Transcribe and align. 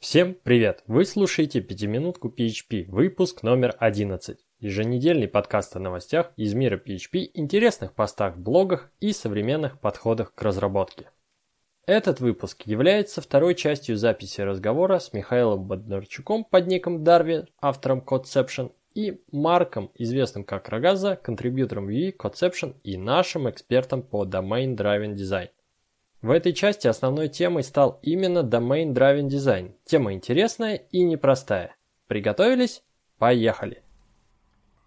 Всем 0.00 0.34
привет! 0.34 0.82
Вы 0.86 1.04
слушаете 1.04 1.60
«Пятиминутку 1.60 2.30
PHP», 2.34 2.86
выпуск 2.88 3.42
номер 3.42 3.76
11. 3.78 4.38
Еженедельный 4.58 5.28
подкаст 5.28 5.76
о 5.76 5.78
новостях 5.78 6.32
из 6.38 6.54
мира 6.54 6.78
PHP, 6.78 7.32
интересных 7.34 7.92
постах 7.92 8.36
в 8.36 8.40
блогах 8.40 8.90
и 9.00 9.12
современных 9.12 9.78
подходах 9.78 10.34
к 10.34 10.40
разработке. 10.40 11.10
Этот 11.86 12.18
выпуск 12.18 12.62
является 12.62 13.20
второй 13.20 13.54
частью 13.54 13.98
записи 13.98 14.40
разговора 14.40 15.00
с 15.00 15.12
Михаилом 15.12 15.64
Боднарчуком 15.64 16.44
под 16.44 16.66
ником 16.66 17.04
Дарви, 17.04 17.44
автором 17.60 18.00
Codeception, 18.00 18.72
и 18.94 19.22
Марком, 19.30 19.90
известным 19.96 20.44
как 20.44 20.70
Рогаза, 20.70 21.16
контрибьютором 21.16 21.90
UI, 21.90 22.16
Codeception 22.16 22.74
и 22.84 22.96
нашим 22.96 23.50
экспертом 23.50 24.02
по 24.02 24.24
Domain 24.24 24.76
Driven 24.76 25.14
Design. 25.14 25.50
В 26.22 26.32
этой 26.32 26.52
части 26.52 26.86
основной 26.86 27.28
темой 27.28 27.62
стал 27.62 27.98
именно 28.02 28.40
Domain 28.40 28.92
Driven 28.92 29.28
Design. 29.28 29.72
Тема 29.86 30.12
интересная 30.12 30.74
и 30.74 31.02
непростая. 31.02 31.74
Приготовились? 32.08 32.82
Поехали! 33.16 33.82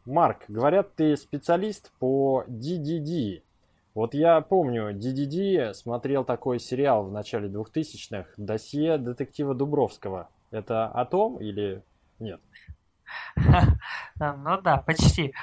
Марк, 0.05 0.43
говорят, 0.47 0.95
ты 0.95 1.17
специалист 1.17 1.91
по 1.97 2.43
DDD. 2.47 3.41
Вот 3.95 4.13
я 4.13 4.41
помню, 4.41 4.93
DDD 4.93 5.73
смотрел 5.73 6.23
такой 6.23 6.59
сериал 6.59 7.05
в 7.05 7.11
начале 7.11 7.49
2000-х, 7.49 8.29
«Досье 8.37 8.99
детектива 8.99 9.55
Дубровского». 9.55 10.29
Это 10.51 10.85
о 10.85 11.03
том 11.05 11.39
или 11.39 11.81
нет? 12.19 12.41
Ну 14.19 14.61
да, 14.61 14.77
почти. 14.77 15.33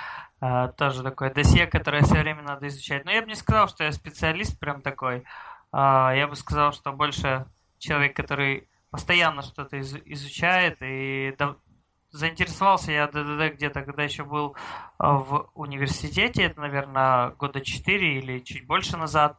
А, 0.41 0.69
тоже 0.69 1.03
такое 1.03 1.33
досье, 1.35 1.67
которое 1.67 2.03
все 2.03 2.21
время 2.21 2.43
надо 2.43 2.69
изучать. 2.69 3.05
Но 3.05 3.11
я 3.11 3.21
бы 3.21 3.29
не 3.29 3.35
сказал, 3.35 3.69
что 3.69 3.85
я 3.85 3.93
специалист 3.93 4.59
прям 4.59 4.81
такой. 4.81 5.25
А, 5.73 6.13
я 6.15 6.27
бы 6.27 6.37
сказал, 6.37 6.73
что 6.73 6.93
больше 6.93 7.47
человек, 7.79 8.17
который 8.17 8.69
постоянно 8.91 9.43
что-то 9.43 9.77
из, 9.77 9.95
изучает 10.05 10.79
и 10.81 11.35
да, 11.39 11.57
заинтересовался 12.11 12.93
я 12.93 13.07
ДДД 13.07 13.55
где-то, 13.55 13.83
когда 13.83 14.03
еще 14.03 14.25
был 14.25 14.57
а, 14.99 15.15
в 15.15 15.51
университете, 15.55 16.45
это, 16.45 16.61
наверное, 16.61 17.31
года 17.31 17.61
4 17.61 18.19
или 18.19 18.41
чуть 18.41 18.67
больше 18.67 18.97
назад. 18.97 19.37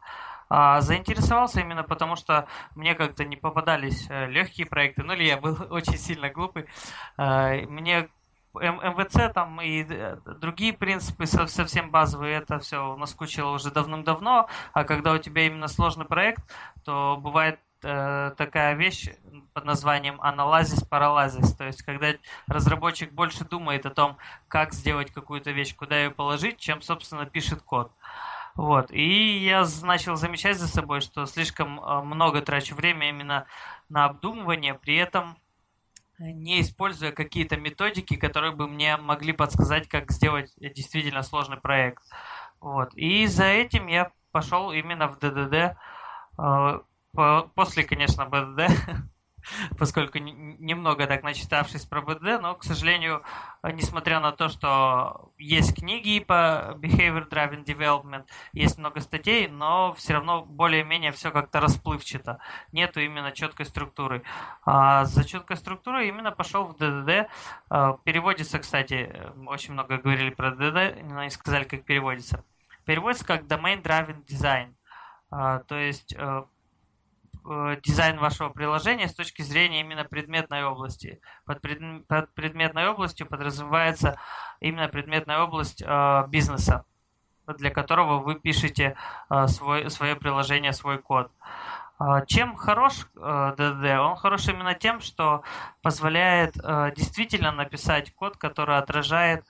А, 0.48 0.80
заинтересовался 0.82 1.60
именно 1.60 1.82
потому, 1.82 2.16
что 2.16 2.46
мне 2.74 2.94
как-то 2.94 3.24
не 3.24 3.36
попадались 3.36 4.06
э, 4.10 4.26
легкие 4.26 4.66
проекты, 4.66 5.02
ну 5.02 5.14
или 5.14 5.24
я 5.24 5.38
был 5.38 5.56
очень 5.70 5.96
сильно 5.96 6.28
глупый. 6.28 6.66
А, 7.16 7.54
мне 7.68 8.08
МВЦ 8.54 9.32
там 9.32 9.60
и 9.60 9.84
э, 9.88 10.16
другие 10.40 10.72
принципы 10.72 11.26
совсем 11.26 11.90
базовые, 11.90 12.38
это 12.38 12.58
все 12.58 12.96
наскучило 12.96 13.50
уже 13.50 13.70
давным-давно, 13.70 14.48
а 14.72 14.84
когда 14.84 15.12
у 15.12 15.18
тебя 15.18 15.46
именно 15.46 15.68
сложный 15.68 16.04
проект, 16.04 16.42
то 16.84 17.18
бывает 17.20 17.58
э, 17.82 18.32
такая 18.36 18.74
вещь 18.74 19.08
под 19.54 19.64
названием 19.64 20.20
аналазис 20.20 20.82
паралазис, 20.84 21.54
то 21.54 21.64
есть 21.64 21.82
когда 21.82 22.08
разработчик 22.46 23.12
больше 23.12 23.44
думает 23.44 23.86
о 23.86 23.90
том, 23.90 24.18
как 24.48 24.72
сделать 24.72 25.10
какую-то 25.12 25.50
вещь, 25.50 25.74
куда 25.74 25.98
ее 25.98 26.10
положить, 26.10 26.58
чем, 26.58 26.82
собственно, 26.82 27.26
пишет 27.26 27.62
код. 27.62 27.92
Вот. 28.54 28.90
И 28.90 29.38
я 29.38 29.64
начал 29.82 30.16
замечать 30.16 30.58
за 30.58 30.68
собой, 30.68 31.00
что 31.00 31.24
слишком 31.26 31.80
э, 31.80 32.02
много 32.02 32.42
трачу 32.42 32.74
время 32.74 33.08
именно 33.08 33.46
на 33.88 34.04
обдумывание, 34.04 34.74
при 34.74 34.96
этом 34.96 35.38
не 36.22 36.60
используя 36.60 37.12
какие-то 37.12 37.56
методики, 37.56 38.16
которые 38.16 38.52
бы 38.52 38.68
мне 38.68 38.96
могли 38.96 39.32
подсказать, 39.32 39.88
как 39.88 40.10
сделать 40.12 40.52
действительно 40.56 41.22
сложный 41.22 41.56
проект. 41.56 42.02
Вот. 42.60 42.94
И 42.94 43.26
за 43.26 43.44
этим 43.44 43.88
я 43.88 44.12
пошел 44.30 44.72
именно 44.72 45.08
в 45.08 45.18
ДДД. 45.18 45.76
Э, 46.38 46.80
после, 47.54 47.84
конечно, 47.84 48.26
БДД 48.26 48.70
поскольку 49.78 50.18
немного 50.18 51.06
так 51.06 51.22
начитавшись 51.22 51.84
про 51.84 52.02
БД, 52.02 52.40
но, 52.40 52.54
к 52.54 52.64
сожалению, 52.64 53.22
несмотря 53.62 54.20
на 54.20 54.32
то, 54.32 54.48
что 54.48 55.32
есть 55.38 55.76
книги 55.76 56.20
по 56.20 56.76
Behavior 56.78 57.28
Driven 57.28 57.64
Development, 57.64 58.24
есть 58.52 58.78
много 58.78 59.00
статей, 59.00 59.48
но 59.48 59.92
все 59.94 60.14
равно 60.14 60.42
более-менее 60.42 61.12
все 61.12 61.30
как-то 61.30 61.60
расплывчато. 61.60 62.38
Нету 62.72 63.00
именно 63.00 63.32
четкой 63.32 63.66
структуры. 63.66 64.22
А 64.64 65.04
за 65.04 65.24
четкой 65.24 65.56
структурой 65.56 66.08
именно 66.08 66.32
пошел 66.32 66.64
в 66.64 66.76
ДДД. 66.76 67.28
А, 67.68 67.94
переводится, 68.04 68.58
кстати, 68.58 69.14
очень 69.46 69.72
много 69.72 69.98
говорили 69.98 70.30
про 70.30 70.50
ДДД, 70.52 71.02
но 71.02 71.24
не 71.24 71.30
сказали, 71.30 71.64
как 71.64 71.84
переводится. 71.84 72.44
Переводится 72.84 73.24
как 73.24 73.42
Domain 73.42 73.82
Driven 73.82 74.24
Design. 74.26 74.74
То 75.30 75.76
есть 75.76 76.14
э, 76.14 76.18
Э, 76.18 76.42
дизайн 77.82 78.18
вашего 78.18 78.48
приложения 78.50 79.08
с 79.08 79.14
точки 79.14 79.42
зрения 79.42 79.80
именно 79.80 80.04
предметной 80.04 80.64
области. 80.64 81.20
Под, 81.44 81.60
пред, 81.60 82.06
под 82.06 82.32
предметной 82.34 82.88
областью 82.88 83.26
подразумевается 83.26 84.18
именно 84.60 84.88
предметная 84.88 85.40
область 85.40 85.82
э, 85.82 86.24
бизнеса, 86.28 86.84
для 87.46 87.70
которого 87.70 88.18
вы 88.18 88.36
пишете 88.36 88.96
э, 89.30 89.46
свой, 89.48 89.90
свое 89.90 90.16
приложение, 90.16 90.72
свой 90.72 90.98
код. 90.98 91.30
Э, 92.00 92.24
чем 92.26 92.56
хорош 92.56 93.08
э? 93.16 93.98
Он 93.98 94.16
хорош 94.16 94.48
именно 94.48 94.74
тем, 94.74 95.00
что 95.00 95.42
позволяет 95.82 96.56
э, 96.56 96.92
действительно 96.96 97.52
написать 97.52 98.14
код, 98.14 98.36
который 98.36 98.78
отражает 98.78 99.44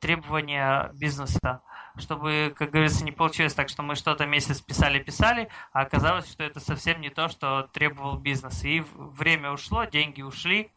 требования 0.00 0.90
бизнеса 0.92 1.62
чтобы, 2.00 2.54
как 2.56 2.70
говорится, 2.70 3.04
не 3.04 3.12
получилось 3.12 3.54
так, 3.54 3.68
что 3.68 3.82
мы 3.82 3.94
что-то 3.94 4.26
месяц 4.26 4.60
писали-писали, 4.60 5.48
а 5.72 5.82
оказалось, 5.82 6.30
что 6.30 6.42
это 6.42 6.60
совсем 6.60 7.00
не 7.00 7.10
то, 7.10 7.28
что 7.28 7.68
требовал 7.72 8.16
бизнес. 8.16 8.64
И 8.64 8.84
время 8.94 9.52
ушло, 9.52 9.84
деньги 9.84 10.22
ушли, 10.22 10.70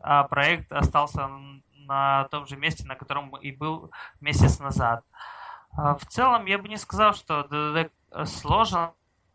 а 0.00 0.24
проект 0.24 0.72
остался 0.72 1.28
на 1.86 2.24
том 2.24 2.46
же 2.46 2.56
месте, 2.56 2.86
на 2.86 2.94
котором 2.94 3.36
и 3.36 3.52
был 3.52 3.90
месяц 4.20 4.58
назад. 4.58 5.04
А 5.72 5.94
в 5.94 6.06
целом, 6.06 6.46
я 6.46 6.58
бы 6.58 6.68
не 6.68 6.76
сказал, 6.76 7.14
что 7.14 7.46
DDD 7.50 7.90
сложен. 8.26 8.90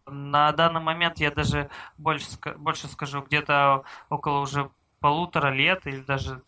На 0.07 0.51
данный 0.51 0.81
момент 0.81 1.19
я 1.19 1.31
даже 1.31 1.69
больше, 1.97 2.25
больше 2.57 2.87
скажу, 2.87 3.21
где-то 3.21 3.83
около 4.09 4.39
уже 4.39 4.69
полутора 4.99 5.49
лет 5.49 5.85
или 5.85 5.99
даже 5.99 6.41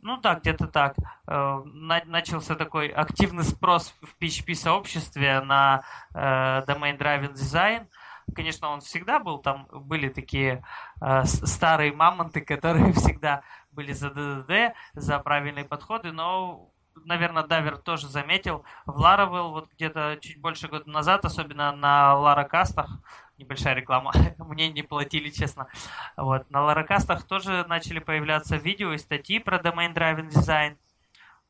ну 0.00 0.16
да, 0.18 0.34
где-то 0.34 0.68
так. 0.68 0.96
Э, 1.26 1.62
начался 1.64 2.54
такой 2.54 2.88
активный 2.88 3.44
спрос 3.44 3.94
в 4.00 4.22
PHP-сообществе 4.22 5.40
на 5.40 5.82
э, 6.14 6.18
Domain 6.66 6.96
Driven 6.98 7.34
Design. 7.34 7.86
Конечно, 8.34 8.68
он 8.68 8.80
всегда 8.80 9.18
был, 9.18 9.38
там 9.38 9.66
были 9.72 10.08
такие 10.08 10.64
э, 11.00 11.24
старые 11.24 11.92
мамонты, 11.92 12.40
которые 12.42 12.92
всегда 12.92 13.42
были 13.72 13.92
за 13.92 14.10
ДДД, 14.10 14.74
за 14.94 15.18
правильные 15.18 15.64
подходы, 15.64 16.12
но 16.12 16.70
наверное, 17.04 17.44
Давер 17.44 17.78
тоже 17.78 18.08
заметил, 18.08 18.64
в 18.84 19.00
Laravel 19.00 19.50
вот 19.50 19.70
где-то 19.72 20.18
чуть 20.20 20.40
больше 20.40 20.68
года 20.68 20.90
назад, 20.90 21.24
особенно 21.24 21.72
на 21.72 22.16
Ларакастах, 22.16 22.90
небольшая 23.38 23.74
реклама, 23.74 24.12
мне 24.38 24.70
не 24.70 24.82
платили, 24.82 25.30
честно. 25.30 25.68
Вот. 26.16 26.50
На 26.50 26.62
Ларакастах 26.62 27.24
тоже 27.24 27.64
начали 27.68 27.98
появляться 27.98 28.56
видео 28.56 28.92
и 28.92 28.98
статьи 28.98 29.38
про 29.38 29.58
Domain 29.58 29.94
Driven 29.94 30.28
Design. 30.28 30.76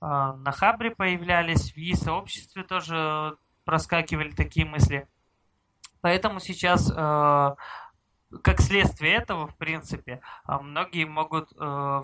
А, 0.00 0.34
на 0.34 0.52
Хабре 0.52 0.90
появлялись, 0.90 1.72
в 1.72 1.76
E-сообществе 1.76 2.62
тоже 2.62 3.36
проскакивали 3.64 4.30
такие 4.30 4.64
мысли. 4.66 5.08
Поэтому 6.00 6.40
сейчас, 6.40 6.92
а, 6.94 7.56
как 8.42 8.60
следствие 8.60 9.14
этого, 9.14 9.48
в 9.48 9.56
принципе, 9.56 10.20
а, 10.44 10.60
многие 10.60 11.04
могут 11.04 11.50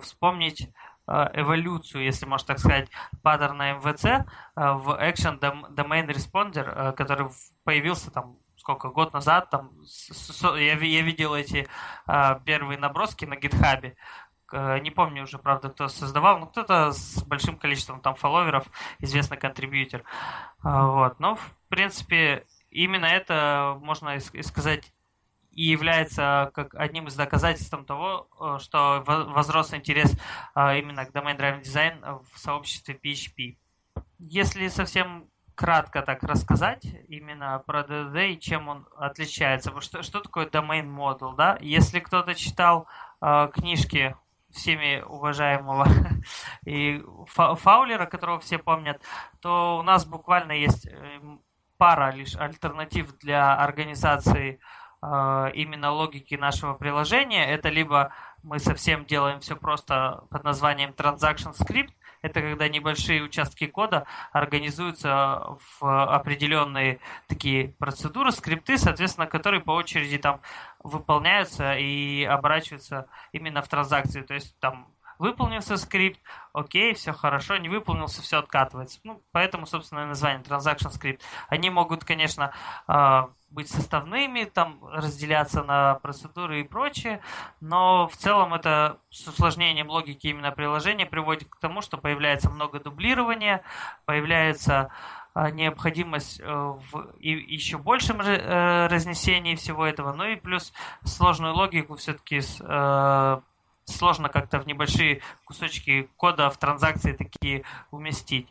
вспомнить 0.03 0.69
эволюцию, 1.07 2.03
если 2.03 2.25
можно 2.25 2.47
так 2.47 2.57
сказать, 2.57 2.89
паттерна 3.21 3.73
МВЦ 3.73 4.25
в 4.55 4.89
Action 4.99 5.39
Domain 5.39 6.07
Responder, 6.07 6.93
который 6.93 7.27
появился 7.63 8.09
там 8.09 8.37
сколько, 8.65 8.89
год 8.89 9.13
назад, 9.13 9.51
там, 9.51 9.69
я, 10.57 10.73
я 10.73 11.01
видел 11.03 11.35
эти 11.35 11.67
а, 12.07 12.39
первые 12.39 12.79
наброски 12.79 13.23
на 13.23 13.35
гитхабе, 13.35 13.95
не 14.51 14.89
помню 14.89 15.23
уже, 15.23 15.37
правда, 15.37 15.69
кто 15.69 15.87
создавал, 15.87 16.39
но 16.39 16.47
кто-то 16.47 16.91
с 16.91 17.21
большим 17.23 17.57
количеством 17.57 18.01
там 18.01 18.15
фолловеров, 18.15 18.65
известный 18.99 19.37
контрибьютер. 19.37 20.03
А, 20.63 20.87
вот. 20.87 21.19
Но, 21.19 21.35
в 21.35 21.55
принципе, 21.69 22.45
именно 22.71 23.05
это, 23.05 23.77
можно 23.81 24.19
сказать, 24.19 24.93
и 25.51 25.63
является 25.65 26.51
как 26.55 26.73
одним 26.73 27.07
из 27.07 27.15
доказательств 27.15 27.75
того, 27.85 28.27
э, 28.39 28.59
что 28.59 29.03
возрос 29.05 29.73
интерес 29.73 30.11
а, 30.55 30.75
именно 30.75 31.05
к 31.05 31.11
Domain 31.11 31.37
Driven 31.37 31.61
Design 31.61 32.23
в 32.33 32.39
сообществе 32.39 32.99
PHP. 33.01 33.57
Если 34.19 34.67
совсем 34.69 35.29
кратко 35.55 36.01
так 36.01 36.21
рассказать 36.23 36.85
именно 37.07 37.61
про 37.65 37.81
DDD 37.81 38.33
и 38.33 38.39
чем 38.39 38.67
он 38.67 38.87
отличается. 38.97 39.73
Что, 39.81 40.03
что 40.03 40.19
такое 40.19 40.45
domain 40.47 40.85
model, 40.85 41.35
да? 41.35 41.57
Если 41.61 41.99
кто-то 41.99 42.35
читал 42.35 42.87
э, 43.21 43.49
книжки 43.53 44.15
всеми 44.51 45.01
уважаемого 45.01 45.87
и 46.65 47.03
Фаулера, 47.27 48.05
которого 48.05 48.39
все 48.39 48.57
помнят, 48.57 49.01
то 49.41 49.77
у 49.79 49.83
нас 49.83 50.05
буквально 50.05 50.53
есть 50.53 50.87
э, 50.87 51.19
пара 51.77 52.11
лишь 52.11 52.35
альтернатив 52.35 53.17
для 53.19 53.55
организации 53.55 54.59
э, 55.01 55.51
именно 55.53 55.91
логики 55.91 56.35
нашего 56.35 56.73
приложения. 56.73 57.45
Это 57.45 57.69
либо 57.69 58.13
мы 58.43 58.59
совсем 58.59 59.05
делаем 59.05 59.39
все 59.39 59.55
просто 59.55 60.23
под 60.29 60.43
названием 60.43 60.91
Transaction 60.91 61.53
Script. 61.53 61.93
Это 62.25 62.41
когда 62.41 62.67
небольшие 62.67 63.21
участки 63.21 63.67
кода 63.67 64.07
организуются 64.31 65.57
в 65.79 66.15
определенные 66.15 66.99
такие 67.27 67.67
процедуры, 67.67 68.31
скрипты, 68.31 68.79
соответственно, 68.79 69.27
которые 69.27 69.61
по 69.61 69.71
очереди 69.71 70.17
там 70.17 70.41
выполняются 70.79 71.75
и 71.77 72.23
оборачиваются 72.23 73.07
именно 73.31 73.61
в 73.61 73.67
транзакции. 73.67 74.21
То 74.21 74.33
есть 74.33 74.57
там 74.59 74.87
выполнился 75.19 75.77
скрипт, 75.77 76.19
окей, 76.53 76.93
все 76.93 77.13
хорошо, 77.13 77.57
не 77.57 77.69
выполнился, 77.69 78.21
все 78.21 78.39
откатывается. 78.39 78.99
Ну, 79.03 79.21
поэтому, 79.31 79.65
собственно, 79.65 80.05
название 80.05 80.41
Transaction 80.43 80.91
Script. 80.91 81.21
Они 81.49 81.69
могут, 81.69 82.03
конечно, 82.03 82.53
а, 82.87 83.29
быть 83.49 83.69
составными, 83.69 84.43
там 84.43 84.79
разделяться 84.91 85.63
на 85.63 85.95
процедуры 85.95 86.59
и 86.59 86.63
прочее, 86.63 87.21
но 87.61 88.07
в 88.07 88.17
целом 88.17 88.53
это 88.53 88.99
с 89.09 89.27
усложнением 89.27 89.89
логики 89.89 90.27
именно 90.27 90.51
приложения 90.51 91.05
приводит 91.05 91.49
к 91.49 91.57
тому, 91.59 91.81
что 91.81 91.97
появляется 91.97 92.49
много 92.49 92.79
дублирования, 92.79 93.61
появляется 94.05 94.91
а, 95.33 95.51
необходимость 95.51 96.39
э, 96.39 96.45
в 96.45 97.13
еще 97.19 97.77
большем 97.77 98.21
э, 98.21 98.87
разнесении 98.87 99.55
всего 99.55 99.85
этого, 99.85 100.13
ну 100.13 100.25
и 100.25 100.35
плюс 100.35 100.73
сложную 101.03 101.53
логику 101.53 101.95
все-таки 101.95 102.41
сложно 103.85 104.29
как-то 104.29 104.59
в 104.59 104.67
небольшие 104.67 105.21
кусочки 105.45 106.09
кода 106.17 106.49
в 106.49 106.57
транзакции 106.57 107.13
такие 107.13 107.63
уместить. 107.91 108.47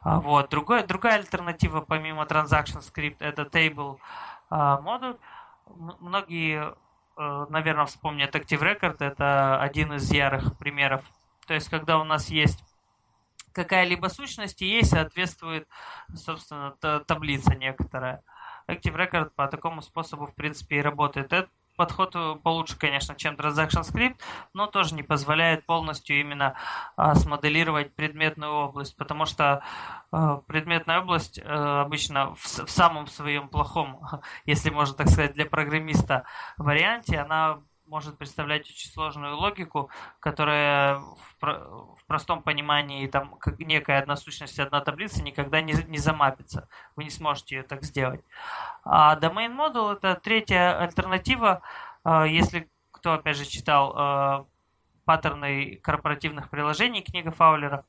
А, 0.00 0.20
вот. 0.20 0.50
Другой, 0.50 0.84
другая 0.84 1.18
альтернатива 1.18 1.80
помимо 1.80 2.24
Transaction 2.24 2.80
Script 2.80 3.16
это 3.20 3.42
Table 3.42 3.98
а, 4.50 4.80
модуль. 4.80 5.16
Многие, 6.00 6.74
э, 7.16 7.46
наверное, 7.48 7.86
вспомнят 7.86 8.34
Active 8.34 8.60
Record. 8.60 8.96
Это 9.00 9.60
один 9.60 9.94
из 9.94 10.10
ярых 10.12 10.58
примеров. 10.58 11.02
То 11.46 11.54
есть, 11.54 11.70
когда 11.70 11.98
у 11.98 12.04
нас 12.04 12.28
есть 12.28 12.62
какая-либо 13.52 14.08
сущность, 14.08 14.60
и 14.60 14.66
ей 14.66 14.84
соответствует, 14.84 15.66
собственно, 16.14 16.72
таблица 17.06 17.54
некоторая. 17.54 18.22
Active 18.68 18.94
Record 18.94 19.30
по 19.34 19.46
такому 19.46 19.80
способу, 19.80 20.26
в 20.26 20.34
принципе, 20.34 20.76
и 20.76 20.82
работает. 20.82 21.32
Это 21.32 21.48
подход 21.76 22.14
э, 22.14 22.36
получше, 22.42 22.76
конечно, 22.78 23.14
чем 23.14 23.34
Transaction 23.34 23.82
Script, 23.82 24.16
но 24.52 24.66
тоже 24.66 24.94
не 24.94 25.02
позволяет 25.02 25.66
полностью 25.66 26.20
именно 26.20 26.54
а, 26.96 27.14
смоделировать 27.14 27.94
предметную 27.94 28.52
область, 28.52 28.96
потому 28.96 29.26
что 29.26 29.62
а, 30.10 30.36
предметная 30.46 31.00
область 31.00 31.40
а, 31.42 31.82
обычно 31.82 32.34
в 32.34 32.68
самом 32.68 33.06
своем 33.06 33.48
плохом, 33.48 34.00
если 34.44 34.70
можно 34.70 34.94
так 34.96 35.08
сказать, 35.08 35.34
для 35.34 35.46
программиста 35.46 36.24
варианте, 36.56 37.18
она 37.18 37.60
может 37.86 38.16
представлять 38.18 38.68
очень 38.68 38.90
сложную 38.90 39.36
логику, 39.36 39.90
которая 40.20 40.96
в, 40.96 41.40
в 41.40 42.04
простом 42.06 42.42
понимании 42.42 43.06
там 43.06 43.36
как 43.36 43.58
некая 43.58 44.00
одна 44.00 44.16
сущность, 44.16 44.58
одна 44.58 44.80
таблица 44.80 45.22
никогда 45.22 45.60
не, 45.60 45.74
не 45.88 45.98
замапится. 45.98 46.68
Вы 46.96 47.04
не 47.04 47.10
сможете 47.10 47.56
ее 47.56 47.62
так 47.62 47.84
сделать. 47.84 48.22
А 48.84 49.16
domain 49.18 49.54
model 49.54 49.92
это 49.92 50.14
третья 50.14 50.78
альтернатива, 50.80 51.62
а, 52.02 52.26
если 52.26 52.68
кто 52.90 53.14
опять 53.14 53.36
же 53.36 53.44
читал 53.44 53.92
а, 53.94 54.46
паттерны 55.04 55.76
корпоративных 55.76 56.48
приложений 56.50 57.02
книга 57.02 57.30
Фаулера, 57.30 57.84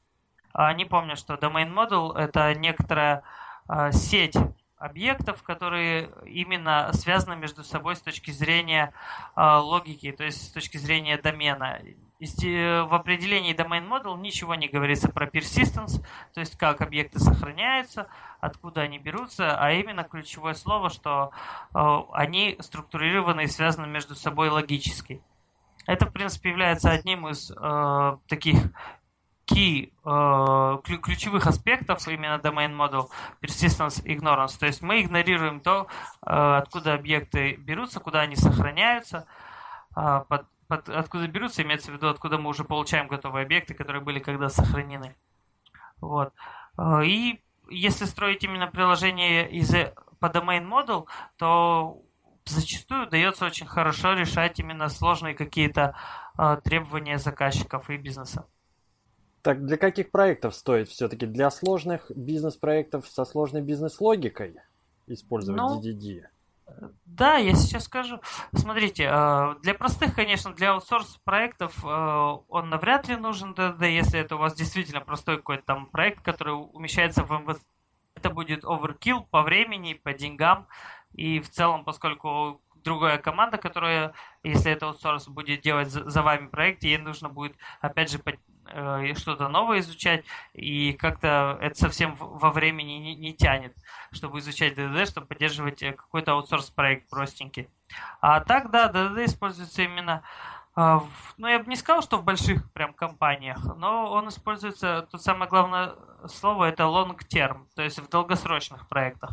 они 0.54 0.86
помнят, 0.86 1.18
что 1.18 1.36
domain 1.36 1.74
model 1.74 2.16
это 2.16 2.54
некоторая 2.56 3.24
а, 3.68 3.92
сеть 3.92 4.36
объектов, 4.78 5.42
которые 5.44 6.10
именно 6.26 6.92
связаны 6.94 7.36
между 7.36 7.64
собой 7.64 7.96
с 7.96 8.02
точки 8.02 8.32
зрения 8.32 8.94
э, 9.36 9.42
логики, 9.42 10.12
то 10.12 10.24
есть 10.24 10.50
с 10.50 10.52
точки 10.52 10.78
зрения 10.78 11.18
домена. 11.18 11.80
В 12.18 12.96
определении 12.96 13.54
domain 13.54 13.88
model 13.88 14.18
ничего 14.20 14.56
не 14.56 14.68
говорится 14.68 15.10
про 15.10 15.28
persistence, 15.28 16.04
то 16.34 16.40
есть 16.40 16.58
как 16.58 16.82
объекты 16.82 17.20
сохраняются, 17.20 18.08
откуда 18.40 18.82
они 18.82 19.00
берутся, 19.00 19.58
а 19.58 19.72
именно 19.72 20.04
ключевое 20.04 20.54
слово, 20.54 20.90
что 20.90 21.32
э, 21.74 21.80
они 22.14 22.58
структурированы 22.60 23.44
и 23.44 23.48
связаны 23.48 23.88
между 23.88 24.16
собой 24.16 24.50
логически. 24.50 25.22
Это, 25.86 26.08
в 26.08 26.12
принципе, 26.12 26.50
является 26.50 26.90
одним 26.90 27.28
из 27.28 27.52
э, 27.52 28.18
таких 28.28 28.58
key, 29.46 29.92
э, 30.04 30.98
ключевых 31.02 31.48
аспектов 31.48 32.08
именно 32.08 32.40
domain 32.40 32.76
model 32.76 33.10
persistence 33.42 34.04
ignorance. 34.04 34.58
То 34.60 34.66
есть 34.66 34.82
мы 34.82 35.02
игнорируем 35.02 35.60
то, 35.60 35.88
э, 36.26 36.58
откуда 36.58 36.94
объекты 36.94 37.56
берутся, 37.56 38.00
куда 38.00 38.22
они 38.22 38.36
сохраняются, 38.36 39.28
э, 39.96 40.24
под, 40.28 40.46
под, 40.68 40.90
откуда 40.90 41.28
берутся, 41.28 41.62
имеется 41.64 41.92
в 41.92 41.96
виду, 41.96 42.08
откуда 42.10 42.38
мы 42.38 42.50
уже 42.50 42.64
получаем 42.64 43.08
готовые 43.08 43.46
объекты, 43.46 43.74
которые 43.74 44.02
были 44.02 44.20
когда 44.20 44.50
сохранены. 44.50 45.16
Вот. 46.02 46.34
Э, 46.78 47.04
и 47.06 47.42
если 47.70 48.06
строить 48.06 48.44
именно 48.44 48.68
приложение 48.68 49.50
из 49.50 49.74
по 50.20 50.28
domain 50.28 50.68
model, 50.68 51.08
то 51.38 52.02
зачастую 52.46 53.08
удается 53.08 53.46
очень 53.46 53.68
хорошо 53.68 54.14
решать 54.14 54.60
именно 54.60 54.90
сложные 54.90 55.34
какие-то 55.34 55.96
э, 56.38 56.58
требования 56.64 57.18
заказчиков 57.18 57.90
и 57.90 57.98
бизнеса. 57.98 58.48
Так 59.46 59.64
для 59.64 59.78
каких 59.78 60.10
проектов 60.10 60.56
стоит 60.56 60.90
все-таки? 60.90 61.28
Для 61.28 61.52
сложных 61.52 62.10
бизнес-проектов 62.10 63.08
со 63.08 63.26
сложной 63.26 63.62
бизнес-логикой 63.62 64.56
использовать 65.06 65.62
ну, 65.62 65.80
DDD? 65.80 66.24
Да, 67.06 67.38
я 67.38 67.54
сейчас 67.54 67.84
скажу. 67.84 68.20
Смотрите, 68.56 69.04
э, 69.04 69.56
для 69.62 69.76
простых, 69.76 70.16
конечно, 70.16 70.52
для 70.56 70.72
аутсорс 70.72 71.20
проектов 71.24 71.78
э, 71.86 71.88
он 71.88 72.72
навряд 72.72 73.08
ли 73.08 73.18
нужен 73.18 73.54
DDD, 73.54 73.88
если 73.92 74.20
это 74.20 74.36
у 74.36 74.40
вас 74.40 74.56
действительно 74.56 75.02
простой 75.02 75.38
какой-то 75.38 75.64
там 75.64 75.86
проект, 75.92 76.24
который 76.24 76.56
умещается 76.56 77.24
в 77.24 77.30
МВС. 77.30 77.62
Это 78.16 78.32
будет 78.32 78.64
overkill 78.64 79.28
по 79.30 79.44
времени, 79.44 79.94
по 79.94 80.12
деньгам. 80.14 80.68
И 81.14 81.40
в 81.40 81.52
целом, 81.52 81.86
поскольку 81.86 82.64
другая 82.84 83.20
команда, 83.20 83.60
которая, 83.60 84.14
если 84.42 84.72
это 84.72 84.88
аутсорс, 84.88 85.28
будет 85.28 85.62
делать 85.62 85.90
за 85.90 86.24
вами 86.24 86.48
проект, 86.48 86.84
ей 86.84 86.98
нужно 86.98 87.30
будет, 87.30 87.56
опять 87.80 88.10
же, 88.10 88.18
э, 88.68 89.14
что-то 89.16 89.48
новое 89.48 89.80
изучать, 89.80 90.26
и 90.54 90.94
как-то 90.94 91.58
это 91.62 91.78
совсем 91.78 92.16
во 92.16 92.52
времени 92.52 92.94
не, 92.94 93.16
не 93.16 93.34
тянет, 93.34 93.76
чтобы 94.12 94.40
изучать 94.40 94.78
DDD, 94.78 95.06
чтобы 95.06 95.28
поддерживать 95.28 95.84
э, 95.84 95.94
какой-то 95.94 96.34
аутсорс-проект 96.34 97.10
простенький. 97.10 97.70
А 98.22 98.40
так, 98.40 98.72
да, 98.72 98.90
DDD 98.92 99.26
используется 99.26 99.84
именно 99.84 100.24
э, 100.76 101.00
ну, 101.38 101.48
я 101.48 101.60
бы 101.60 101.66
не 101.70 101.76
сказал, 101.76 102.02
что 102.02 102.18
в 102.18 102.24
больших 102.24 102.72
прям 102.74 102.94
компаниях, 102.94 103.64
но 103.78 104.12
он 104.12 104.30
используется, 104.30 105.08
тут 105.12 105.22
самое 105.22 105.50
главное 105.50 105.96
слово, 106.28 106.66
это 106.66 106.84
long 106.84 107.18
term, 107.32 107.66
то 107.76 107.84
есть 107.84 108.00
в 108.00 108.10
долгосрочных 108.10 108.88
проектах 108.88 109.32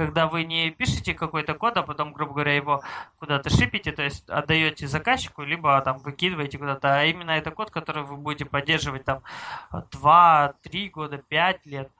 когда 0.00 0.28
вы 0.28 0.44
не 0.44 0.70
пишете 0.70 1.12
какой-то 1.12 1.52
код, 1.52 1.76
а 1.76 1.82
потом, 1.82 2.14
грубо 2.14 2.32
говоря, 2.32 2.56
его 2.56 2.82
куда-то 3.18 3.50
шипите, 3.50 3.92
то 3.92 4.02
есть 4.02 4.26
отдаете 4.30 4.86
заказчику, 4.86 5.42
либо 5.42 5.78
там 5.82 5.98
выкидываете 5.98 6.56
куда-то, 6.56 7.00
а 7.00 7.04
именно 7.04 7.32
это 7.32 7.50
код, 7.50 7.70
который 7.70 8.04
вы 8.04 8.16
будете 8.16 8.46
поддерживать 8.46 9.04
там 9.04 9.22
2-3 9.70 10.88
года, 10.88 11.18
5 11.18 11.66
лет. 11.66 11.92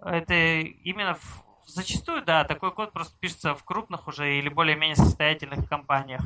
Это 0.00 0.60
именно 0.60 1.14
в, 1.14 1.44
зачастую, 1.66 2.22
да, 2.24 2.44
такой 2.44 2.70
код 2.70 2.92
просто 2.92 3.18
пишется 3.18 3.56
в 3.56 3.64
крупных 3.64 4.06
уже 4.06 4.38
или 4.38 4.48
более-менее 4.48 4.94
состоятельных 4.94 5.68
компаниях 5.68 6.22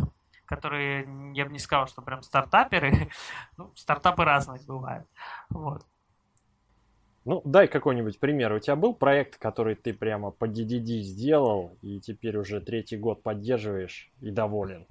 которые, 0.46 1.08
я 1.32 1.46
бы 1.46 1.52
не 1.52 1.58
сказал, 1.58 1.86
что 1.86 2.02
прям 2.02 2.20
стартаперы, 2.20 3.10
ну, 3.56 3.72
стартапы 3.74 4.24
разные 4.24 4.60
бывают. 4.66 5.08
Вот. 5.48 5.86
Ну, 7.24 7.40
дай 7.44 7.68
какой-нибудь 7.68 8.20
пример. 8.20 8.52
У 8.52 8.58
тебя 8.58 8.76
был 8.76 8.94
проект, 8.94 9.38
который 9.38 9.76
ты 9.76 9.94
прямо 9.94 10.30
по 10.30 10.44
DDD 10.44 11.00
сделал, 11.00 11.76
и 11.80 11.98
теперь 12.00 12.36
уже 12.36 12.60
третий 12.60 12.98
год 12.98 13.22
поддерживаешь 13.22 14.10
и 14.20 14.30
доволен? 14.30 14.86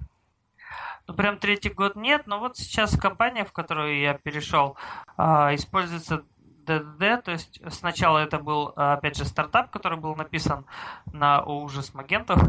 Ну, 1.06 1.14
прям 1.14 1.38
третий 1.38 1.68
год 1.68 1.94
нет, 1.96 2.26
но 2.26 2.40
вот 2.40 2.56
сейчас 2.56 2.98
компания, 2.98 3.44
в 3.44 3.52
которую 3.52 4.00
я 4.00 4.14
перешел, 4.14 4.76
а, 5.16 5.54
используется 5.54 6.24
DDD, 6.66 7.22
то 7.22 7.30
есть 7.30 7.60
сначала 7.70 8.18
это 8.18 8.38
был, 8.38 8.72
опять 8.74 9.16
же, 9.16 9.24
стартап, 9.24 9.70
который 9.70 9.98
был 9.98 10.16
написан 10.16 10.66
на 11.12 11.44
ужас 11.44 11.94
Магентов, 11.94 12.40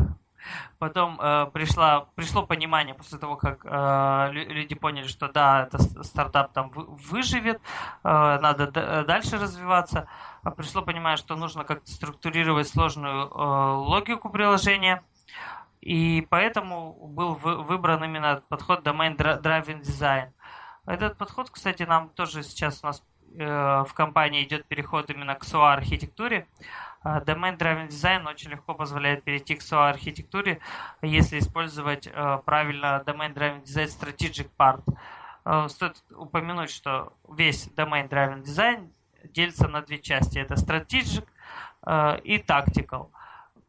Потом 0.80 1.20
э, 1.20 1.48
пришла, 1.54 2.08
пришло 2.16 2.46
понимание 2.46 2.94
после 2.94 3.18
того, 3.18 3.36
как 3.36 3.66
э, 3.66 4.30
люди 4.32 4.76
поняли, 4.76 5.08
что 5.08 5.28
да, 5.28 5.64
это 5.64 5.80
стартап 6.04 6.54
там 6.54 6.70
выживет, 6.74 7.62
э, 8.04 8.10
надо 8.40 8.68
дальше 9.06 9.38
развиваться. 9.38 10.08
А 10.44 10.52
пришло 10.52 10.82
понимание, 10.82 11.18
что 11.18 11.36
нужно 11.36 11.64
как-то 11.64 11.90
структурировать 11.90 12.68
сложную 12.68 13.28
э, 13.28 13.74
логику 13.88 14.30
приложения. 14.30 15.04
И 15.82 16.26
поэтому 16.30 16.94
был 16.94 17.36
вы, 17.36 17.62
выбран 17.64 18.04
именно 18.04 18.42
подход 18.50 18.86
Domain 18.86 19.16
Driving 19.16 19.82
Design. 19.82 20.32
Этот 20.86 21.18
подход, 21.18 21.50
кстати, 21.50 21.84
нам 21.84 22.10
тоже 22.10 22.44
сейчас 22.44 22.84
у 22.84 22.88
нас 22.88 23.04
э, 23.38 23.84
в 23.88 23.94
компании 23.94 24.44
идет 24.44 24.66
переход 24.66 25.10
именно 25.10 25.36
к 25.36 25.44
SOA 25.44 25.74
архитектуре. 25.74 26.48
Domain 27.06 27.56
Driven 27.56 27.88
Design 27.88 28.28
очень 28.28 28.50
легко 28.52 28.74
позволяет 28.74 29.24
перейти 29.24 29.56
к 29.56 29.62
SOA 29.62 29.90
архитектуре, 29.90 30.60
если 31.02 31.38
использовать 31.38 32.08
э, 32.08 32.40
правильно 32.46 33.04
Domain 33.06 33.34
Driven 33.34 33.64
Design 33.64 33.88
Strategic 33.88 34.50
Part. 34.58 34.82
э, 35.46 35.68
стоит 35.70 36.04
упомянуть, 36.12 36.72
что 36.72 37.14
весь 37.30 37.68
domain 37.76 38.10
driven 38.10 38.42
design 38.42 38.90
делится 39.24 39.68
на 39.68 39.82
две 39.82 40.00
части. 40.00 40.40
Это 40.40 40.56
strategic 40.56 41.28
э, 41.86 42.20
и 42.24 42.38
tactical. 42.40 43.10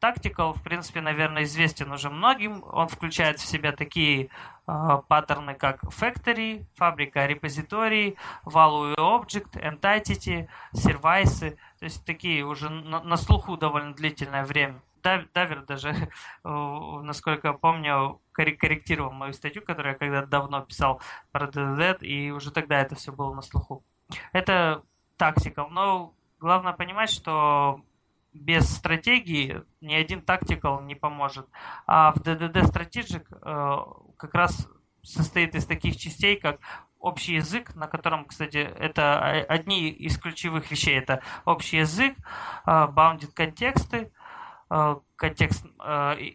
Tactical, 0.01 0.53
в 0.55 0.63
принципе, 0.63 1.01
наверное, 1.01 1.45
известен 1.45 1.91
уже 1.93 2.11
многим. 2.11 2.65
Он 2.73 2.89
включает 2.89 3.39
в 3.39 3.47
себя 3.47 3.73
такие 3.73 4.29
паттерны, 4.67 5.55
как 5.55 5.85
factory, 5.85 6.67
фабрика, 6.75 7.25
репозиторий, 7.25 8.17
value 8.45 8.95
object, 8.97 9.53
entity, 9.55 10.49
сервайсы. 10.75 11.57
То 11.87 11.89
есть 11.89 12.05
такие 12.05 12.45
уже 12.45 12.69
на, 12.69 13.01
на 13.01 13.17
слуху 13.17 13.57
довольно 13.57 13.95
длительное 13.95 14.45
время. 14.45 14.83
Давер 15.05 15.65
даже, 15.67 15.95
насколько 16.43 17.47
я 17.47 17.55
помню, 17.55 18.21
корректировал 18.33 19.13
мою 19.13 19.33
статью, 19.35 19.63
которую 19.63 19.93
я 19.93 19.99
когда-то 19.99 20.27
давно 20.27 20.63
писал 20.63 21.01
про 21.31 21.47
DDD, 21.47 21.99
и 22.01 22.33
уже 22.33 22.51
тогда 22.51 22.81
это 22.81 22.97
все 22.97 23.13
было 23.13 23.33
на 23.33 23.41
слуху. 23.41 23.85
Это 24.33 24.83
тактикал, 25.17 25.71
но 25.71 26.13
главное 26.41 26.73
понимать, 26.73 27.11
что 27.11 27.81
без 28.33 28.69
стратегии 28.69 29.63
ни 29.81 29.95
один 29.95 30.23
тактикал 30.23 30.81
не 30.81 30.97
поможет. 30.97 31.47
А 31.87 32.11
в 32.11 32.17
DDD 32.17 32.63
Strategic 32.63 33.27
э, 33.31 34.13
как 34.17 34.35
раз 34.35 34.69
состоит 35.05 35.55
из 35.55 35.67
таких 35.67 35.97
частей, 35.99 36.35
как 36.35 36.59
общий 37.07 37.35
язык, 37.35 37.75
на 37.75 37.87
котором, 37.87 38.25
кстати, 38.25 38.59
это 38.59 39.21
одни 39.49 39.89
из 39.89 40.19
ключевых 40.19 40.71
вещей. 40.71 40.99
Это 40.99 41.23
общий 41.45 41.79
язык, 41.79 42.17
э, 42.67 42.71
bounded 42.71 43.33
контексты, 43.35 44.11
э, 44.71 44.97
контекст 45.17 45.65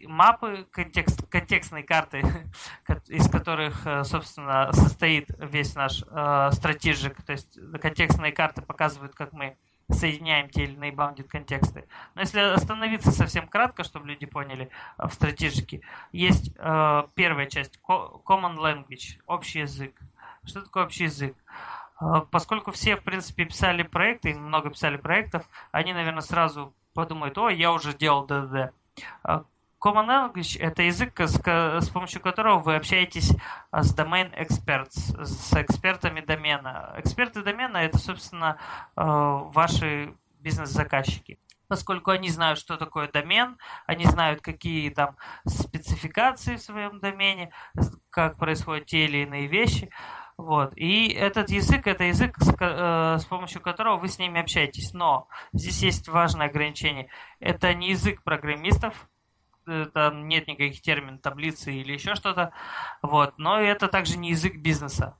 мапы, 0.08 0.66
контекст, 0.72 1.28
контекстные 1.28 1.84
карты, 1.84 2.22
из 3.06 3.28
которых, 3.28 3.86
собственно, 4.04 4.72
состоит 4.72 5.28
весь 5.38 5.74
наш 5.76 5.98
стратежик. 6.54 7.22
То 7.22 7.32
есть 7.32 7.58
контекстные 7.80 8.32
карты 8.32 8.62
показывают, 8.62 9.14
как 9.14 9.32
мы 9.32 9.56
соединяем 9.90 10.48
те 10.48 10.64
или 10.64 10.74
иные 10.74 10.92
bounded 10.92 11.24
контексты. 11.24 11.86
Но 12.14 12.22
если 12.22 12.40
остановиться 12.40 13.10
совсем 13.10 13.48
кратко, 13.48 13.84
чтобы 13.84 14.08
люди 14.08 14.26
поняли 14.26 14.70
э, 14.98 15.06
в 15.06 15.12
стратегике, 15.12 15.82
есть 16.12 16.52
э, 16.56 17.02
первая 17.14 17.46
часть 17.46 17.78
common 17.86 18.56
language, 18.56 19.20
общий 19.26 19.60
язык. 19.60 19.94
Что 20.44 20.62
такое 20.62 20.84
общий 20.84 21.04
язык? 21.04 21.36
Э, 22.00 22.22
поскольку 22.30 22.72
все, 22.72 22.96
в 22.96 23.02
принципе, 23.02 23.44
писали 23.44 23.82
проекты, 23.82 24.34
много 24.34 24.70
писали 24.70 24.96
проектов, 24.96 25.46
они, 25.70 25.92
наверное, 25.92 26.22
сразу 26.22 26.74
подумают, 26.94 27.38
о, 27.38 27.48
я 27.48 27.72
уже 27.72 27.94
делал 27.94 28.26
ДДД. 28.26 28.72
Common 29.82 30.06
Language– 30.06 30.58
это 30.60 30.82
язык, 30.82 31.18
с, 31.18 31.88
помощью 31.90 32.20
которого 32.20 32.60
вы 32.60 32.76
общаетесь 32.76 33.32
а, 33.72 33.82
с 33.82 33.96
domain 33.96 34.32
experts, 34.38 35.24
с 35.24 35.52
экспертами 35.54 36.20
домена. 36.20 36.94
Эксперты 36.98 37.42
домена– 37.42 37.76
это, 37.78 37.98
собственно, 37.98 38.58
а, 38.94 39.38
ваши 39.38 40.14
бизнес-заказчики 40.40 41.38
поскольку 41.68 42.10
они 42.10 42.28
знают, 42.28 42.58
что 42.58 42.76
такое 42.76 43.08
домен, 43.08 43.56
они 43.86 44.04
знают, 44.04 44.42
какие 44.42 44.90
там 44.90 45.16
спецификации 45.46 46.56
в 46.56 46.62
своем 46.62 47.00
домене, 47.00 47.50
как 48.10 48.36
происходят 48.36 48.84
те 48.84 49.06
или 49.06 49.22
иные 49.22 49.46
вещи. 49.46 49.88
Вот. 50.36 50.72
И 50.76 51.08
этот 51.08 51.50
язык, 51.50 51.86
это 51.86 52.04
язык, 52.04 52.36
с, 52.38 52.54
э, 52.58 53.18
с 53.18 53.24
помощью 53.26 53.60
которого 53.60 53.96
вы 53.96 54.08
с 54.08 54.18
ними 54.18 54.40
общаетесь. 54.40 54.92
Но 54.94 55.28
здесь 55.52 55.82
есть 55.82 56.08
важное 56.08 56.48
ограничение. 56.48 57.08
Это 57.38 57.72
не 57.74 57.90
язык 57.90 58.22
программистов, 58.22 59.08
Э, 59.66 59.86
там 59.92 60.28
нет 60.28 60.48
никаких 60.48 60.80
термин 60.82 61.18
таблицы 61.18 61.72
или 61.72 61.92
еще 61.92 62.14
что-то. 62.14 62.52
Вот. 63.02 63.38
Но 63.38 63.60
это 63.60 63.88
также 63.88 64.18
не 64.18 64.30
язык 64.30 64.56
бизнеса, 64.56 65.16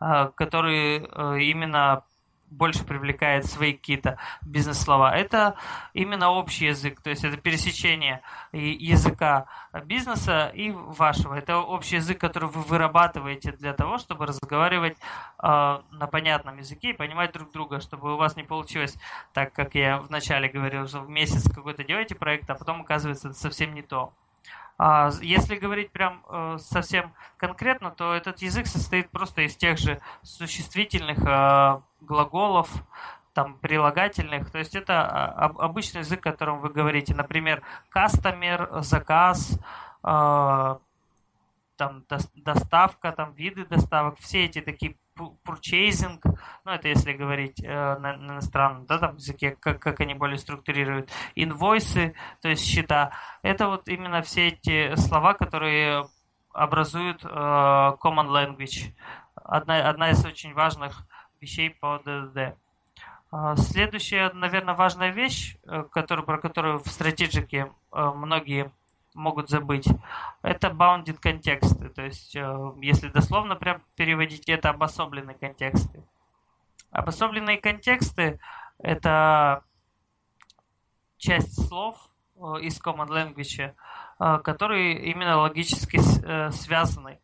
а, 0.00 0.28
который 0.28 0.98
э, 0.98 1.40
именно 1.42 2.04
больше 2.54 2.84
привлекает 2.84 3.46
свои 3.46 3.72
какие-то 3.72 4.18
бизнес-слова. 4.42 5.14
Это 5.14 5.56
именно 5.92 6.30
общий 6.30 6.66
язык, 6.66 7.00
то 7.00 7.10
есть 7.10 7.24
это 7.24 7.36
пересечение 7.36 8.22
языка 8.52 9.46
бизнеса 9.84 10.50
и 10.54 10.70
вашего. 10.70 11.34
Это 11.34 11.58
общий 11.58 11.96
язык, 11.96 12.18
который 12.18 12.48
вы 12.48 12.62
вырабатываете 12.62 13.52
для 13.52 13.72
того, 13.72 13.98
чтобы 13.98 14.26
разговаривать 14.26 14.96
э, 15.42 15.46
на 15.90 16.06
понятном 16.06 16.58
языке 16.58 16.90
и 16.90 16.92
понимать 16.92 17.32
друг 17.32 17.50
друга, 17.52 17.80
чтобы 17.80 18.14
у 18.14 18.16
вас 18.16 18.36
не 18.36 18.44
получилось 18.44 18.96
так, 19.32 19.52
как 19.52 19.74
я 19.74 19.98
вначале 19.98 20.48
говорил, 20.48 20.86
что 20.86 21.00
в 21.00 21.10
месяц 21.10 21.50
какой-то 21.52 21.84
делаете 21.84 22.14
проект, 22.14 22.48
а 22.50 22.54
потом 22.54 22.82
оказывается 22.82 23.28
это 23.28 23.38
совсем 23.38 23.74
не 23.74 23.82
то. 23.82 24.12
А 24.76 25.10
если 25.22 25.56
говорить 25.56 25.92
прям 25.92 26.24
э, 26.28 26.56
совсем 26.58 27.14
конкретно, 27.36 27.90
то 27.90 28.12
этот 28.12 28.42
язык 28.42 28.66
состоит 28.66 29.08
просто 29.10 29.42
из 29.42 29.56
тех 29.56 29.78
же 29.78 30.00
существительных 30.22 31.18
э, 31.24 31.80
глаголов, 32.00 32.68
там 33.34 33.58
прилагательных. 33.58 34.50
То 34.50 34.58
есть 34.58 34.74
это 34.74 35.06
а, 35.06 35.46
обычный 35.58 36.00
язык, 36.00 36.20
которым 36.20 36.60
вы 36.60 36.70
говорите. 36.70 37.14
Например, 37.14 37.62
кастомер, 37.88 38.68
заказ, 38.80 39.58
э, 40.02 40.76
там 41.76 42.04
доставка, 42.34 43.12
там 43.12 43.32
виды 43.34 43.64
доставок, 43.66 44.18
все 44.18 44.44
эти 44.44 44.60
такие 44.60 44.96
purchasing, 45.16 46.20
ну 46.64 46.72
это 46.72 46.88
если 46.88 47.12
говорить 47.12 47.62
э, 47.62 47.68
на, 47.68 48.16
на 48.16 48.32
иностранном 48.32 48.86
да, 48.86 48.98
там, 48.98 49.16
языке, 49.16 49.56
как, 49.58 49.80
как 49.80 50.00
они 50.00 50.14
более 50.14 50.38
структурируют, 50.38 51.10
инвойсы, 51.34 52.14
то 52.40 52.48
есть 52.48 52.64
счета, 52.64 53.12
это 53.42 53.68
вот 53.68 53.88
именно 53.88 54.22
все 54.22 54.48
эти 54.48 54.94
слова, 54.96 55.34
которые 55.34 56.06
образуют 56.52 57.24
э, 57.24 57.28
common 57.28 58.28
language. 58.28 58.94
Одна, 59.34 59.88
одна 59.88 60.10
из 60.10 60.24
очень 60.24 60.54
важных 60.54 61.06
вещей 61.40 61.70
по 61.70 62.00
DDD. 62.04 62.54
А, 63.30 63.56
следующая, 63.56 64.30
наверное, 64.32 64.74
важная 64.74 65.10
вещь, 65.10 65.56
э, 65.64 65.82
которую, 65.90 66.24
про 66.24 66.38
которую 66.38 66.78
в 66.78 66.86
стратегике 66.86 67.72
э, 67.92 68.10
многие 68.14 68.70
могут 69.14 69.48
забыть, 69.48 69.88
это 70.42 70.68
bounded 70.68 71.18
контексты. 71.20 71.88
То 71.88 72.02
есть, 72.02 72.36
э, 72.36 72.72
если 72.82 73.08
дословно 73.08 73.56
прям 73.56 73.82
переводить, 73.96 74.48
это 74.48 74.70
обособленные 74.70 75.36
контексты. 75.36 76.02
Обособленные 76.90 77.58
контексты– 77.58 78.40
это 78.78 79.64
часть 81.16 81.68
слов 81.68 81.96
э, 82.36 82.60
из 82.62 82.80
Common 82.80 83.08
Language, 83.08 83.74
э, 84.20 84.38
которые 84.38 85.10
именно 85.10 85.38
логически 85.38 85.98
связаны. 86.50 87.18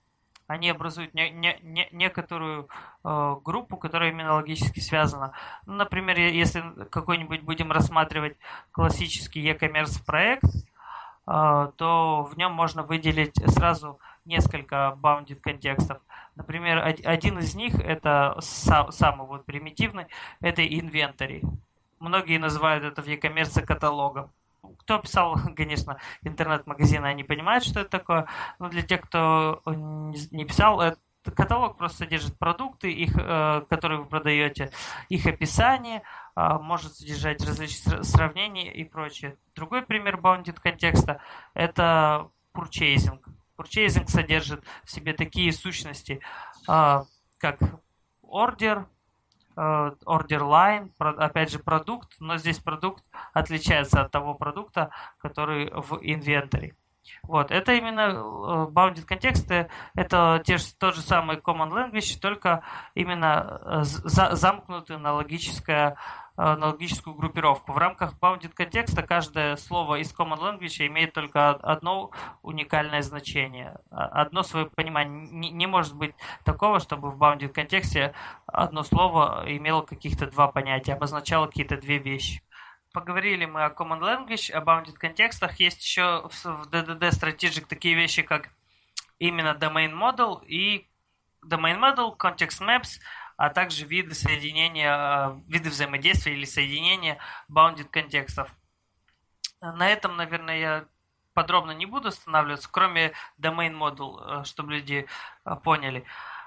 Они 0.46 0.68
образуют 0.68 1.14
не, 1.14 1.30
не, 1.30 1.56
не, 1.62 1.88
некоторую 1.92 2.68
э, 3.04 3.36
группу, 3.44 3.76
которая 3.76 4.10
именно 4.10 4.34
логически 4.34 4.80
связана. 4.80 5.32
Ну, 5.66 5.74
например, 5.74 6.18
если 6.18 6.62
какой-нибудь 6.90 7.42
будем 7.42 7.70
рассматривать 7.70 8.36
классический 8.72 9.40
e-commerce 9.42 10.04
проект– 10.04 10.44
то 11.76 12.28
в 12.30 12.36
нем 12.36 12.52
можно 12.52 12.82
выделить 12.82 13.36
сразу 13.52 14.00
несколько 14.24 14.98
bounded 15.00 15.36
контекстов. 15.36 15.98
Например, 16.36 16.78
один 17.04 17.38
из 17.38 17.54
них, 17.54 17.74
это 17.78 18.36
самый 18.40 19.26
вот 19.26 19.44
примитивный, 19.44 20.06
это 20.40 20.62
inventory. 20.62 21.44
Многие 21.98 22.38
называют 22.38 22.84
это 22.84 23.02
в 23.02 23.06
e-commerce 23.06 23.62
каталогом. 23.62 24.30
Кто 24.78 24.98
писал, 24.98 25.36
конечно, 25.56 25.98
интернет-магазины, 26.22 27.06
они 27.06 27.24
понимают, 27.24 27.64
что 27.64 27.80
это 27.80 27.90
такое. 27.90 28.26
Но 28.58 28.68
для 28.68 28.82
тех, 28.82 29.02
кто 29.02 29.62
не 29.66 30.44
писал, 30.44 30.80
это 30.80 30.98
каталог 31.34 31.76
просто 31.76 31.98
содержит 31.98 32.38
продукты, 32.38 32.90
их, 32.90 33.14
э, 33.16 33.62
которые 33.68 34.00
вы 34.00 34.06
продаете, 34.06 34.70
их 35.08 35.26
описание, 35.26 36.02
а, 36.29 36.29
может 36.58 36.94
содержать 36.94 37.44
различные 37.44 38.02
сравнения 38.02 38.72
и 38.72 38.84
прочее. 38.84 39.36
Другой 39.54 39.82
пример 39.82 40.16
bounded 40.16 40.58
контекста– 40.60 41.20
это 41.54 42.30
purchasing. 42.54 43.20
Purchasing 43.56 44.06
содержит 44.08 44.64
в 44.84 44.90
себе 44.90 45.12
такие 45.12 45.52
сущности, 45.52 46.20
а, 46.66 47.04
как 47.38 47.58
order, 48.22 48.86
а, 49.56 49.90
order 50.06 50.40
line, 50.40 50.90
опять 50.98 51.50
же 51.50 51.58
продукт, 51.58 52.16
но 52.20 52.36
здесь 52.36 52.58
продукт 52.58 53.04
отличается 53.32 54.02
от 54.02 54.10
того 54.10 54.34
продукта, 54.34 54.90
который 55.18 55.70
в 55.70 55.98
инвентаре. 56.00 56.74
Вот, 57.22 57.50
это 57.50 57.72
именно 57.72 58.00
э, 58.00 58.12
bounded 58.70 59.04
контексты, 59.04 59.68
это 59.94 60.42
те 60.44 60.58
же, 60.58 60.64
тот 60.78 60.94
же 60.94 61.00
самый 61.00 61.36
common 61.36 61.70
language, 61.70 62.18
только 62.20 62.62
именно 62.94 63.60
э, 63.62 63.80
за, 63.82 64.34
замкнутый 64.34 64.98
на, 64.98 65.14
логическое, 65.14 65.96
э, 66.40 66.56
на 66.56 66.68
логическую 66.68 67.14
группировку. 67.14 67.72
В 67.72 67.78
рамках 67.78 68.14
bounded 68.18 68.52
контекста 68.54 69.02
каждое 69.02 69.56
слово 69.56 69.96
из 69.96 70.12
common 70.14 70.38
language 70.38 70.86
имеет 70.86 71.12
только 71.12 71.50
одно 71.50 72.10
уникальное 72.42 73.02
значение, 73.02 73.76
а, 73.90 74.06
одно 74.22 74.42
свое 74.42 74.66
понимание. 74.66 75.28
Не 75.52 75.66
может 75.66 75.94
быть 75.94 76.14
такого, 76.44 76.80
чтобы 76.80 77.10
в 77.10 77.22
bounded 77.22 77.48
контексте 77.48 78.14
одно 78.46 78.82
слово 78.82 79.44
имело 79.46 79.82
каких-то 79.82 80.26
два 80.26 80.48
понятия, 80.48 80.94
обозначало 80.94 81.46
какие-то 81.46 81.76
две 81.76 81.98
вещи 81.98 82.42
поговорили 82.92 83.44
мы 83.44 83.64
о 83.64 83.70
Common 83.70 84.00
Language, 84.00 84.50
о 84.50 84.64
bounded 84.64 84.94
контекстах. 84.94 85.60
Есть 85.60 85.80
еще 85.84 86.28
в 86.28 86.68
DDD 86.72 87.10
Strategic 87.10 87.66
такие 87.68 87.94
вещи, 87.94 88.22
как 88.22 88.50
именно 89.20 89.50
Domain 89.50 89.92
Model 89.92 90.44
и 90.44 90.90
domain 91.46 91.78
model, 91.78 92.16
context 92.16 92.60
maps, 92.60 93.00
а 93.40 93.48
также 93.48 93.86
виды 93.86 94.14
соединения, 94.14 95.34
виды 95.48 95.70
взаимодействия 95.70 96.34
или 96.34 96.44
соединения 96.44 97.16
bounded 97.48 97.88
контекстов. 97.88 98.54
На 99.62 99.88
этом, 99.88 100.18
наверное, 100.18 100.58
я 100.58 100.84
подробно 101.32 101.70
не 101.70 101.86
буду 101.86 102.08
останавливаться, 102.08 102.68
кроме 102.70 103.14
domain 103.38 103.72
model, 103.72 104.44
чтобы 104.44 104.74
люди 104.74 105.06
поняли. 105.62 106.04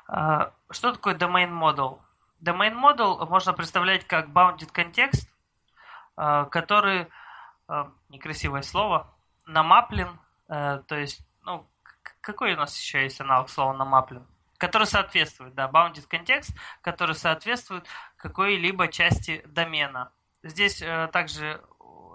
Что 0.08 0.92
такое 0.94 1.16
domain 1.16 1.50
model? 1.50 2.00
Domain 2.40 2.76
model 2.80 3.28
можно 3.28 3.54
представлять 3.54 4.06
как 4.06 4.28
bounded 4.28 4.72
контекст, 4.72 5.28
который, 6.16 7.08
некрасивое 8.10 8.62
слово, 8.62 9.12
намаплен, 9.48 10.20
то 10.48 10.86
есть, 10.92 11.26
ну, 11.42 11.68
какой 12.22 12.54
у 12.54 12.58
нас 12.58 12.80
еще 12.80 13.02
есть 13.02 13.20
аналог 13.20 13.50
слова 13.50 13.74
намаплен? 13.74 14.28
Который 14.64 14.88
соответствует, 14.88 15.56
да, 15.56 15.70
bounded 15.70 16.08
контекст, 16.08 16.56
который 16.80 17.16
соответствует 17.16 17.86
какой-либо 18.16 18.88
части 18.88 19.44
домена. 19.46 20.14
Здесь 20.42 20.82
э, 20.82 21.10
также 21.12 21.62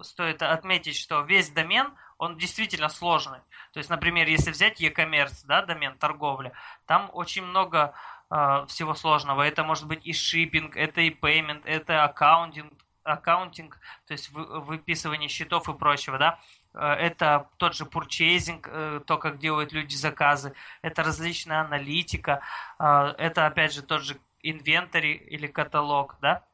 стоит 0.00 0.42
отметить, 0.42 0.96
что 0.96 1.20
весь 1.20 1.50
домен, 1.50 1.92
он 2.16 2.38
действительно 2.38 2.88
сложный. 2.88 3.40
То 3.74 3.80
есть, 3.80 3.90
например, 3.90 4.28
если 4.28 4.50
взять 4.50 4.80
e-commerce, 4.80 5.44
да, 5.44 5.60
домен 5.60 5.98
торговля, 5.98 6.54
там 6.86 7.10
очень 7.12 7.44
много 7.44 7.92
э, 8.30 8.64
всего 8.66 8.94
сложного. 8.94 9.42
Это 9.42 9.62
может 9.62 9.86
быть 9.86 10.06
и 10.06 10.14
shipping, 10.14 10.74
это 10.74 11.02
и 11.02 11.10
payment, 11.10 11.60
это 11.66 12.04
accounting, 12.04 12.72
accounting, 13.02 13.78
то 14.06 14.12
есть 14.12 14.30
выписывание 14.30 15.28
счетов 15.28 15.68
и 15.68 15.74
прочего, 15.74 16.16
да. 16.16 16.38
Э, 16.74 16.92
это 16.92 17.48
тот 17.56 17.74
же 17.74 17.84
purchasing, 17.84 18.62
э, 18.66 19.00
то, 19.06 19.18
как 19.18 19.38
делают 19.38 19.72
люди 19.72 19.94
заказы, 19.94 20.54
это 20.82 21.02
различная 21.02 21.60
аналитика, 21.60 22.40
э, 22.78 23.14
это, 23.18 23.46
опять 23.46 23.72
же, 23.72 23.82
тот 23.82 24.02
же 24.02 24.18
инвентарь 24.42 25.06
или 25.06 25.46
каталог, 25.46 26.16
да, 26.20 26.44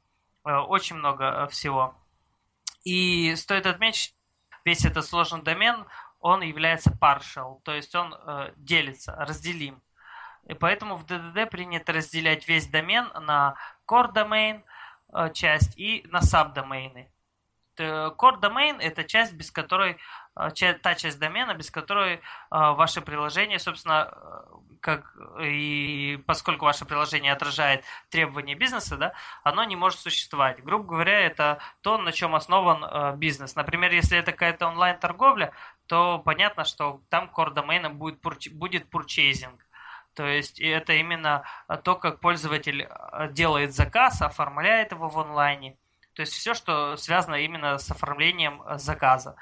очень 0.45 0.97
много 0.97 1.47
всего. 1.49 1.95
И 2.85 3.35
стоит 3.37 3.67
отметить, 3.67 4.15
весь 4.65 4.85
этот 4.85 5.07
сложный 5.07 5.43
домен, 5.43 5.85
он 6.21 6.43
является 6.43 6.91
partial, 6.91 7.61
то 7.63 7.73
есть 7.75 7.95
он 7.95 8.15
делится, 8.57 9.15
разделим. 9.17 9.83
И 10.47 10.55
поэтому 10.55 10.97
в 10.97 11.05
DDD 11.05 11.47
принято 11.47 11.93
разделять 11.93 12.49
весь 12.49 12.67
домен 12.67 13.11
на 13.21 13.57
core 13.87 14.13
domain 14.13 14.63
часть 15.33 15.79
и 15.79 16.07
на 16.09 16.21
subдомены. 16.21 17.11
Э, 17.79 18.11
core 18.17 18.41
domain– 18.41 18.79
это 18.81 19.05
часть, 19.05 19.33
без 19.35 19.51
которой, 19.51 19.99
э, 20.37 20.75
та 20.83 20.95
часть 20.95 21.19
домена, 21.19 21.55
без 21.55 21.71
которой 21.71 22.15
э, 22.15 22.21
ваше 22.51 23.01
приложение, 23.01 23.59
собственно, 23.59 24.13
как 24.81 25.17
и 25.41 26.23
поскольку 26.27 26.67
ваше 26.67 26.85
приложение 26.85 27.33
отражает 27.33 27.85
требования 28.11 28.55
бизнеса, 28.55 28.97
да, 28.97 29.13
оно 29.43 29.65
не 29.65 29.77
может 29.77 29.99
существовать. 30.01 30.63
Грубо 30.63 30.85
говоря, 30.85 31.21
это 31.21 31.59
то, 31.81 31.97
на 31.99 32.13
чем 32.13 32.35
основан 32.35 33.19
бизнес. 33.19 33.57
Например, 33.57 33.91
если 33.93 34.19
это 34.19 34.33
какая-то 34.33 34.67
онлайн-торговля, 34.69 35.53
то 35.87 36.19
понятно, 36.19 36.65
что 36.65 37.01
там 37.09 37.31
core 37.35 37.53
доменом 37.55 37.97
будет, 37.97 38.21
будет 38.53 38.93
purchasing. 38.93 39.59
То 40.15 40.27
есть 40.27 40.61
это 40.61 40.93
именно 40.93 41.45
то, 41.83 41.97
как 41.97 42.21
пользователь 42.21 42.89
делает 43.31 43.75
заказ, 43.75 44.21
оформляет 44.21 44.93
его 44.93 45.09
в 45.09 45.19
онлайне 45.19 45.77
то 46.15 46.21
есть 46.21 46.33
все, 46.33 46.55
что 46.55 46.97
связано 46.97 47.37
именно 47.37 47.79
с 47.79 47.91
оформлением 47.91 48.63
э, 48.63 48.79
заказа 48.79 49.37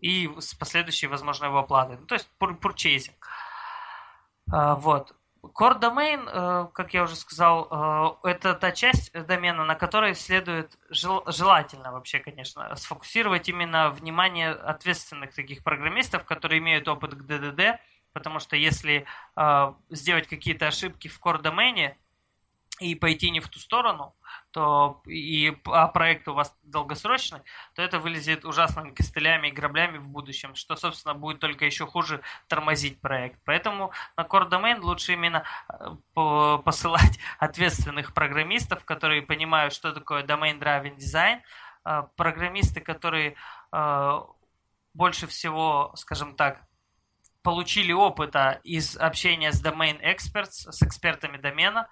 и 0.00 0.30
с 0.38 0.54
последующей 0.54 1.08
возможной 1.08 1.48
его 1.48 1.58
оплатой. 1.58 1.98
Ну, 1.98 2.06
то 2.06 2.14
есть 2.14 2.28
purchasing. 2.38 3.14
А, 4.50 4.76
вот. 4.76 5.14
Core 5.42 5.78
domain, 5.78 6.26
э, 6.26 6.68
как 6.72 6.94
я 6.94 7.02
уже 7.02 7.16
сказал, 7.16 8.20
э, 8.24 8.30
это 8.30 8.54
та 8.54 8.72
часть 8.72 9.12
домена, 9.12 9.64
на 9.64 9.74
которой 9.74 10.14
следует 10.14 10.78
желательно 10.88 11.92
вообще, 11.92 12.18
конечно, 12.20 12.74
сфокусировать 12.76 13.48
именно 13.48 13.90
внимание 13.90 14.52
ответственных 14.52 15.34
таких 15.34 15.62
программистов, 15.62 16.24
которые 16.24 16.60
имеют 16.60 16.88
опыт 16.88 17.14
к 17.14 17.22
DDD, 17.22 17.78
потому 18.12 18.38
что 18.38 18.56
если 18.56 19.06
сделать 19.90 20.28
какие-то 20.28 20.68
ошибки 20.68 21.08
в 21.08 21.20
core 21.20 21.42
домене 21.42 21.98
и 22.78 22.94
пойти 22.94 23.30
не 23.30 23.40
в 23.40 23.48
ту 23.48 23.58
сторону, 23.58 24.14
то 24.54 25.02
и 25.04 25.52
а 25.66 25.88
проект 25.88 26.28
у 26.28 26.32
вас 26.32 26.56
долгосрочный, 26.62 27.40
то 27.74 27.82
это 27.82 27.98
вылезет 27.98 28.44
ужасными 28.44 28.92
костылями 28.92 29.48
и 29.48 29.50
граблями 29.50 29.98
в 29.98 30.08
будущем, 30.08 30.54
что, 30.54 30.76
собственно, 30.76 31.12
будет 31.12 31.40
только 31.40 31.64
еще 31.64 31.86
хуже 31.86 32.20
тормозить 32.46 33.00
проект. 33.00 33.40
Поэтому 33.44 33.90
на 34.16 34.22
Core 34.22 34.48
Domain 34.48 34.80
лучше 34.80 35.14
именно 35.14 35.42
э, 35.68 36.58
посылать 36.64 37.18
ответственных 37.40 38.14
программистов, 38.14 38.84
которые 38.84 39.22
понимают, 39.22 39.74
что 39.74 39.92
такое 39.92 40.22
Domain 40.22 40.60
Driven 40.60 40.96
Design, 40.98 41.40
э, 41.84 42.04
программисты, 42.14 42.80
которые 42.80 43.34
э, 43.72 44.20
больше 44.94 45.26
всего, 45.26 45.92
скажем 45.96 46.36
так, 46.36 46.62
получили 47.42 47.92
опыта 47.92 48.60
из 48.62 48.96
общения 48.96 49.50
с 49.50 49.60
Domain 49.60 50.00
Experts, 50.00 50.70
с 50.70 50.80
экспертами 50.82 51.38
домена, 51.38 51.88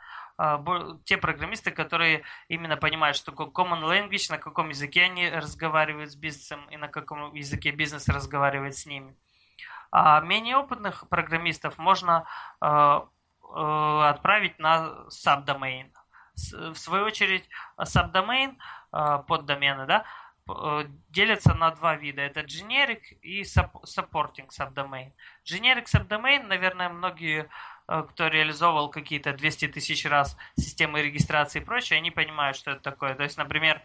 те 1.04 1.16
программисты, 1.16 1.70
которые 1.70 2.22
именно 2.48 2.76
понимают, 2.76 3.16
что 3.16 3.32
common 3.32 3.82
language, 3.82 4.30
на 4.30 4.38
каком 4.38 4.70
языке 4.70 5.02
они 5.04 5.28
разговаривают 5.28 6.10
с 6.10 6.16
бизнесом 6.16 6.68
и 6.70 6.76
на 6.76 6.88
каком 6.88 7.34
языке 7.34 7.70
бизнес 7.70 8.08
разговаривает 8.08 8.76
с 8.76 8.86
ними. 8.86 9.14
А 9.90 10.20
менее 10.20 10.56
опытных 10.56 11.08
программистов 11.08 11.76
можно 11.78 12.26
а, 12.60 13.08
а, 13.42 14.10
отправить 14.10 14.58
на 14.58 15.06
subdomain. 15.10 15.92
В 16.34 16.76
свою 16.76 17.04
очередь, 17.04 17.46
subdomain, 17.78 18.56
поддомены, 18.90 19.84
да, 19.84 20.06
делятся 21.10 21.52
на 21.52 21.70
два 21.72 21.94
вида. 21.94 22.22
Это 22.22 22.40
generic 22.40 23.02
и 23.20 23.42
supporting 23.42 24.48
subdomain. 24.48 25.12
Generic 25.44 25.84
subdomain, 25.84 26.46
наверное, 26.46 26.88
многие 26.88 27.42
Э, 27.42 27.48
кто 28.10 28.28
реализовывал 28.28 28.90
какие-то 28.90 29.32
200 29.32 29.68
тысяч 29.68 30.04
раз 30.06 30.36
системы 30.56 31.02
регистрации 31.02 31.60
и 31.60 31.64
прочее, 31.64 31.98
они 31.98 32.10
понимают, 32.10 32.56
что 32.56 32.72
это 32.72 32.80
такое. 32.80 33.14
То 33.14 33.22
есть, 33.22 33.36
например, 33.36 33.82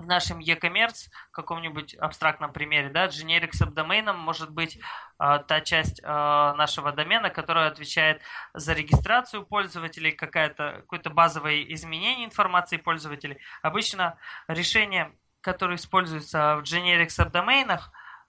в 0.00 0.06
нашем 0.06 0.38
e-commerce, 0.38 1.10
каком-нибудь 1.30 1.94
абстрактном 1.94 2.52
примере, 2.52 2.88
да, 2.88 3.06
generic 3.06 3.50
subdomain 3.52 4.12
может 4.12 4.50
быть 4.50 4.78
э, 5.18 5.38
та 5.46 5.60
часть 5.60 6.00
э, 6.02 6.06
нашего 6.06 6.92
домена, 6.92 7.30
которая 7.30 7.68
отвечает 7.68 8.22
за 8.54 8.72
регистрацию 8.72 9.44
пользователей, 9.44 10.12
какое-то 10.12 10.78
какое-то 10.80 11.10
базовое 11.10 11.62
изменение 11.74 12.26
информации 12.26 12.78
пользователей. 12.78 13.38
Обычно 13.62 14.18
решения, 14.48 15.12
которые 15.40 15.76
используются 15.76 16.56
в 16.56 16.62
generic 16.62 17.08
subdomain, 17.08 17.78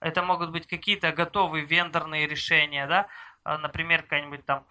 это 0.01 0.23
могут 0.23 0.51
быть 0.51 0.67
какие-то 0.67 1.11
готовые 1.11 1.65
вендорные 1.65 2.27
решения, 2.27 2.87
да, 2.87 3.07
например, 3.45 4.03
какая-нибудь 4.03 4.45
там, 4.45 4.65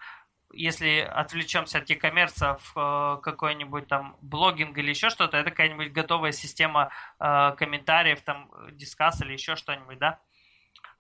если 0.52 1.00
отвлечемся 1.00 1.78
от 1.78 1.88
e-commerce 1.90 2.59
в 2.59 3.18
э, 3.18 3.22
какой-нибудь 3.22 3.87
там 3.87 4.16
блогинг 4.20 4.76
или 4.78 4.90
еще 4.90 5.11
что-то, 5.11 5.37
это 5.37 5.50
какая-нибудь 5.50 5.92
готовая 5.92 6.33
система 6.33 6.90
э, 7.18 7.52
комментариев, 7.56 8.20
там, 8.22 8.50
дискас 8.72 9.20
или 9.22 9.33
еще 9.33 9.56
что-нибудь, 9.56 9.98
да? 9.98 10.20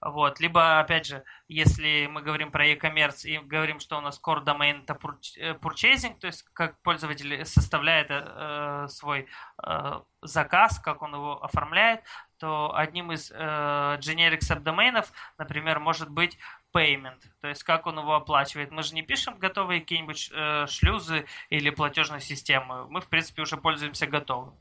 Вот. 0.00 0.40
Либо, 0.40 0.80
опять 0.80 1.06
же, 1.06 1.24
если 1.46 2.06
мы 2.06 2.22
говорим 2.22 2.50
про 2.50 2.66
e-commerce 2.66 3.24
и 3.24 3.38
говорим, 3.38 3.80
что 3.80 3.98
у 3.98 4.00
нас 4.00 4.20
core 4.24 4.42
domain 4.42 4.82
это 4.82 4.98
э, 5.36 5.52
purchasing, 5.54 6.18
то 6.18 6.26
есть 6.26 6.42
как 6.54 6.80
пользователь 6.80 7.44
составляет 7.44 8.06
э, 8.10 8.86
свой 8.88 9.28
э, 9.62 10.00
заказ, 10.22 10.78
как 10.78 11.02
он 11.02 11.14
его 11.14 11.44
оформляет, 11.44 12.02
то 12.38 12.74
одним 12.74 13.12
из 13.12 13.30
э, 13.30 13.34
generic 13.36 14.40
subdomainов, 14.40 15.12
например, 15.36 15.80
может 15.80 16.08
быть 16.08 16.38
payment, 16.72 17.20
то 17.40 17.48
есть 17.48 17.62
как 17.64 17.86
он 17.86 17.98
его 17.98 18.14
оплачивает. 18.14 18.70
Мы 18.70 18.82
же 18.82 18.94
не 18.94 19.02
пишем 19.02 19.38
готовые 19.38 19.80
какие-нибудь 19.80 20.30
э, 20.32 20.66
шлюзы 20.66 21.26
или 21.48 21.70
платежные 21.70 22.20
системы. 22.20 22.86
Мы, 22.88 23.00
в 23.00 23.08
принципе, 23.08 23.42
уже 23.42 23.56
пользуемся 23.56 24.06
готовым. 24.06 24.54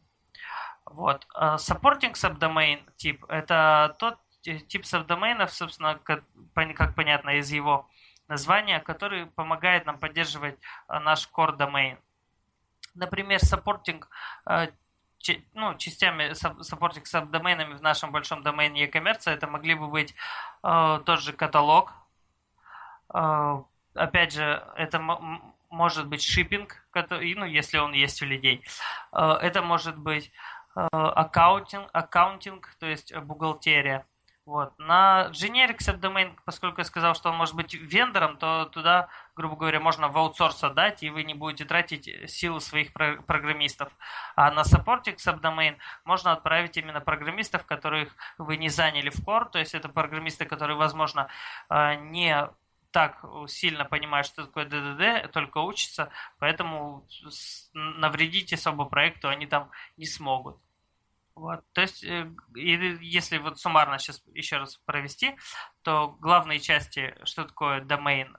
Вот. 0.85 1.27
Uh, 1.35 1.55
supporting 1.57 2.13
subdomain 2.13 2.79
тип– 2.95 3.23
это 3.29 3.95
тот 3.99 4.17
тип 4.41 4.85
сабдоменов, 4.85 5.53
собственно, 5.53 5.99
как, 6.03 6.23
понятно 6.95 7.37
из 7.37 7.51
его 7.51 7.87
названия, 8.27 8.79
который 8.79 9.27
помогает 9.27 9.85
нам 9.85 9.99
поддерживать 9.99 10.57
наш 10.87 11.29
core 11.29 11.57
domain. 11.57 11.97
Например, 12.95 13.39
supporting 13.39 14.03
ну, 15.53 15.75
частями 15.77 16.31
supporting 16.31 17.05
subdomain 17.05 17.56
ами 17.56 17.73
в 17.73 17.81
нашем 17.81 18.11
большом 18.11 18.41
домене 18.41 18.83
e-commerce 18.83 19.29
это 19.29 19.47
могли 19.47 19.75
бы 19.75 19.87
быть 19.87 20.15
э, 20.63 20.99
тот 21.05 21.19
же 21.19 21.33
каталог. 21.33 21.93
Э, 23.13 23.61
опять 23.95 24.33
же, 24.33 24.63
это 24.75 24.99
может 25.69 26.07
быть 26.07 26.23
shipping, 26.23 26.87
ну, 26.93 27.45
если 27.45 27.77
он 27.77 27.93
есть 27.93 28.21
у 28.21 28.25
людей. 28.25 28.63
Э, 29.11 29.37
это 29.41 29.61
может 29.61 29.97
быть 29.97 30.31
accounting, 30.91 31.89
accounting, 31.91 32.75
то 32.79 32.85
есть 32.85 33.13
бухгалтерия. 33.15 34.05
Вот. 34.49 34.73
На 34.79 35.29
generic 35.31 35.77
subdomain, 35.77 36.35
поскольку 36.43 36.81
я 36.81 36.83
сказал, 36.83 37.13
что 37.13 37.29
он 37.29 37.35
может 37.37 37.53
быть 37.53 37.75
вендором, 37.75 38.35
то 38.35 38.65
туда, 38.65 39.07
грубо 39.35 39.55
говоря, 39.55 39.79
можно 39.79 40.07
в 40.07 40.17
аутсорс 40.17 40.63
отдать, 40.63 41.03
и 41.03 41.11
вы 41.11 41.23
не 41.23 41.35
будете 41.35 41.65
тратить 41.65 42.09
силы 42.27 42.59
своих 42.59 42.91
программистов. 42.91 43.91
А 44.35 44.49
на 44.49 44.61
supporting 44.61 45.17
subdomain 45.17 45.77
можно 46.03 46.31
отправить 46.31 46.77
именно 46.77 46.99
программистов, 46.99 47.63
которых 47.67 48.15
вы 48.39 48.57
не 48.57 48.69
заняли 48.69 49.11
в 49.11 49.19
core, 49.19 49.51
то 49.51 49.59
есть 49.59 49.75
это 49.75 49.87
программисты, 49.87 50.45
которые, 50.45 50.77
возможно, 50.77 51.27
э, 51.69 51.93
не 51.95 52.49
так 52.91 53.23
сильно 53.47 53.85
понимают, 53.85 54.27
что 54.27 54.45
такое 54.45 54.65
ДДД, 54.65 55.31
только 55.31 55.59
учатся, 55.59 56.09
поэтому 56.39 57.07
навредить 57.73 58.53
особо 58.53 58.85
проекту 58.85 59.29
они 59.29 59.45
там 59.45 59.69
не 59.97 60.05
смогут. 60.05 60.57
Вот, 61.35 61.63
то 61.71 61.81
есть, 61.81 62.03
э, 62.03 62.29
если 62.55 63.37
вот 63.37 63.59
суммарно 63.59 63.97
сейчас 63.97 64.21
еще 64.33 64.57
раз 64.57 64.75
провести, 64.85 65.37
то 65.83 66.17
главные 66.19 66.59
части, 66.59 67.15
что 67.23 67.45
такое 67.45 67.79
домен? 67.81 68.35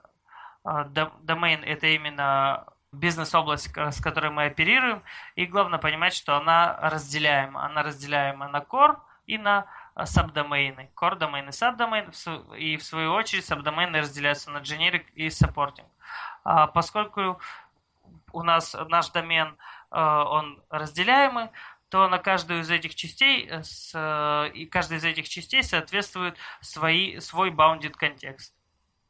А, 0.65 0.85
домен– 0.85 1.63
это 1.65 1.87
именно 1.87 2.67
бизнес-область, 2.93 3.75
с 3.75 4.03
которой 4.03 4.31
мы 4.31 4.45
оперируем, 4.45 5.03
и 5.35 5.47
главное 5.47 5.79
понимать, 5.79 6.13
что 6.13 6.37
она 6.37 6.77
разделяема. 6.91 7.65
Она 7.65 7.83
разделяема 7.83 8.49
на 8.49 8.59
core 8.59 8.99
и 9.27 9.39
на 9.39 9.67
сабдомейны. 10.07 10.91
Core 10.97 11.17
домен 11.17 11.49
и 11.49 11.53
сабдомен, 11.53 12.13
и 12.57 12.77
в 12.77 12.83
свою 12.83 13.13
очередь 13.13 13.45
сабдомены 13.45 14.01
разделяются 14.01 14.51
на 14.51 14.59
generic 14.59 15.07
и. 15.15 15.31
А 16.45 16.67
поскольку 16.67 17.41
у 18.33 18.43
нас 18.43 18.77
наш 18.89 19.11
домен, 19.11 19.57
э, 19.91 20.01
он 20.01 20.63
разделяемый, 20.71 21.51
то 21.91 22.09
на 22.09 22.19
каждую 22.19 22.61
из 22.61 22.71
этих 22.71 22.95
частей, 22.95 23.47
э, 23.51 23.63
э, 23.95 24.51
и 24.55 24.67
каждая 24.67 25.01
из 25.01 25.05
этих 25.05 25.29
частей 25.29 25.63
соответствует 25.63 26.39
свои, 26.61 27.19
свой 27.19 27.51
bounded 27.51 27.91
контекст. 27.91 28.55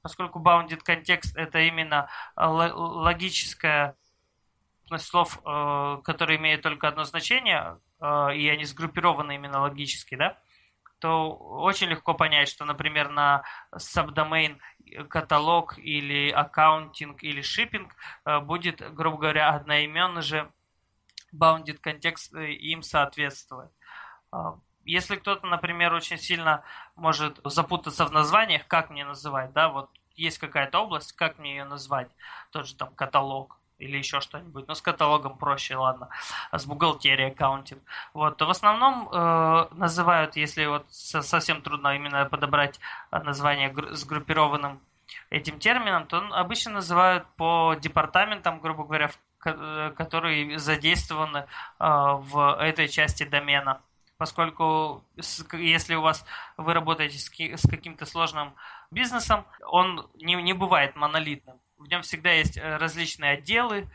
Поскольку 0.02 0.40
bounded 0.40 0.80
контекст 0.82 1.36
это 1.36 1.60
именно 1.60 2.08
э, 2.36 2.44
логическое 2.46 3.96
слов, 4.96 5.40
которые 6.02 6.36
имеют 6.38 6.62
только 6.62 6.88
одно 6.88 7.04
значение, 7.04 7.78
и 8.00 8.48
они 8.48 8.64
сгруппированы 8.64 9.36
именно 9.36 9.60
логически, 9.60 10.16
да, 10.16 10.36
то 11.00 11.32
очень 11.34 11.88
легко 11.88 12.14
понять, 12.14 12.48
что, 12.48 12.64
например, 12.64 13.08
на 13.08 13.42
subdomain 13.74 14.58
каталог 15.08 15.78
или 15.78 16.30
аккаунтинг 16.30 17.22
или 17.22 17.42
шиппинг 17.42 17.94
будет, 18.42 18.94
грубо 18.94 19.18
говоря, 19.18 19.50
одноименный 19.50 20.22
же 20.22 20.50
bounded 21.32 21.78
контекст 21.78 22.34
э, 22.34 22.52
им 22.52 22.82
соответствует. 22.82 23.70
А, 24.32 24.58
если 24.84 25.16
кто-то, 25.16 25.46
например, 25.46 25.92
очень 25.92 26.18
сильно 26.18 26.64
может 26.96 27.40
запутаться 27.44 28.06
в 28.06 28.12
названиях, 28.12 28.66
как 28.66 28.90
мне 28.90 29.04
называть, 29.04 29.52
да, 29.52 29.68
вот 29.68 29.90
есть 30.16 30.38
какая-то 30.38 30.80
область, 30.80 31.12
как 31.12 31.38
мне 31.38 31.56
ее 31.56 31.64
назвать, 31.64 32.10
тот 32.50 32.66
же 32.66 32.74
там 32.74 32.94
каталог 32.94 33.59
или 33.80 33.96
еще 33.96 34.20
что-нибудь, 34.20 34.68
но 34.68 34.74
с 34.74 34.82
каталогом 34.82 35.36
проще, 35.36 35.76
ладно, 35.76 36.08
а 36.50 36.58
с 36.58 36.66
бухгалтерией, 36.66 37.30
аккаунтинг, 37.30 37.82
вот, 38.14 38.36
то 38.36 38.46
в 38.46 38.50
основном 38.50 39.08
э, 39.10 39.66
называют, 39.72 40.36
если 40.36 40.66
вот 40.66 40.86
совсем 40.90 41.62
трудно 41.62 41.96
именно 41.96 42.24
подобрать 42.26 42.80
название 43.10 43.74
сгруппированным 43.90 44.80
этим 45.30 45.58
термином, 45.58 46.06
то 46.06 46.18
обычно 46.32 46.72
называют 46.72 47.26
по 47.36 47.74
департаментам, 47.80 48.60
грубо 48.60 48.84
говоря, 48.84 49.10
Э, 49.44 49.92
которые 49.96 50.58
задействованы 50.58 51.46
а, 51.78 52.16
в 52.16 52.58
этой 52.60 52.88
части 52.88 53.22
домена. 53.22 53.80
Поскольку 54.18 55.02
если 55.52 55.94
у 55.94 56.02
вас 56.02 56.26
вы 56.58 56.74
работаете 56.74 57.18
с 57.18 57.66
каким-то 57.66 58.04
сложным 58.04 58.52
бизнесом, 58.90 59.46
он 59.62 60.10
не, 60.16 60.34
не 60.34 60.52
бывает 60.52 60.94
монолитным. 60.94 61.58
В 61.80 61.88
нем 61.88 62.02
всегда 62.02 62.30
есть 62.32 62.58
э, 62.58 62.76
различные 62.76 63.32
отделы, 63.32 63.88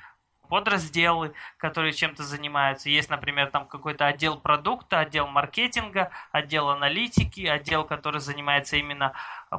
подразделы, 0.49 1.33
которые 1.57 1.93
чем-то 1.93 2.23
занимаются. 2.23 2.89
Есть, 2.89 3.09
например, 3.09 3.51
там 3.51 3.67
какой-то 3.67 4.07
отдел 4.07 4.39
продукта, 4.39 4.99
отдел 4.99 5.27
маркетинга, 5.27 6.11
отдел 6.31 6.69
аналитики, 6.69 7.45
отдел, 7.45 7.83
который 7.83 8.21
занимается 8.21 8.77
именно 8.77 9.13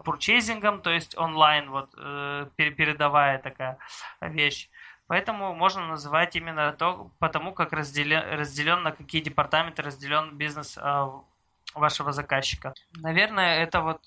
пурчейзингом, 0.04 0.82
то 0.82 0.90
есть 0.90 1.16
онлайн, 1.16 1.70
вот 1.70 1.94
э, 1.96 2.48
передавая 2.56 3.38
такая 3.38 3.78
вещь. 4.20 4.68
Поэтому 5.06 5.54
можно 5.54 5.86
называть 5.86 6.34
именно 6.34 6.72
то, 6.72 7.12
потому 7.20 7.52
как 7.52 7.72
разделен, 7.72 8.22
разделен 8.38 8.82
на 8.82 8.90
какие 8.90 9.22
департаменты 9.22 9.82
разделен 9.82 10.36
бизнес 10.36 10.76
э, 10.76 11.06
вашего 11.74 12.12
заказчика. 12.12 12.74
Наверное, 12.96 13.62
это 13.62 13.82
вот 13.82 14.02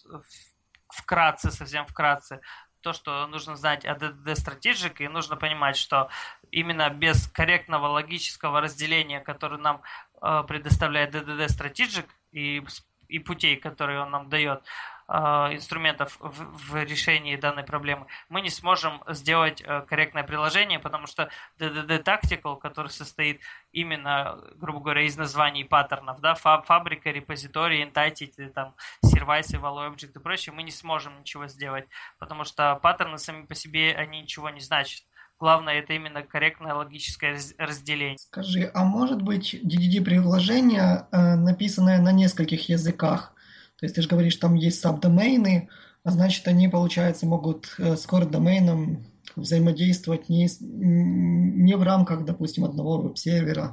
вкратце, 0.89 1.51
совсем 1.51 1.85
вкратце, 1.85 2.41
то, 2.81 2.93
что 2.93 3.27
нужно 3.27 3.55
знать 3.55 3.85
о 3.85 3.95
DDD 3.95 4.33
Strategic, 4.33 4.97
и 4.99 5.07
нужно 5.07 5.35
понимать, 5.35 5.77
что 5.77 6.09
именно 6.51 6.89
без 6.89 7.27
корректного 7.27 7.87
логического 7.87 8.61
разделения, 8.61 9.19
которое 9.19 9.57
нам 9.57 9.81
э, 10.21 10.43
предоставляет 10.47 11.13
DDD 11.13 11.47
Strategic, 11.47 12.05
и, 12.31 12.63
и 13.07 13.19
путей, 13.19 13.55
которые 13.55 14.01
он 14.01 14.11
нам 14.11 14.29
дает, 14.29 14.63
инструментов 15.09 16.17
в, 16.19 16.71
в 16.71 16.83
решении 16.83 17.35
данной 17.35 17.63
проблемы, 17.63 18.05
мы 18.29 18.41
не 18.41 18.49
сможем 18.49 19.03
сделать 19.07 19.61
э, 19.65 19.81
корректное 19.87 20.23
приложение, 20.23 20.79
потому 20.79 21.07
что 21.07 21.29
DDD 21.59 22.03
Tactical, 22.03 22.59
который 22.59 22.89
состоит 22.89 23.41
именно, 23.71 24.39
грубо 24.55 24.79
говоря, 24.79 25.01
из 25.01 25.17
названий 25.17 25.63
паттернов, 25.63 26.19
да, 26.21 26.35
фабрика, 26.35 27.09
репозиторий, 27.09 27.83
entity, 27.83 28.49
там, 28.49 28.75
сервайсы, 29.03 29.57
value 29.57 29.91
object 29.91 30.11
и 30.15 30.19
прочее, 30.19 30.53
мы 30.53 30.63
не 30.63 30.71
сможем 30.71 31.19
ничего 31.19 31.47
сделать, 31.47 31.87
потому 32.19 32.43
что 32.43 32.75
паттерны 32.75 33.17
сами 33.17 33.45
по 33.45 33.55
себе, 33.55 33.95
они 33.95 34.21
ничего 34.21 34.49
не 34.49 34.59
значат. 34.59 35.03
Главное, 35.39 35.75
это 35.75 35.93
именно 35.93 36.21
корректное 36.21 36.73
логическое 36.73 37.39
разделение. 37.57 38.17
Скажи, 38.17 38.69
а 38.73 38.83
может 38.83 39.21
быть 39.21 39.55
DDD-приложение, 39.55 41.07
э, 41.11 41.35
написанное 41.35 41.99
на 42.01 42.11
нескольких 42.11 42.67
языках, 42.67 43.33
то 43.79 43.85
есть 43.85 43.95
ты 43.95 44.01
же 44.01 44.09
говоришь, 44.09 44.35
там 44.35 44.55
есть 44.55 44.81
сабдомены, 44.81 45.69
а 46.03 46.11
значит 46.11 46.47
они, 46.47 46.67
получается, 46.67 47.25
могут 47.25 47.73
э, 47.77 47.95
с 47.95 48.05
core-доменом 48.05 49.05
взаимодействовать 49.35 50.27
не, 50.27 50.49
не 50.59 51.75
в 51.75 51.83
рамках, 51.83 52.25
допустим, 52.25 52.65
одного 52.65 53.01
веб-сервера. 53.01 53.71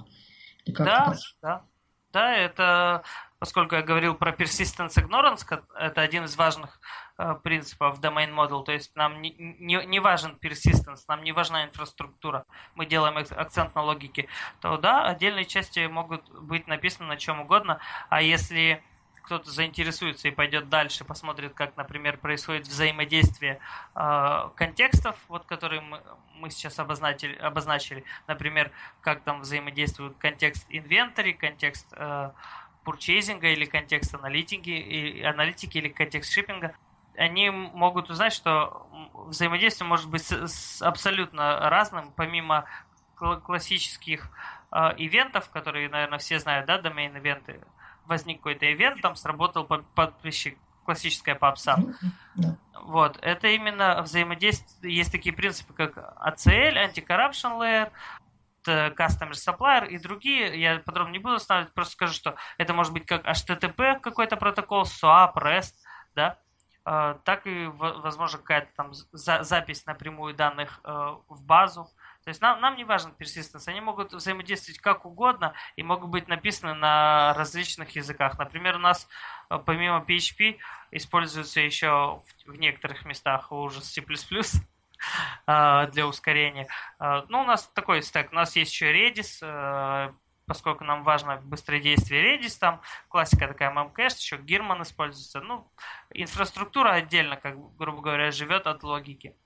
Да, 0.66 1.14
да. 1.42 1.62
Да, 2.12 2.35
это, 2.35 3.03
поскольку 3.38 3.75
я 3.75 3.83
говорил 3.83 4.14
про 4.14 4.33
persistence 4.33 4.95
ignorance, 4.95 5.45
это 5.79 6.01
один 6.01 6.25
из 6.25 6.35
важных 6.37 6.81
э, 7.19 7.35
принципов 7.42 8.01
domain 8.01 8.33
model, 8.33 8.64
то 8.64 8.73
есть 8.73 8.95
нам 8.97 9.21
не, 9.21 9.35
не, 9.38 9.85
не 9.85 10.01
важен 10.01 10.38
persistence, 10.40 11.01
нам 11.09 11.25
не 11.25 11.33
важна 11.33 11.64
инфраструктура, 11.64 12.47
мы 12.75 12.87
делаем 12.87 13.19
акцент 13.19 13.75
на 13.75 13.83
логике, 13.83 14.29
то 14.62 14.79
да, 14.79 15.05
отдельные 15.05 15.45
части 15.45 15.85
могут 15.87 16.27
быть 16.31 16.66
написаны 16.66 17.09
на 17.09 17.16
чем 17.19 17.40
угодно, 17.40 17.81
а 18.09 18.23
если 18.23 18.83
кто-то 19.26 19.50
заинтересуется 19.50 20.28
и 20.28 20.30
пойдет 20.30 20.68
дальше, 20.68 21.04
посмотрит, 21.04 21.52
как, 21.52 21.76
например, 21.76 22.16
происходит 22.16 22.68
взаимодействие 22.68 23.58
э, 23.94 24.48
контекстов, 24.54 25.16
вот 25.26 25.44
которые 25.46 25.80
мы, 25.80 26.00
мы 26.36 26.48
сейчас 26.50 26.78
обозначили, 26.78 27.34
обозначили, 27.36 28.04
например, 28.28 28.70
как 29.00 29.22
там 29.22 29.40
взаимодействует 29.40 30.16
контекст 30.16 30.64
инвентарь, 30.68 31.32
контекст 31.32 31.88
э, 31.92 32.30
пурчейзинга 32.84 33.48
или 33.48 33.64
контекст 33.64 34.14
аналитики, 34.14 34.70
и, 34.70 35.22
аналитики 35.22 35.78
или 35.78 35.88
контекст 35.88 36.32
шиппинга, 36.32 36.76
они 37.16 37.50
могут 37.50 38.10
узнать, 38.10 38.32
что 38.32 38.86
взаимодействие 39.26 39.88
может 39.88 40.08
быть 40.08 40.22
с, 40.22 40.46
с 40.46 40.82
абсолютно 40.82 41.68
разным, 41.68 42.12
помимо 42.14 42.64
классических 43.16 44.30
э, 44.70 44.94
ивентов, 44.98 45.50
которые, 45.50 45.88
наверное, 45.88 46.18
все 46.18 46.38
знают, 46.38 46.66
да, 46.66 46.78
домен-ивенты, 46.78 47.60
возник 48.07 48.38
какой-то 48.38 48.71
ивент, 48.73 49.01
там 49.03 49.16
сработал 49.16 49.64
подписчик, 49.64 50.59
классическая 50.85 51.35
попса. 51.35 51.79
Вот, 52.85 53.19
это 53.21 53.49
именно 53.49 54.01
взаимодействие, 54.03 54.97
есть 54.97 55.11
такие 55.11 55.35
принципы, 55.35 55.73
как 55.73 55.97
ACL, 55.97 56.75
Anti-Corruption 56.87 57.59
Layer, 57.59 57.90
Customer 58.66 59.33
Supplier 59.33 59.88
и 59.88 59.99
другие, 59.99 60.61
я 60.61 60.79
подробно 60.79 61.12
не 61.12 61.19
буду 61.19 61.37
останавливать, 61.37 61.75
просто 61.75 61.92
скажу, 61.92 62.12
что 62.12 62.37
это 62.59 62.75
может 62.75 62.92
быть 62.92 63.07
как 63.07 63.25
HTTP 63.25 64.01
какой-то 64.01 64.37
протокол, 64.37 64.83
SOAP, 64.83 65.35
REST, 65.35 65.75
да, 66.14 66.38
а, 66.85 67.14
так 67.25 67.49
и, 67.49 67.66
возможно, 67.66 68.38
какая-то 68.38 68.69
там 68.77 68.92
запись 69.12 69.87
напрямую 69.87 70.35
данных 70.35 70.81
э, 70.85 71.16
в 71.29 71.45
базу, 71.45 71.88
то 72.26 72.30
есть 72.30 72.42
нам, 72.42 72.60
нам 72.60 72.74
не 72.74 72.82
важен 72.82 73.14
persistence. 73.16 73.68
Они 73.68 73.80
могут 73.80 74.12
взаимодействовать 74.12 74.80
как 74.80 75.06
угодно 75.06 75.54
и 75.76 75.84
могут 75.84 76.10
быть 76.10 76.26
написаны 76.26 76.74
на 76.74 77.32
различных 77.34 77.90
языках. 77.90 78.36
Например, 78.36 78.74
у 78.74 78.80
нас 78.80 79.06
э, 79.48 79.60
помимо 79.64 80.04
PHP 80.04 80.56
используется 80.90 81.60
еще 81.60 82.20
в, 82.46 82.50
в 82.50 82.56
некоторых 82.56 83.04
местах 83.04 83.52
уже 83.52 83.80
C++ 83.80 84.02
э, 85.46 85.86
для 85.92 86.04
ускорения. 86.04 86.66
Э, 86.98 87.22
ну, 87.28 87.42
у 87.42 87.44
нас 87.44 87.68
такой 87.68 88.02
стек. 88.02 88.32
У 88.32 88.34
нас 88.34 88.56
есть 88.56 88.72
еще 88.72 88.92
Redis, 88.92 90.12
поскольку 90.46 90.82
нам 90.82 91.04
важно 91.04 91.36
быстрое 91.36 91.80
действие 91.80 92.36
Redis, 92.36 92.58
там 92.58 92.82
классика 93.06 93.46
такая 93.46 93.72
memcached, 93.72 94.18
еще 94.18 94.36
Гирман 94.36 94.82
используется. 94.82 95.40
Ну, 95.40 95.70
инфраструктура 96.10 96.90
отдельно, 96.90 97.36
как 97.36 97.54
грубо 97.76 98.02
говоря, 98.02 98.32
живет 98.32 98.66
от 98.66 98.82
логики. 98.82 99.36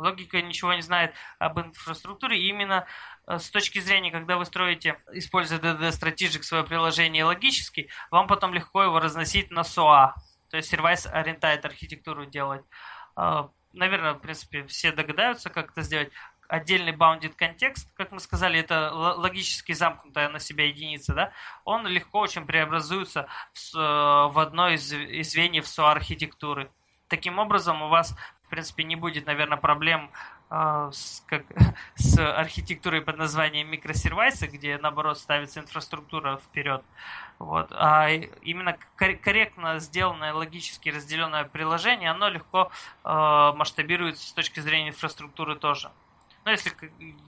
Логика 0.00 0.40
ничего 0.40 0.74
не 0.74 0.82
знает 0.82 1.14
об 1.38 1.60
инфраструктуре. 1.60 2.38
И 2.38 2.48
именно 2.48 2.86
э, 3.26 3.38
с 3.38 3.50
точки 3.50 3.78
зрения, 3.78 4.10
когда 4.10 4.36
вы 4.36 4.44
строите, 4.44 5.00
используя 5.12 5.58
DDD 5.58 5.90
Strategic 5.90 6.42
свое 6.42 6.64
приложение 6.64 7.24
логически, 7.24 7.88
вам 8.10 8.26
потом 8.26 8.54
легко 8.54 8.82
его 8.82 8.98
разносить 8.98 9.50
на 9.50 9.60
SOA. 9.60 10.12
То 10.50 10.56
есть 10.56 10.72
Service 10.72 11.12
Oriented 11.12 11.60
архитектуру 11.64 12.26
делать. 12.26 12.62
А, 13.14 13.50
наверное, 13.72 14.14
в 14.14 14.20
принципе, 14.20 14.66
все 14.66 14.92
догадаются, 14.92 15.50
как 15.50 15.70
это 15.70 15.82
сделать. 15.82 16.10
Отдельный 16.48 16.92
bounded 16.92 17.34
контекст, 17.36 17.88
как 17.94 18.10
мы 18.10 18.18
сказали, 18.18 18.58
это 18.58 18.92
логически 18.92 19.70
замкнутая 19.70 20.28
на 20.28 20.40
себя 20.40 20.66
единица, 20.66 21.14
да, 21.14 21.32
он 21.64 21.86
легко 21.86 22.18
очень 22.18 22.44
преобразуется 22.44 23.28
в, 23.52 23.76
э, 23.76 24.32
в 24.32 24.36
одно 24.36 24.68
из, 24.68 24.92
из 24.92 25.30
звеньев 25.30 25.64
SOA 25.66 25.92
архитектуры. 25.92 26.72
Таким 27.06 27.38
образом, 27.38 27.82
у 27.82 27.88
вас 27.88 28.16
в 28.50 28.52
принципе, 28.52 28.82
не 28.82 28.96
будет, 28.96 29.26
наверное, 29.26 29.56
проблем 29.56 30.10
э, 30.50 30.90
с, 30.92 31.22
как, 31.26 31.44
с 31.94 32.18
архитектурой 32.18 33.00
под 33.00 33.16
названием 33.16 33.68
микросервайсы, 33.68 34.48
где, 34.48 34.76
наоборот, 34.76 35.18
ставится 35.18 35.60
инфраструктура 35.60 36.38
вперед. 36.38 36.82
Вот. 37.38 37.68
А 37.70 38.08
именно 38.42 38.76
корректно 38.96 39.78
сделанное, 39.78 40.34
логически 40.34 40.88
разделенное 40.88 41.44
приложение, 41.44 42.10
оно 42.10 42.28
легко 42.28 42.72
э, 43.04 43.52
масштабируется 43.54 44.26
с 44.26 44.32
точки 44.32 44.58
зрения 44.58 44.88
инфраструктуры 44.88 45.54
тоже. 45.54 45.92
Но 46.50 46.54
если 46.54 46.72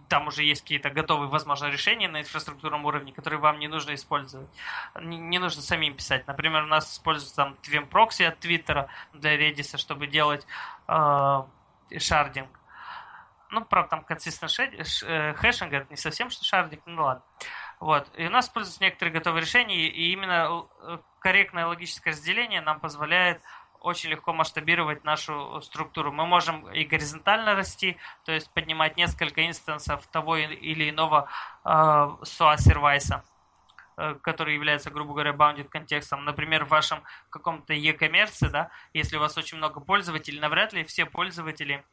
там 0.09 0.27
уже 0.27 0.43
есть 0.43 0.63
какие-то 0.63 0.91
готовые, 0.91 1.29
возможно, 1.29 1.67
решения 1.67 2.09
на 2.09 2.23
инфраструктурном 2.23 2.85
уровне, 2.85 3.13
которые 3.13 3.39
вам 3.39 3.61
не 3.61 3.69
нужно 3.69 3.95
использовать, 3.95 4.49
не, 5.01 5.39
нужно 5.39 5.63
самим 5.63 5.95
писать. 5.95 6.27
Например, 6.27 6.65
у 6.65 6.67
нас 6.67 6.93
используется 6.93 7.37
там 7.37 7.57
Twemproxy 7.63 8.27
от 8.27 8.41
Твиттера 8.41 8.89
для 9.13 9.37
Redis, 9.37 9.77
чтобы 9.79 10.09
делать 10.09 10.45
э, 10.89 11.43
шардинг. 11.99 12.49
Ну, 13.51 13.65
правда, 13.65 13.91
там 13.91 14.07
consistent 14.09 14.49
э, 15.07 15.35
hashing, 15.35 15.73
это 15.73 15.87
не 15.89 15.97
совсем 15.97 16.31
что 16.31 16.45
шардинг, 16.45 16.83
ну 16.85 17.05
ладно. 17.05 17.23
Вот. 17.79 18.11
И 18.17 18.27
у 18.27 18.31
нас 18.31 18.47
используются 18.47 18.83
некоторые 18.83 19.15
готовые 19.15 19.43
решения, 19.43 19.87
и 19.87 20.13
именно 20.13 20.67
э, 20.81 20.99
корректное 21.21 21.67
логическое 21.67 22.11
разделение 22.11 22.61
нам 22.61 22.81
позволяет 22.81 23.41
очень 23.83 24.11
легко 24.11 24.33
масштабировать 24.33 25.05
нашу 25.05 25.61
структуру. 25.63 26.13
Мы 26.13 26.27
можем 26.27 26.71
и 26.71 26.85
горизонтально 26.85 27.55
расти, 27.55 27.97
то 28.25 28.33
есть 28.33 28.51
поднимать 28.51 28.97
несколько 28.97 29.47
инстансов 29.47 30.07
того 30.07 30.37
или 30.37 30.91
иного 30.91 31.29
э, 31.65 31.69
SOA 31.69 32.59
сервайса 32.59 33.25
э, 33.97 34.15
который 34.23 34.55
является, 34.55 34.91
грубо 34.91 35.13
говоря, 35.13 35.33
bounded 35.33 35.69
контекстом. 35.69 36.25
Например, 36.25 36.65
в 36.65 36.69
вашем 36.69 37.03
каком-то 37.31 37.75
e-коммерции, 37.75 38.49
да, 38.49 38.71
если 38.95 39.17
у 39.17 39.21
вас 39.21 39.37
очень 39.37 39.59
много 39.59 39.81
пользователей, 39.81 40.41
навряд 40.41 40.73
ли 40.73 40.85
все 40.85 41.05
пользователи 41.05 41.85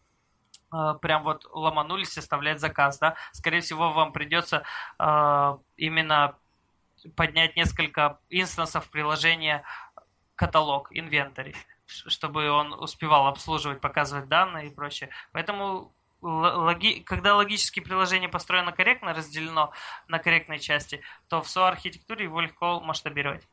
э, 0.71 0.93
прям 1.01 1.23
вот 1.23 1.45
ломанулись 1.51 2.13
составлять 2.13 2.59
заказ, 2.59 2.99
да. 2.99 3.15
Скорее 3.31 3.61
всего, 3.61 3.91
вам 3.91 4.13
придется 4.13 4.63
э, 4.99 5.57
именно 5.77 6.35
поднять 7.15 7.55
несколько 7.55 8.19
инстансов 8.29 8.89
приложения 8.89 9.63
каталог, 10.35 10.87
инвентарь 10.91 11.53
чтобы 11.89 12.49
он 12.49 12.73
успевал 12.73 13.27
обслуживать, 13.27 13.81
показывать 13.81 14.27
данные 14.27 14.67
и 14.67 14.73
прочее. 14.73 15.09
Поэтому 15.31 15.91
логи... 16.21 17.01
когда 17.01 17.35
логические 17.35 17.83
приложения 17.83 18.29
построено 18.29 18.71
корректно, 18.71 19.13
разделено 19.13 19.71
на 20.07 20.19
корректные 20.19 20.59
части, 20.59 21.01
то 21.27 21.41
в 21.41 21.45
SOA-архитектуре 21.45 22.25
его 22.25 22.39
легко 22.41 22.79
масштабировать. 22.79 23.47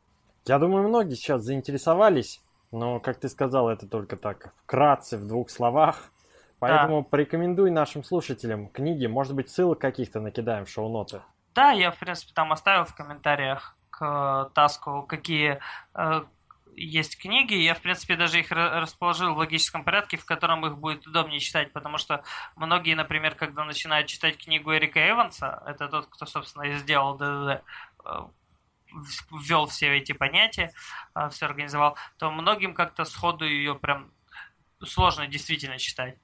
Я 0.47 0.59
думаю, 0.59 0.89
многие 0.89 1.15
сейчас 1.15 1.43
заинтересовались, 1.43 2.41
но, 2.71 3.01
как 3.01 3.19
ты 3.19 3.29
сказал, 3.29 3.69
это 3.69 3.89
только 3.89 4.17
так 4.17 4.55
вкратце, 4.63 5.17
в 5.19 5.27
двух 5.27 5.51
словах. 5.51 6.11
Поэтому 6.59 7.03
да. 7.03 7.09
порекомендуй 7.09 7.71
нашим 7.71 8.03
слушателям 8.03 8.69
книги, 8.69 9.07
может 9.07 9.35
быть, 9.35 9.51
ссылок 9.51 9.79
каких-то 9.79 10.21
накидаем 10.21 10.65
в 10.65 10.71
шоу-ноты. 10.71 11.21
Да, 11.55 11.73
я, 11.73 11.91
в 11.91 11.99
принципе, 11.99 12.33
там 12.35 12.53
оставил 12.53 12.85
в 12.85 12.95
комментариях 12.95 13.77
к 13.91 14.51
таску, 14.55 15.03
какие 15.03 15.59
э, 15.95 16.23
есть 16.77 17.19
книги, 17.19 17.55
я, 17.55 17.75
в 17.75 17.81
принципе, 17.81 18.17
даже 18.17 18.41
их 18.41 18.51
расположил 18.51 19.35
в 19.35 19.39
логическом 19.39 19.83
порядке, 19.83 20.19
в 20.19 20.27
котором 20.27 20.67
их 20.67 20.77
будет 20.77 21.07
удобнее 21.07 21.41
читать, 21.41 21.73
потому 21.73 21.97
что 21.97 22.23
многие, 22.55 22.95
например, 22.95 23.35
когда 23.35 23.65
начинают 23.65 24.09
читать 24.09 24.37
книгу 24.37 24.75
Эрика 24.75 25.01
Эванса, 25.09 25.63
это 25.67 25.89
тот, 25.89 26.07
кто, 26.07 26.27
собственно, 26.27 26.65
и 26.65 26.75
сделал 26.75 27.17
ДДД, 27.17 27.65
э, 28.05 28.21
ввел 29.31 29.67
все 29.67 29.97
эти 29.97 30.13
понятия, 30.13 30.73
э, 31.15 31.29
все 31.31 31.47
организовал, 31.47 31.97
то 32.19 32.31
многим 32.31 32.75
как-то 32.75 33.05
сходу 33.05 33.47
ее 33.47 33.75
прям 33.75 34.13
сложно 34.85 35.27
действительно 35.27 35.79
читать. 35.79 36.19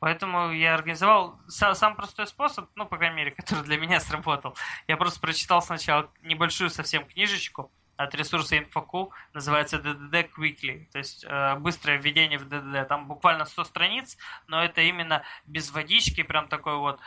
Поэтому 0.00 0.50
я 0.52 0.74
организовал 0.74 1.38
сам 1.48 1.94
простой 1.94 2.26
способ, 2.26 2.68
ну, 2.74 2.84
по 2.84 2.96
крайней 2.96 3.16
мере, 3.16 3.30
который 3.36 3.62
для 3.62 3.78
меня 3.78 4.00
сработал. 4.00 4.56
Я 4.88 4.96
просто 4.96 5.20
прочитал 5.20 5.62
сначала 5.62 6.10
небольшую 6.22 6.70
совсем 6.70 7.06
книжечку, 7.06 7.70
от 7.96 8.14
ресурса 8.14 8.56
InfoQ, 8.56 9.10
называется 9.32 9.78
DDD 9.78 10.30
Quickly, 10.36 10.86
то 10.92 10.98
есть 10.98 11.24
э, 11.24 11.56
быстрое 11.56 11.98
введение 11.98 12.38
в 12.38 12.46
DDD. 12.46 12.84
Там 12.86 13.06
буквально 13.06 13.44
100 13.44 13.64
страниц, 13.64 14.16
но 14.46 14.62
это 14.62 14.80
именно 14.80 15.22
без 15.46 15.70
водички, 15.70 16.22
прям 16.22 16.48
такой 16.48 16.76
вот 16.76 17.00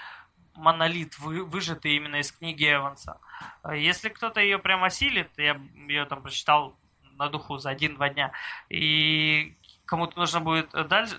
монолит, 0.56 1.18
вы, 1.20 1.44
выжатый 1.44 1.96
именно 1.96 2.18
из 2.18 2.32
книги 2.32 2.66
Эванса. 2.72 3.20
Э, 3.64 3.78
если 3.78 4.10
кто-то 4.10 4.42
ее 4.42 4.60
прям 4.60 4.84
осилит, 4.84 5.30
я 5.38 5.60
ее 5.88 6.06
там 6.06 6.22
прочитал 6.22 6.78
на 7.18 7.30
духу 7.30 7.58
за 7.58 7.72
один-два 7.72 8.10
дня, 8.10 8.32
и 8.70 9.56
кому-то 9.86 10.20
нужно 10.20 10.40
будет 10.40 10.70
дальше, 10.72 11.18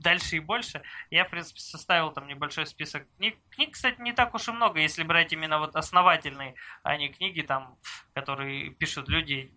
дальше 0.00 0.36
и 0.36 0.40
больше. 0.40 0.82
Я, 1.10 1.24
в 1.24 1.30
принципе, 1.30 1.60
составил 1.60 2.10
там 2.10 2.26
небольшой 2.26 2.66
список 2.66 3.06
книг. 3.16 3.36
Книг, 3.50 3.74
кстати, 3.74 4.00
не 4.00 4.12
так 4.12 4.34
уж 4.34 4.48
и 4.48 4.52
много, 4.52 4.80
если 4.80 5.02
брать 5.02 5.32
именно 5.32 5.58
вот 5.58 5.76
основательные, 5.76 6.54
а 6.82 6.96
не 6.96 7.08
книги, 7.10 7.42
там, 7.42 7.76
которые 8.14 8.70
пишут 8.70 9.08
люди, 9.08 9.52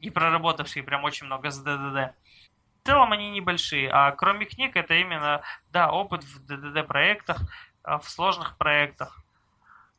не 0.00 0.10
проработавшие 0.10 0.82
прям 0.82 1.04
очень 1.04 1.26
много 1.26 1.50
с 1.50 1.58
ДДД. 1.58 2.14
В 2.82 2.86
целом 2.86 3.12
они 3.12 3.30
небольшие, 3.30 3.90
а 3.90 4.12
кроме 4.12 4.46
книг 4.46 4.76
это 4.76 4.94
именно, 4.94 5.42
да, 5.72 5.90
опыт 5.90 6.24
в 6.24 6.46
ДДД 6.46 6.86
проектах, 6.86 7.38
а, 7.82 7.98
в 7.98 8.08
сложных 8.08 8.56
проектах. 8.56 9.22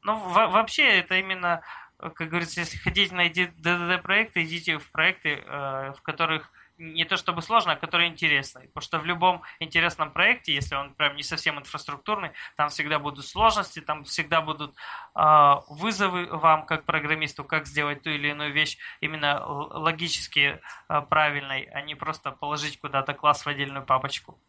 Ну, 0.04 0.18
вообще 0.18 1.00
это 1.00 1.16
именно, 1.16 1.62
как 1.98 2.30
говорится, 2.30 2.62
если 2.62 2.78
хотите 2.78 3.14
найти 3.14 3.48
ДДД 3.48 4.02
проекты, 4.02 4.44
идите 4.44 4.78
в 4.78 4.90
проекты, 4.92 5.44
э, 5.46 5.94
в 5.98 6.02
которых 6.02 6.50
не 6.80 7.06
то 7.06 7.18
чтобы 7.18 7.42
сложно, 7.42 7.74
а 7.74 7.76
который 7.76 8.08
интересный. 8.08 8.68
Потому 8.70 8.82
что 8.82 9.00
в 9.00 9.06
любом 9.06 9.42
интересном 9.60 10.12
проекте, 10.12 10.54
если 10.54 10.76
он 10.76 10.94
прям 10.96 11.16
не 11.16 11.24
совсем 11.24 11.60
инфраструктурный, 11.60 12.32
там 12.56 12.70
всегда 12.70 13.00
будут 13.00 13.26
сложности, 13.26 13.82
там 13.82 14.06
всегда 14.06 14.42
будут 14.42 14.74
э, 15.16 15.54
вызовы 15.70 16.26
вам 16.26 16.66
как 16.66 16.86
программисту, 16.86 17.44
как 17.44 17.68
сделать 17.68 18.02
ту 18.02 18.10
или 18.10 18.30
иную 18.30 18.54
вещь 18.54 18.78
именно 19.02 19.46
логически 19.46 20.60
э, 20.90 21.02
правильной, 21.10 21.64
а 21.74 21.82
не 21.82 21.96
просто 21.96 22.32
положить 22.32 22.80
куда-то 22.80 23.14
класс 23.14 23.46
в 23.46 23.48
отдельную 23.48 23.86
папочку. 23.86 24.40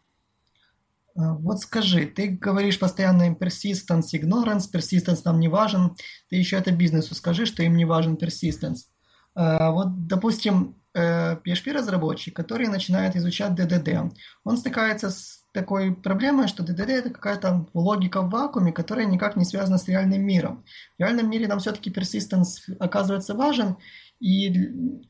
А, 1.15 1.33
вот 1.33 1.59
скажи, 1.59 2.05
ты 2.05 2.29
говоришь 2.29 2.79
постоянно 2.79 3.23
им 3.23 3.33
persistence, 3.33 4.13
ignorance, 4.13 4.71
persistence 4.73 5.21
нам 5.25 5.39
не 5.39 5.49
важен, 5.49 5.95
ты 6.29 6.37
еще 6.37 6.55
это 6.55 6.71
бизнесу 6.71 7.15
скажи, 7.15 7.45
что 7.45 7.63
им 7.63 7.75
не 7.75 7.85
важен 7.85 8.15
persistence. 8.15 8.87
Вот, 9.35 10.07
допустим, 10.07 10.75
PHP-разработчик, 10.93 12.33
э, 12.33 12.35
который 12.35 12.67
начинает 12.67 13.15
изучать 13.15 13.51
DDD, 13.51 14.11
он 14.43 14.57
стыкается 14.57 15.09
с 15.09 15.45
такой 15.53 15.93
проблемой, 15.93 16.47
что 16.47 16.63
DDD 16.63 16.89
это 16.91 17.09
какая-то 17.09 17.67
логика 17.73 18.21
в 18.21 18.29
вакууме, 18.29 18.71
которая 18.71 19.05
никак 19.05 19.35
не 19.35 19.45
связана 19.45 19.77
с 19.77 19.87
реальным 19.87 20.21
миром. 20.21 20.65
В 20.97 21.01
реальном 21.01 21.29
мире 21.29 21.47
нам 21.47 21.59
все-таки 21.59 21.91
persistence 21.91 22.75
оказывается 22.79 23.35
важен, 23.35 23.77
и, 24.19 24.47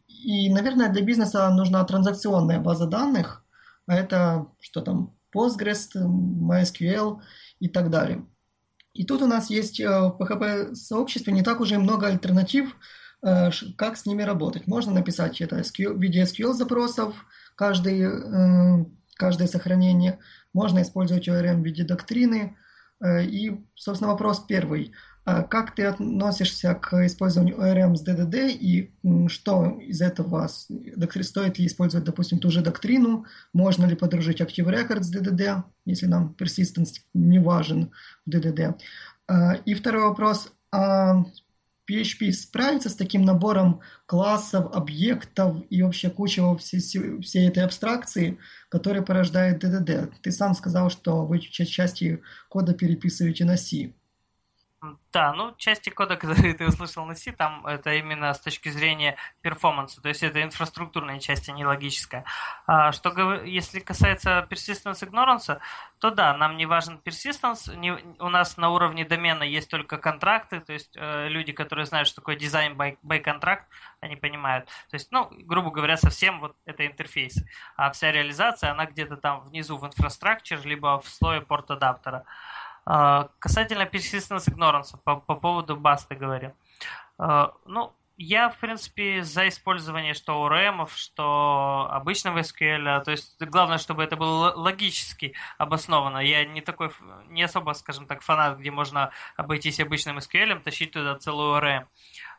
и, 0.08 0.52
наверное, 0.52 0.90
для 0.90 1.02
бизнеса 1.02 1.50
нужна 1.50 1.84
транзакционная 1.84 2.60
база 2.60 2.86
данных, 2.88 3.44
а 3.88 3.96
это 3.96 4.48
что 4.60 4.82
там, 4.82 5.16
Postgres, 5.36 5.90
MySQL 5.96 7.22
и 7.60 7.70
так 7.70 7.90
далее. 7.90 8.26
И 8.94 9.06
тут 9.06 9.22
у 9.22 9.28
нас 9.28 9.50
есть 9.50 9.80
э, 9.80 9.88
в 9.88 10.18
PHP-сообществе 10.20 11.34
не 11.34 11.42
так 11.42 11.60
уже 11.60 11.78
много 11.80 12.08
альтернатив, 12.08 12.76
Э, 12.76 13.11
как 13.22 13.98
с 13.98 14.06
ними 14.06 14.24
работать. 14.24 14.68
Можно 14.68 14.94
написать 14.94 15.42
это 15.42 15.62
в 15.64 16.00
виде 16.00 16.24
SQL 16.24 16.54
запросов, 16.54 17.14
каждый, 17.56 18.02
э, 18.02 18.86
каждое 19.16 19.48
сохранение. 19.48 20.20
Можно 20.54 20.82
использовать 20.82 21.28
ORM 21.28 21.62
в 21.62 21.66
виде 21.66 21.84
доктрины. 21.84 22.58
Э, 23.00 23.24
и, 23.24 23.64
собственно, 23.76 24.12
вопрос 24.12 24.40
первый. 24.40 24.92
Как 25.24 25.76
ты 25.76 25.86
относишься 25.86 26.74
к 26.74 27.06
использованию 27.06 27.56
ORM 27.58 27.96
с 27.96 28.04
DDD 28.04 28.50
и 28.50 28.92
что 29.28 29.78
из 29.80 30.02
этого 30.02 30.48
стоит 30.48 31.60
ли 31.60 31.68
использовать, 31.68 32.08
допустим, 32.08 32.40
ту 32.40 32.50
же 32.50 32.62
доктрину? 32.64 33.26
Можно 33.54 33.86
ли 33.86 33.96
подружить 33.96 34.42
Active 34.42 34.66
Record 34.66 35.04
с 35.04 35.16
DDD, 35.16 35.62
если 35.86 36.08
нам 36.08 36.36
persistence 36.36 37.02
не 37.14 37.38
важен 37.38 37.92
в 38.26 38.32
DDD? 38.32 38.80
И 39.66 39.76
второй 39.76 40.06
вопрос. 40.06 40.52
PHP 41.92 42.32
справится 42.32 42.90
с 42.90 42.96
таким 42.96 43.24
набором 43.24 43.82
классов, 44.06 44.72
объектов 44.74 45.58
и 45.70 45.82
вообще 45.82 46.10
куча 46.10 46.56
всей, 46.58 46.80
всей 47.22 47.48
этой 47.48 47.64
абстракции, 47.64 48.38
которая 48.70 49.04
порождает 49.04 49.64
DDD. 49.64 50.14
Ты 50.22 50.32
сам 50.32 50.54
сказал, 50.54 50.90
что 50.90 51.26
вы 51.26 51.40
части 51.40 52.22
кода 52.50 52.74
переписываете 52.74 53.44
на 53.44 53.58
C. 53.58 53.94
Да, 55.14 55.32
ну 55.34 55.54
части 55.58 55.92
кода, 55.92 56.16
которые 56.18 56.56
ты 56.56 56.66
услышал 56.66 57.06
на 57.06 57.14
C, 57.14 57.32
там 57.32 57.66
это 57.68 57.94
именно 57.94 58.34
с 58.34 58.40
точки 58.40 58.70
зрения 58.70 59.16
перформанса, 59.42 60.02
то 60.02 60.10
есть 60.10 60.24
это 60.24 60.42
инфраструктурная 60.42 61.20
часть, 61.20 61.50
а 61.50 61.52
не 61.52 61.64
логическая. 61.64 62.26
А 62.66 62.92
что 62.92 63.12
если 63.44 63.80
касается 63.80 64.48
persistence 64.50 65.08
ignorance, 65.08 65.60
то 66.00 66.10
да, 66.10 66.36
нам 66.36 66.58
не 66.58 66.66
важен 66.66 67.00
persistence, 67.06 67.76
не, 67.76 67.92
у 67.92 68.30
нас 68.30 68.58
на 68.58 68.72
уровне 68.72 69.06
домена 69.06 69.44
есть 69.44 69.70
только 69.70 69.98
контракты, 70.00 70.62
то 70.62 70.74
есть 70.74 70.98
э, 70.98 71.28
люди, 71.28 71.52
которые 71.52 71.86
знают, 71.86 72.08
что 72.08 72.22
такое 72.22 72.36
дизайн 72.36 72.74
by, 72.76 72.98
by 73.04 73.20
контракт, 73.20 73.68
они 74.00 74.16
понимают. 74.16 74.66
То 74.90 74.96
есть, 74.96 75.12
ну, 75.12 75.30
грубо 75.32 75.70
говоря, 75.70 75.96
совсем 75.96 76.40
вот 76.40 76.56
это 76.66 76.88
интерфейс. 76.88 77.36
А 77.76 77.92
вся 77.92 78.12
реализация, 78.12 78.72
она 78.72 78.88
где-то 78.88 79.18
там 79.18 79.42
внизу 79.42 79.78
в 79.78 79.86
инфраструктуре, 79.86 80.60
либо 80.64 81.00
в 81.00 81.08
слое 81.08 81.42
порт-адаптера. 81.42 82.26
Касательно 82.86 83.84
persistence 83.84 84.48
ignorance, 84.48 84.98
по, 85.04 85.18
по 85.18 85.36
поводу 85.36 85.76
басты 85.78 86.16
говорю. 86.16 86.54
А, 87.18 87.54
ну, 87.66 87.94
я, 88.18 88.50
в 88.50 88.60
принципе, 88.60 89.24
за 89.24 89.48
использование 89.48 90.14
что 90.14 90.34
ORM, 90.46 90.88
что 90.94 91.88
обычного 91.92 92.40
SQL. 92.40 93.04
То 93.04 93.12
есть 93.12 93.42
главное, 93.42 93.80
чтобы 93.80 94.04
это 94.04 94.16
было 94.16 94.54
логически 94.56 95.34
обосновано. 95.58 96.20
Я 96.20 96.46
не 96.46 96.62
такой, 96.62 96.92
не 97.30 97.42
особо, 97.44 97.74
скажем 97.74 98.06
так, 98.06 98.22
фанат, 98.22 98.60
где 98.60 98.70
можно 98.70 99.12
обойтись 99.38 99.80
обычным 99.80 100.20
SQL, 100.20 100.62
тащить 100.62 100.92
туда 100.92 101.18
целую 101.18 101.60
ORM. 101.60 101.86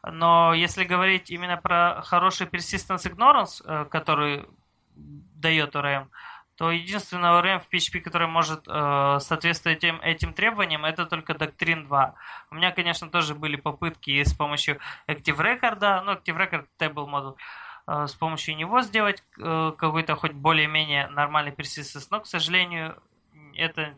Но 0.04 0.54
если 0.54 0.84
говорить 0.84 1.30
именно 1.30 1.56
про 1.56 2.02
хороший 2.02 2.46
persistence 2.46 3.10
ignorance, 3.10 3.62
э, 3.64 3.84
который 3.86 4.46
дает 4.94 5.74
ORM, 5.74 6.08
то 6.56 6.70
единственный 6.70 7.28
ORM 7.28 7.60
в 7.60 7.68
PHP, 7.72 8.00
который 8.00 8.28
может 8.28 8.64
э, 8.68 9.18
соответствовать 9.20 9.78
этим, 9.78 10.00
этим 10.00 10.34
требованиям, 10.34 10.84
это 10.84 11.06
только 11.06 11.32
Doctrine 11.32 11.86
2. 11.86 12.14
У 12.50 12.54
меня, 12.54 12.72
конечно, 12.72 13.08
тоже 13.10 13.34
были 13.34 13.56
попытки 13.56 14.22
с 14.22 14.34
помощью 14.34 14.78
Active 15.08 15.38
Record, 15.38 16.02
ну, 16.02 16.12
Active 16.12 16.36
Record 16.36 16.66
Table 16.78 17.08
Model, 17.08 17.36
э, 17.86 18.06
с 18.06 18.14
помощью 18.14 18.56
него 18.56 18.82
сделать 18.82 19.24
э, 19.38 19.72
какой-то 19.78 20.14
хоть 20.14 20.32
более-менее 20.32 21.08
нормальный 21.08 21.52
persistence, 21.52 22.06
но, 22.10 22.20
к 22.20 22.26
сожалению, 22.26 23.02
это 23.54 23.96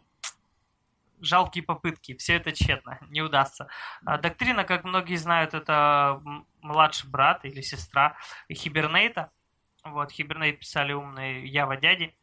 жалкие 1.20 1.64
попытки, 1.64 2.16
все 2.16 2.36
это 2.36 2.52
тщетно, 2.52 2.98
не 3.10 3.22
удастся. 3.22 3.66
Доктрина, 4.02 4.64
как 4.64 4.84
многие 4.84 5.16
знают, 5.16 5.54
это 5.54 6.22
младший 6.60 7.10
брат 7.10 7.44
или 7.44 7.60
сестра 7.62 8.16
Хибернейта. 8.52 9.30
Вот, 9.84 10.12
Hibernate 10.12 10.56
писали 10.56 10.92
умные 10.92 11.46
Java 11.46 11.78
дяди. 11.80 12.14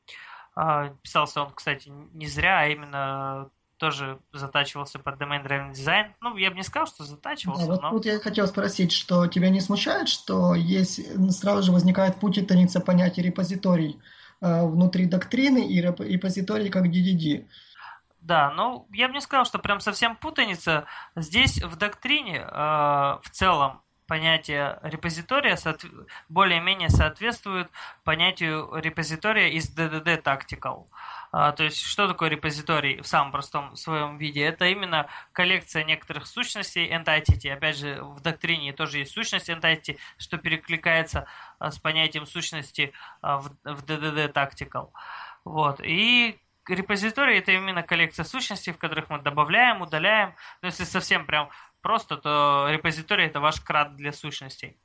А, 0.56 0.90
писался 1.02 1.44
он, 1.44 1.52
кстати, 1.52 1.90
не 1.90 2.28
зря, 2.28 2.60
а 2.60 2.68
именно 2.68 3.50
тоже 3.78 4.20
затачивался 4.32 5.00
под 5.00 5.20
domain 5.20 5.44
driven 5.44 5.72
design. 5.72 6.12
Ну, 6.22 6.38
я 6.38 6.52
бы 6.52 6.58
не 6.58 6.64
сказал, 6.64 6.86
что 6.86 7.04
затачивался, 7.04 7.66
да, 7.66 7.72
вот 7.72 7.82
но... 7.82 7.90
тут 7.90 8.06
я 8.06 8.20
хотел 8.20 8.46
спросить, 8.48 8.92
что 8.92 9.26
тебя 9.26 9.50
не 9.50 9.60
смущает, 9.60 10.08
что 10.08 10.54
есть 10.54 11.02
сразу 11.32 11.64
же 11.64 11.72
возникает 11.72 12.18
путаница 12.18 12.80
понятия 12.80 13.24
репозиторий 13.24 14.00
э, 14.40 14.66
внутри 14.68 15.06
доктрины 15.08 15.68
и 15.68 15.82
репозиторий 15.82 16.70
как 16.70 16.86
DDD. 16.86 17.48
Да, 18.22 18.52
ну 18.52 18.88
я 18.92 19.08
бы 19.08 19.16
не 19.16 19.22
сказал, 19.22 19.46
что 19.46 19.58
прям 19.58 19.80
совсем 19.80 20.16
путаница. 20.16 20.86
Здесь 21.16 21.60
в 21.64 21.76
доктрине 21.76 22.38
э, 22.38 22.48
в 22.52 23.30
целом 23.32 23.82
понятие 24.12 24.78
репозитория 24.82 25.58
более-менее 26.28 26.90
соответствует 26.90 27.70
понятию 28.04 28.70
репозитория 28.76 29.48
из 29.48 29.74
DDD 29.74 30.22
Tactical. 30.22 30.88
А, 31.32 31.54
то 31.54 31.64
есть, 31.64 31.80
что 31.80 32.10
такое 32.10 32.28
репозиторий 32.28 33.02
в 33.02 33.08
самом 33.08 33.32
простом 33.32 33.78
своем 33.78 34.18
виде? 34.18 34.42
Это 34.42 34.66
именно 34.66 35.08
коллекция 35.32 35.86
некоторых 35.86 36.28
сущностей 36.28 36.92
entity. 36.92 37.50
Опять 37.54 37.78
же, 37.78 38.04
в 38.04 38.20
доктрине 38.20 38.74
тоже 38.74 38.98
есть 38.98 39.14
сущность 39.14 39.50
entity, 39.50 39.98
что 40.18 40.38
перекликается 40.38 41.26
а, 41.58 41.72
с 41.72 41.80
понятием 41.80 42.26
сущности 42.26 42.92
а, 43.22 43.38
в, 43.38 43.54
DDD 43.64 44.34
Tactical. 44.34 44.90
Вот. 45.46 45.80
И 45.82 46.38
репозиторий 46.68 47.38
это 47.38 47.54
именно 47.54 47.82
коллекция 47.82 48.26
сущностей, 48.26 48.74
в 48.74 48.78
которых 48.78 49.10
мы 49.10 49.20
добавляем, 49.20 49.82
удаляем. 49.82 50.34
Но 50.62 50.68
если 50.68 50.84
совсем 50.84 51.26
прям 51.26 51.50
просто, 51.82 52.18
то 52.18 52.68
репозиторий 52.70 53.26
это 53.26 53.40
ваш 53.40 53.60
крат 53.62 53.96
для 53.96 54.12
сущностей. 54.12 54.78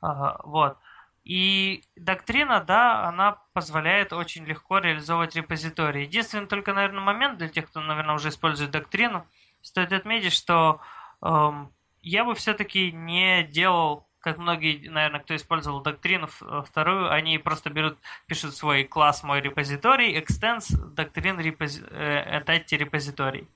Вот. 0.00 0.78
И 1.24 1.84
доктрина, 1.96 2.60
да, 2.60 3.06
она 3.06 3.38
позволяет 3.52 4.12
очень 4.12 4.44
легко 4.46 4.78
реализовывать 4.78 5.36
репозитории. 5.36 6.02
Единственный 6.02 6.46
только, 6.46 6.72
наверное, 6.72 7.02
момент 7.02 7.38
для 7.38 7.48
тех, 7.48 7.68
кто, 7.68 7.80
наверное, 7.80 8.14
уже 8.14 8.30
использует 8.30 8.70
доктрину, 8.70 9.26
стоит 9.60 9.92
отметить, 9.92 10.32
что 10.32 10.80
эм, 11.22 11.72
я 12.00 12.24
бы 12.24 12.34
все-таки 12.34 12.90
не 12.90 13.42
делал, 13.44 14.08
как 14.20 14.38
многие, 14.38 14.88
наверное, 14.88 15.20
кто 15.20 15.36
использовал 15.36 15.82
доктрину 15.82 16.26
вторую, 16.26 17.12
они 17.12 17.38
просто 17.38 17.70
берут, 17.70 17.98
пишут 18.26 18.54
свой 18.54 18.84
класс 18.84 19.22
мой 19.22 19.40
репозиторий, 19.40 20.18
extends 20.18 20.74
доктрин 20.94 21.38
репози, 21.38 21.82
э, 21.90 22.40
репозиторий. 22.76 23.46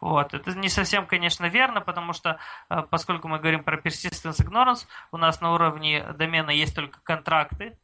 Вот. 0.00 0.34
Это 0.34 0.54
не 0.54 0.68
совсем, 0.68 1.06
конечно, 1.06 1.46
верно, 1.46 1.80
потому 1.80 2.12
что, 2.12 2.38
э, 2.68 2.82
поскольку 2.90 3.28
мы 3.28 3.38
говорим 3.38 3.64
про 3.64 3.78
persistence 3.78 4.44
ignorance, 4.44 4.86
у 5.12 5.16
нас 5.16 5.40
на 5.40 5.52
уровне 5.52 6.04
домена 6.14 6.50
есть 6.50 6.74
только 6.74 7.00
контракты, 7.02 7.78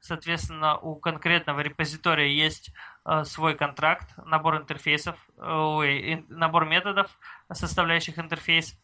соответственно, 0.00 0.78
у 0.78 0.96
конкретного 0.96 1.60
репозитория 1.60 2.28
есть 2.28 2.72
э, 3.04 3.24
свой 3.24 3.54
контракт, 3.54 4.08
набор 4.24 4.56
интерфейсов, 4.56 5.16
ой, 5.36 6.24
набор 6.28 6.66
методов, 6.66 7.18
составляющих 7.52 8.18
интерфейс. 8.18 8.78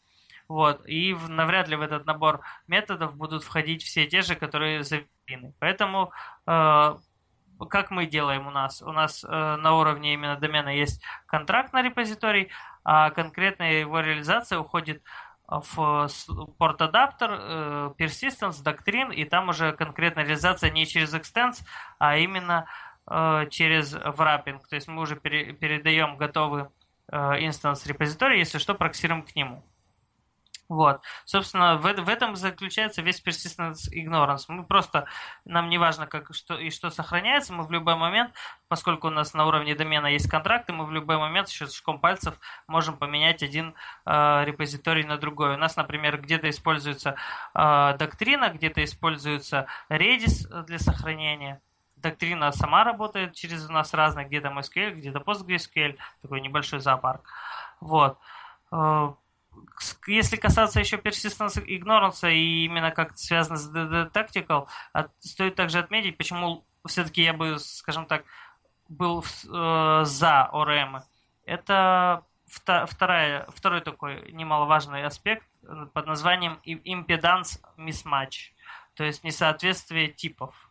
Вот. 0.48 0.86
И 0.86 1.16
навряд 1.28 1.68
ли 1.68 1.76
в 1.76 1.80
этот 1.80 2.04
набор 2.04 2.40
методов 2.66 3.16
будут 3.16 3.42
входить 3.42 3.82
все 3.82 4.06
те 4.06 4.22
же, 4.22 4.34
которые 4.34 4.82
заведены. 4.82 5.54
Поэтому 5.58 6.12
э, 6.46 6.96
как 7.66 7.90
мы 7.90 8.06
делаем 8.06 8.46
у 8.46 8.50
нас? 8.50 8.82
У 8.82 8.92
нас 8.92 9.24
э, 9.24 9.28
на 9.28 9.76
уровне 9.76 10.14
именно 10.14 10.36
домена 10.36 10.68
есть 10.68 11.02
контракт 11.26 11.72
на 11.72 11.82
репозиторий, 11.82 12.50
а 12.84 13.10
конкретная 13.10 13.80
его 13.80 14.00
реализация 14.00 14.58
уходит 14.58 15.02
в 15.46 16.08
порт-адаптер, 16.58 17.30
э, 17.30 17.90
persistence, 17.98 18.62
doctrine, 18.64 19.14
и 19.14 19.24
там 19.24 19.50
уже 19.50 19.72
конкретная 19.72 20.24
реализация 20.24 20.70
не 20.70 20.86
через 20.86 21.14
extends, 21.14 21.62
а 21.98 22.16
именно 22.16 22.66
э, 23.10 23.46
через 23.50 23.94
wrapping. 23.94 24.60
То 24.68 24.76
есть 24.76 24.88
мы 24.88 25.02
уже 25.02 25.16
пере, 25.16 25.52
передаем 25.52 26.16
готовый 26.16 26.66
э, 27.10 27.44
инстанс 27.44 27.86
репозитория, 27.86 28.38
если 28.38 28.58
что, 28.58 28.74
проксируем 28.74 29.22
к 29.22 29.34
нему. 29.36 29.62
Вот. 30.72 31.02
Собственно, 31.26 31.76
в, 31.76 31.82
в 31.82 32.08
этом 32.08 32.34
заключается 32.34 33.02
весь 33.02 33.22
persistence 33.22 33.92
ignorance. 33.94 34.44
Мы 34.48 34.64
просто, 34.64 35.06
нам 35.44 35.68
не 35.68 35.76
важно, 35.76 36.06
как, 36.06 36.32
что 36.34 36.56
и 36.56 36.70
что 36.70 36.88
сохраняется, 36.88 37.52
мы 37.52 37.66
в 37.66 37.70
любой 37.70 37.94
момент, 37.94 38.32
поскольку 38.68 39.08
у 39.08 39.10
нас 39.10 39.34
на 39.34 39.44
уровне 39.44 39.74
домена 39.74 40.06
есть 40.06 40.30
контракты, 40.30 40.72
мы 40.72 40.86
в 40.86 40.90
любой 40.90 41.18
момент 41.18 41.50
щелчком 41.50 42.00
пальцев 42.00 42.40
можем 42.68 42.96
поменять 42.96 43.42
один 43.42 43.74
э, 44.06 44.44
репозиторий 44.46 45.04
на 45.04 45.18
другой. 45.18 45.56
У 45.56 45.58
нас, 45.58 45.76
например, 45.76 46.18
где-то 46.18 46.48
используется 46.48 47.16
э, 47.54 47.94
доктрина, 47.98 48.48
где-то 48.48 48.82
используется 48.82 49.66
Redis 49.90 50.48
для 50.64 50.78
сохранения. 50.78 51.60
Доктрина 51.96 52.50
сама 52.50 52.82
работает 52.84 53.34
через 53.34 53.68
у 53.68 53.72
нас 53.72 53.92
разные, 53.92 54.26
где-то 54.26 54.48
MySQL, 54.48 54.92
где-то 54.92 55.18
PostgreSQL, 55.18 55.98
такой 56.22 56.40
небольшой 56.40 56.80
зоопарк. 56.80 57.28
Вот. 57.82 58.18
Э, 59.54 59.58
если 60.06 60.36
касаться 60.36 60.80
еще 60.80 60.96
persistence 60.96 61.64
ignorance 61.66 62.30
и 62.30 62.64
именно 62.64 62.90
как 62.90 63.16
связано 63.16 63.56
с 63.56 63.70
DD 63.70 64.12
Tactical, 64.12 64.68
стоит 65.20 65.54
также 65.54 65.78
отметить, 65.78 66.16
почему 66.16 66.64
все-таки 66.86 67.22
я 67.22 67.32
бы, 67.32 67.58
скажем 67.58 68.06
так, 68.06 68.24
был 68.88 69.20
э, 69.22 70.02
за 70.04 70.50
ORM. 70.52 71.02
Это 71.44 72.24
вторая, 72.46 73.46
второй 73.54 73.80
такой 73.80 74.30
немаловажный 74.32 75.04
аспект 75.04 75.46
под 75.94 76.06
названием 76.06 76.60
impedance 76.64 77.60
mismatch, 77.78 78.52
то 78.94 79.04
есть 79.04 79.24
несоответствие 79.24 80.08
типов. 80.08 80.70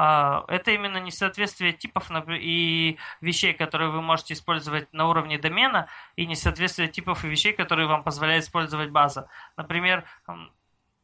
А, 0.00 0.44
это 0.46 0.70
именно 0.70 0.98
несоответствие 0.98 1.72
типов 1.72 2.08
и 2.28 2.98
вещей, 3.20 3.52
которые 3.52 3.90
вы 3.90 4.00
можете 4.00 4.34
использовать 4.34 4.92
на 4.92 5.08
уровне 5.08 5.38
домена, 5.38 5.88
и 6.14 6.24
несоответствие 6.24 6.86
типов 6.86 7.24
и 7.24 7.28
вещей, 7.28 7.52
которые 7.52 7.88
вам 7.88 8.04
позволяет 8.04 8.44
использовать 8.44 8.90
база. 8.90 9.28
Например, 9.56 10.04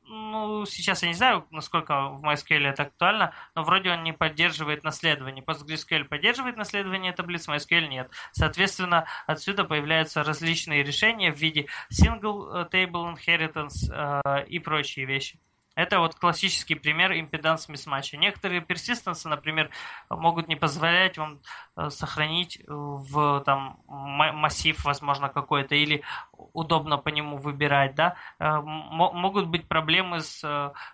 ну, 0.05 0.65
сейчас 0.65 1.03
я 1.03 1.09
не 1.09 1.15
знаю, 1.15 1.45
насколько 1.51 2.11
в 2.11 2.25
MySQL 2.25 2.69
это 2.69 2.85
актуально, 2.85 3.33
но 3.57 3.65
вроде 3.65 3.91
он 3.91 4.05
не 4.05 4.13
поддерживает 4.13 4.85
наследование. 4.85 5.43
PostgreSQL 5.43 6.05
поддерживает 6.05 6.57
наследование 6.57 7.13
таблиц, 7.13 7.49
MySQL 7.49 7.89
нет. 7.89 8.13
Соответственно, 8.31 9.07
отсюда 9.27 9.65
появляются 9.65 10.23
различные 10.23 10.85
решения 10.85 11.33
в 11.33 11.37
виде 11.37 11.67
single 11.91 12.71
table 12.71 13.17
inheritance 13.17 13.91
э, 13.91 14.47
и 14.47 14.61
прочие 14.61 15.05
вещи. 15.05 15.41
Это 15.75 15.99
вот 15.99 16.15
классический 16.15 16.77
пример 16.77 17.13
импеданс 17.13 17.69
мисматча. 17.69 18.17
Некоторые 18.17 18.61
персистенсы, 18.61 19.29
например, 19.29 19.71
могут 20.09 20.47
не 20.49 20.57
позволять 20.57 21.19
вам 21.19 21.41
э, 21.77 21.91
сохранить 21.91 22.61
в 22.67 23.43
там 23.45 23.81
массив, 23.89 24.83
возможно, 24.85 25.29
какой-то, 25.29 25.75
или 25.75 26.03
удобно 26.33 26.97
по 26.97 27.09
нему 27.09 27.39
выбирать, 27.39 27.95
да. 27.95 28.15
Э, 28.39 28.61
могут 28.61 29.47
быть 29.47 29.67
проблемы 29.67 30.21
с 30.21 30.45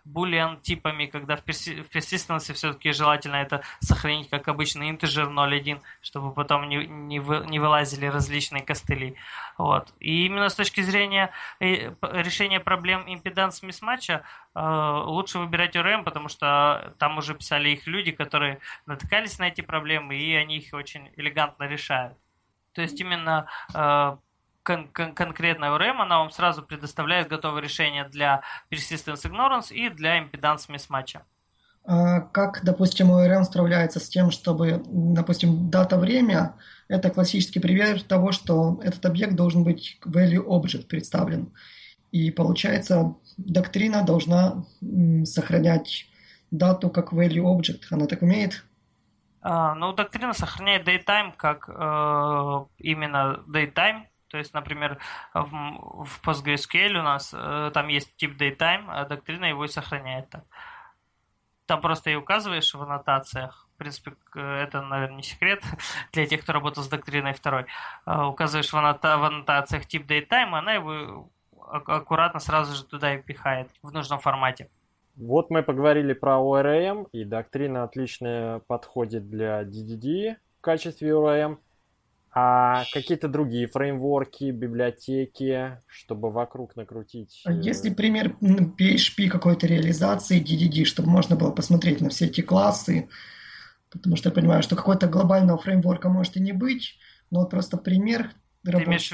boolean 0.06 0.56
э, 0.56 0.60
типами, 0.62 1.06
когда 1.06 1.36
в 1.36 1.42
персистенсе 1.42 2.54
все-таки 2.54 2.92
желательно 2.92 3.36
это 3.36 3.62
сохранить 3.80 4.30
как 4.30 4.48
обычный 4.48 4.90
integer 4.90 5.28
0.1, 5.28 5.80
чтобы 6.00 6.32
потом 6.32 6.68
не, 6.68 6.86
не, 6.86 7.20
вы, 7.20 7.44
не 7.46 7.58
вылазили 7.58 8.06
различные 8.06 8.62
костыли. 8.62 9.16
Вот. 9.58 9.92
И 10.00 10.24
именно 10.24 10.48
с 10.48 10.54
точки 10.54 10.80
зрения 10.80 11.30
решения 11.60 12.60
проблем 12.60 13.04
импеданс 13.06 13.62
мисматча 13.62 14.24
Э, 14.49 14.49
лучше 14.54 15.38
выбирать 15.38 15.76
ОРМ, 15.76 16.04
потому 16.04 16.28
что 16.28 16.94
там 16.98 17.18
уже 17.18 17.34
писали 17.34 17.70
их 17.70 17.86
люди, 17.86 18.10
которые 18.10 18.58
натыкались 18.86 19.38
на 19.38 19.48
эти 19.48 19.60
проблемы, 19.60 20.16
и 20.16 20.34
они 20.34 20.58
их 20.58 20.72
очень 20.72 21.10
элегантно 21.16 21.64
решают. 21.64 22.16
То 22.72 22.82
есть 22.82 23.00
именно 23.00 23.46
э, 23.74 24.16
кон- 24.62 24.88
кон- 24.88 25.14
конкретная 25.14 25.70
ОРМ, 25.70 26.02
она 26.02 26.18
вам 26.18 26.30
сразу 26.30 26.62
предоставляет 26.62 27.28
готовое 27.28 27.62
решение 27.62 28.08
для 28.08 28.42
persistence 28.70 29.24
ignorance 29.24 29.72
и 29.72 29.88
для 29.88 30.18
impedance 30.18 30.68
mismatch. 30.68 31.20
А 31.84 32.20
как, 32.20 32.62
допустим, 32.62 33.10
ORM 33.10 33.42
справляется 33.44 34.00
с 34.00 34.08
тем, 34.08 34.30
чтобы, 34.30 34.82
допустим, 34.86 35.70
дата-время– 35.70 36.54
это 36.88 37.10
классический 37.10 37.58
пример 37.58 38.02
того, 38.02 38.32
что 38.32 38.78
этот 38.82 39.04
объект 39.06 39.34
должен 39.34 39.64
быть 39.64 39.98
value 40.04 40.44
object 40.46 40.86
представлен. 40.86 41.52
И 42.12 42.30
получается, 42.30 43.14
доктрина 43.46 44.02
должна 44.02 44.64
сохранять 45.24 46.06
дату 46.50 46.90
как 46.90 47.12
value 47.12 47.44
object. 47.44 47.82
Она 47.90 48.06
так 48.06 48.22
умеет? 48.22 48.64
А, 49.42 49.74
ну, 49.74 49.92
доктрина 49.92 50.32
сохраняет 50.34 50.86
datetime 50.86 51.32
как 51.36 51.68
э, 51.68 52.64
именно 52.78 53.42
datetime. 53.48 54.06
То 54.28 54.38
есть, 54.38 54.54
например, 54.54 54.98
в, 55.34 56.04
в 56.04 56.20
PostgreSQL 56.22 56.98
у 56.98 57.02
нас 57.02 57.32
э, 57.34 57.70
там 57.72 57.88
есть 57.88 58.14
тип 58.16 58.40
datetime, 58.40 58.84
а 58.88 59.04
доктрина 59.04 59.46
его 59.46 59.64
и 59.64 59.68
сохраняет 59.68 60.28
так. 60.30 60.44
Там 61.66 61.80
просто 61.80 62.10
и 62.10 62.16
указываешь 62.16 62.74
в 62.74 62.82
аннотациях. 62.82 63.68
В 63.74 63.78
принципе, 63.78 64.12
это, 64.34 64.82
наверное, 64.82 65.16
не 65.16 65.22
секрет 65.22 65.62
для 66.12 66.26
тех, 66.26 66.42
кто 66.42 66.52
работал 66.52 66.82
с 66.82 66.88
доктриной 66.88 67.32
второй. 67.32 67.66
Э, 68.06 68.24
указываешь 68.24 68.72
в, 68.72 68.76
аннота 68.76 69.16
в 69.16 69.24
аннотациях 69.24 69.86
тип 69.86 70.08
datetime, 70.08 70.56
она 70.56 70.74
его 70.74 71.30
аккуратно 71.70 72.40
сразу 72.40 72.74
же 72.74 72.84
туда 72.84 73.14
и 73.14 73.22
пихает 73.22 73.70
в 73.82 73.92
нужном 73.92 74.18
формате. 74.18 74.68
Вот 75.16 75.50
мы 75.50 75.62
поговорили 75.62 76.12
про 76.12 76.36
ORM, 76.36 77.08
и 77.12 77.24
доктрина 77.24 77.84
отлично 77.84 78.62
подходит 78.66 79.28
для 79.28 79.62
DDD 79.62 80.36
в 80.58 80.60
качестве 80.60 81.10
ORM. 81.10 81.58
А 82.32 82.84
какие-то 82.92 83.26
другие 83.26 83.66
фреймворки, 83.66 84.52
библиотеки, 84.52 85.78
чтобы 85.88 86.30
вокруг 86.30 86.76
накрутить? 86.76 87.42
А 87.44 87.52
если 87.52 87.92
пример 87.92 88.36
PHP 88.40 89.28
какой-то 89.28 89.66
реализации 89.66 90.40
DDD, 90.40 90.84
чтобы 90.84 91.10
можно 91.10 91.34
было 91.34 91.50
посмотреть 91.50 92.00
на 92.00 92.08
все 92.08 92.26
эти 92.26 92.40
классы, 92.40 93.08
потому 93.90 94.14
что 94.14 94.28
я 94.28 94.32
понимаю, 94.32 94.62
что 94.62 94.76
какого-то 94.76 95.08
глобального 95.08 95.58
фреймворка 95.58 96.08
может 96.08 96.36
и 96.36 96.40
не 96.40 96.52
быть, 96.52 96.98
но 97.32 97.40
вот 97.40 97.50
просто 97.50 97.76
пример 97.76 98.30
Ты 98.64 98.70
имеешь, 98.70 99.12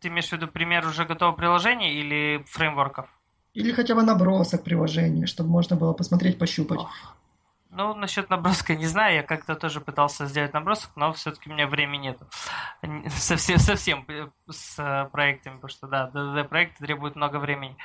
ты 0.00 0.08
имеешь 0.08 0.28
в 0.28 0.32
виду 0.32 0.48
пример 0.48 0.86
уже 0.86 1.04
готового 1.04 1.34
приложения 1.34 1.92
или 1.92 2.44
фреймворков? 2.46 3.08
Или 3.54 3.72
хотя 3.72 3.94
бы 3.94 4.02
набросок 4.02 4.62
приложения, 4.62 5.26
чтобы 5.26 5.50
можно 5.50 5.76
было 5.76 5.92
посмотреть, 5.92 6.38
пощупать. 6.38 6.80
Ну, 7.70 7.94
насчет 7.94 8.30
наброска 8.30 8.74
не 8.74 8.86
знаю, 8.86 9.16
я 9.16 9.22
как-то 9.22 9.54
тоже 9.54 9.80
пытался 9.80 10.26
сделать 10.26 10.54
набросок, 10.54 10.90
но 10.96 11.12
все-таки 11.12 11.50
у 11.50 11.52
меня 11.52 11.66
времени 11.66 12.14
нет. 12.82 13.12
Совсем, 13.12 13.58
совсем 13.58 14.06
с 14.48 14.78
э, 14.78 15.08
проектами, 15.12 15.56
потому 15.56 15.68
что, 15.68 15.86
да, 15.86 16.10
DDD-проекты 16.14 16.84
требуют 16.84 17.14
много 17.14 17.36
времени. 17.38 17.76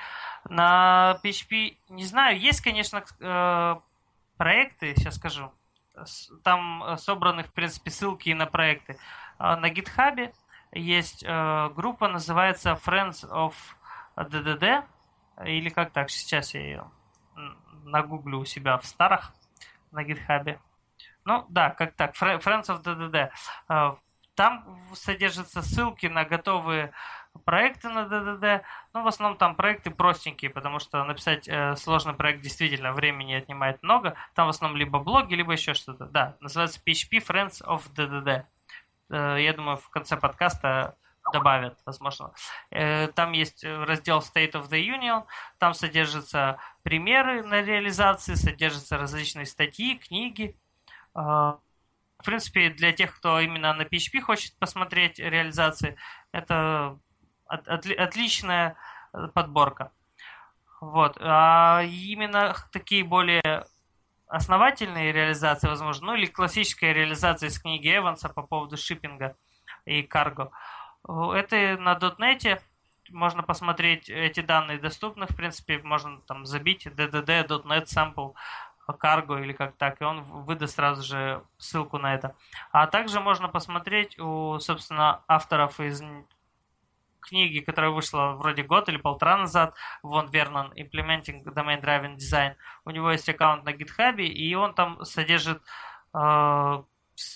На 0.48 1.20
PHP, 1.24 1.78
не 1.90 2.06
знаю, 2.06 2.40
есть, 2.40 2.62
конечно, 2.62 3.04
э, 3.20 3.76
проекты, 4.38 4.94
сейчас 4.96 5.16
скажу, 5.16 5.52
там 6.44 6.84
э, 6.84 6.98
собраны, 6.98 7.44
в 7.44 7.52
принципе, 7.52 7.92
ссылки 7.92 8.30
на 8.30 8.46
проекты. 8.46 8.98
А 9.38 9.58
на 9.58 9.70
GitHub 9.70 10.34
есть 10.74 11.24
э, 11.24 11.70
группа, 11.76 12.08
называется 12.08 12.80
Friends 12.86 13.28
of 13.30 13.54
DDD, 14.16 14.84
или 15.46 15.70
как 15.70 15.92
так, 15.92 16.10
сейчас 16.10 16.54
я 16.54 16.62
ее 16.62 16.92
нагуглю 17.84 18.40
у 18.40 18.46
себя 18.46 18.78
в 18.78 18.86
старых 18.86 19.34
на 19.92 20.04
гитхабе. 20.04 20.60
Ну, 21.26 21.46
да, 21.50 21.70
как 21.70 21.96
так, 21.96 22.16
Friends 22.16 22.68
of 22.68 22.84
DDD. 22.84 23.30
Э, 23.70 23.94
там 24.36 24.80
содержатся 24.94 25.62
ссылки 25.62 26.08
на 26.08 26.26
готовые 26.26 26.92
проекты 27.46 27.90
на 27.90 28.00
DDD. 28.00 28.62
Ну, 28.94 29.04
в 29.04 29.08
основном 29.08 29.38
там 29.38 29.56
проекты 29.56 29.92
простенькие, 29.92 30.52
потому 30.52 30.80
что 30.80 31.04
написать 31.04 31.48
э, 31.48 31.76
сложный 31.76 32.14
проект 32.14 32.42
действительно 32.42 32.94
времени 32.94 33.34
отнимает 33.34 33.82
много. 33.84 34.16
Там 34.34 34.48
в 34.48 34.50
основном 34.50 34.78
либо 34.78 35.00
блоги, 35.00 35.36
либо 35.36 35.54
еще 35.54 35.74
что-то. 35.74 36.06
Да, 36.06 36.36
называется 36.40 36.82
PHP 36.86 37.26
Friends 37.26 37.64
of 37.66 37.84
DDD. 37.94 38.46
Э, 39.10 39.38
я 39.40 39.54
думаю, 39.54 39.78
в 39.78 39.90
конце 39.90 40.18
подкаста 40.18 40.96
добавят, 41.32 41.80
возможно. 41.86 42.34
Э, 42.72 43.08
там 43.08 43.32
есть 43.32 43.64
раздел 43.64 44.20
State 44.20 44.54
of 44.54 44.70
the 44.70 44.82
Union, 44.86 45.24
там 45.58 45.74
содержатся 45.74 46.58
примеры 46.84 47.44
на 47.44 47.62
реализации, 47.62 48.36
содержатся 48.36 48.98
различные 48.98 49.46
статьи, 49.46 49.98
книги. 49.98 50.58
Э, 51.16 51.20
в 51.20 52.26
принципе, 52.26 52.70
для 52.70 52.94
тех, 52.94 53.16
кто 53.18 53.40
именно 53.40 53.74
на 53.74 53.84
PHP 53.84 54.22
хочет 54.22 54.58
посмотреть 54.58 55.20
реализации, 55.20 55.98
это 56.32 56.98
отличная 57.48 58.78
подборка. 59.34 59.92
Вот. 60.80 61.18
А 61.20 61.82
именно 61.84 62.56
такие 62.72 63.04
более 63.04 63.66
основательные 64.34 65.12
реализации, 65.12 65.68
возможно, 65.68 66.08
ну 66.08 66.16
или 66.16 66.26
классическая 66.26 66.92
реализация 66.92 67.50
из 67.50 67.60
книги 67.60 67.96
Эванса 67.96 68.30
по 68.30 68.42
поводу 68.42 68.78
шиппинга 68.78 69.36
и 69.86 70.02
карго. 70.02 70.52
Это 71.08 71.78
на 71.80 71.94
дотнете 71.96 72.60
можно 73.12 73.44
посмотреть 73.44 74.10
эти 74.10 74.40
данные 74.40 74.80
доступны, 74.80 75.28
в 75.28 75.36
принципе, 75.36 75.78
можно 75.84 76.20
там 76.22 76.46
забить 76.46 76.88
ddd, 76.88 77.48
.NET 77.48 77.86
sample 77.86 78.34
cargo 79.02 79.40
или 79.40 79.54
как 79.54 79.76
так, 79.76 80.02
и 80.02 80.04
он 80.04 80.24
выдаст 80.24 80.76
сразу 80.76 81.04
же 81.04 81.44
ссылку 81.58 82.00
на 82.00 82.16
это. 82.16 82.36
А 82.72 82.88
также 82.88 83.20
можно 83.20 83.50
посмотреть 83.50 84.18
у, 84.20 84.58
собственно, 84.60 85.22
авторов 85.28 85.80
из 85.80 86.02
книги, 87.24 87.60
которая 87.60 87.92
вышла 87.92 88.36
вроде 88.38 88.64
год 88.64 88.90
или 88.90 88.98
полтора 88.98 89.38
назад, 89.38 89.76
Вон 90.04 90.30
Вернон, 90.30 90.74
Implementing 90.74 91.44
Domain 91.44 91.82
Driven 91.82 92.18
Design. 92.18 92.56
У 92.86 92.92
него 92.92 93.12
есть 93.12 93.30
аккаунт 93.30 93.64
на 93.64 93.70
GitHub, 93.70 94.22
и 94.22 94.56
он 94.56 94.74
там 94.74 95.04
содержит 95.06 95.62
э, 96.14 96.84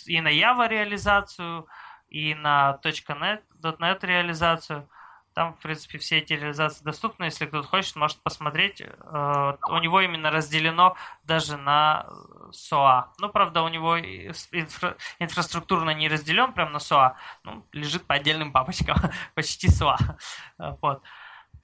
и 0.06 0.22
на 0.22 0.30
Java 0.30 0.68
реализацию, 0.68 1.68
и 2.10 2.34
на 2.36 2.80
.NET, 2.84 3.42
.NET 3.62 4.06
реализацию. 4.06 4.90
Там, 5.38 5.54
в 5.54 5.60
принципе, 5.60 6.00
все 6.00 6.18
эти 6.18 6.34
реализации 6.34 6.84
доступны. 6.84 7.26
Если 7.26 7.46
кто-то 7.46 7.68
хочет, 7.68 7.96
может 7.96 8.18
посмотреть. 8.24 8.82
Э, 8.82 9.54
у 9.70 9.78
него 9.78 10.02
именно 10.02 10.32
разделено 10.32 10.96
даже 11.26 11.58
на 11.58 12.08
SOA. 12.50 13.10
Ну, 13.20 13.30
правда, 13.30 13.62
у 13.62 13.68
него 13.68 14.00
инфра 14.00 14.98
инфраструктурно 15.20 15.92
не 15.92 16.10
разделен 16.10 16.54
прям 16.54 16.72
на 16.72 16.78
SOA. 16.78 17.14
Ну, 17.44 17.64
лежит 17.72 18.08
по 18.08 18.16
отдельным 18.16 18.52
папочкам. 18.52 18.98
Почти 19.36 19.68
SOA. 19.68 19.98
Вот. 20.82 21.04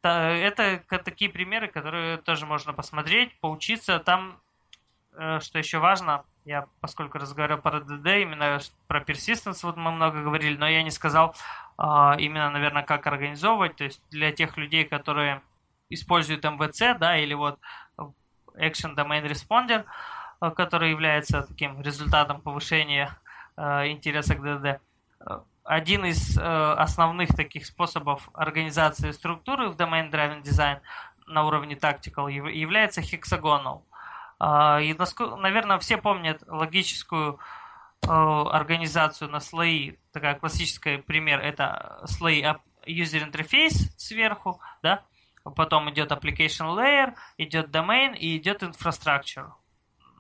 Это 0.04 0.84
такие 1.04 1.32
примеры, 1.32 1.68
которые 1.68 2.18
тоже 2.18 2.46
можно 2.46 2.74
посмотреть, 2.74 3.40
поучиться. 3.40 3.98
Там, 3.98 4.40
э, 5.14 5.40
что 5.40 5.58
еще 5.58 5.80
важно, 5.80 6.26
я, 6.46 6.68
поскольку 6.80 7.18
разговаривал 7.18 7.62
про 7.62 7.80
DD, 7.80 8.22
именно 8.22 8.60
про 8.88 9.00
persistence 9.00 9.62
вот 9.64 9.78
мы 9.78 9.92
много 9.92 10.22
говорили, 10.22 10.58
но 10.58 10.68
я 10.68 10.84
не 10.84 10.92
сказал 10.92 11.36
именно, 11.78 12.50
наверное, 12.50 12.84
как 12.84 13.08
организовывать. 13.08 13.76
То 13.76 13.84
есть 13.86 14.02
для 14.10 14.32
тех 14.32 14.58
людей, 14.58 14.86
которые 14.86 15.42
используют 15.90 16.46
MVC, 16.46 16.98
да, 16.98 17.18
или 17.18 17.34
вот 17.34 17.60
Action 18.56 18.96
Domain 18.96 19.26
Responder, 19.28 19.86
а, 20.40 20.52
который 20.52 20.92
является 20.92 21.44
таким 21.44 21.82
результатом 21.82 22.42
повышения 22.42 23.18
а, 23.56 23.88
интереса 23.88 24.36
к 24.36 24.40
DD. 24.40 24.80
Один 25.64 26.04
из 26.04 26.38
основных 26.38 27.30
таких 27.30 27.66
способов 27.66 28.30
организации 28.34 29.12
структуры 29.12 29.70
в 29.70 29.78
Domain 29.78 30.12
Driven 30.12 30.44
Design 30.44 30.82
на 31.26 31.46
уровне 31.46 31.76
tactical 31.76 32.30
является 32.30 33.00
hexagonal. 33.00 33.84
А, 34.40 34.82
и, 34.82 34.94
наверное, 35.38 35.80
все 35.80 35.96
помнят 35.96 36.44
логическую 36.48 37.40
организацию 38.08 39.30
на 39.30 39.40
слои. 39.40 39.94
Такая 40.12 40.36
классическая 40.36 40.98
пример 41.00 41.40
это 41.40 42.02
слои 42.06 42.44
user 42.86 43.30
interface 43.30 43.90
сверху, 43.98 44.62
да, 44.82 45.04
потом 45.56 45.90
идет 45.90 46.12
application 46.12 46.76
layer, 46.76 47.14
идет 47.38 47.70
domain 47.70 48.16
и 48.16 48.38
идет 48.38 48.64
infrastructure. 48.64 49.52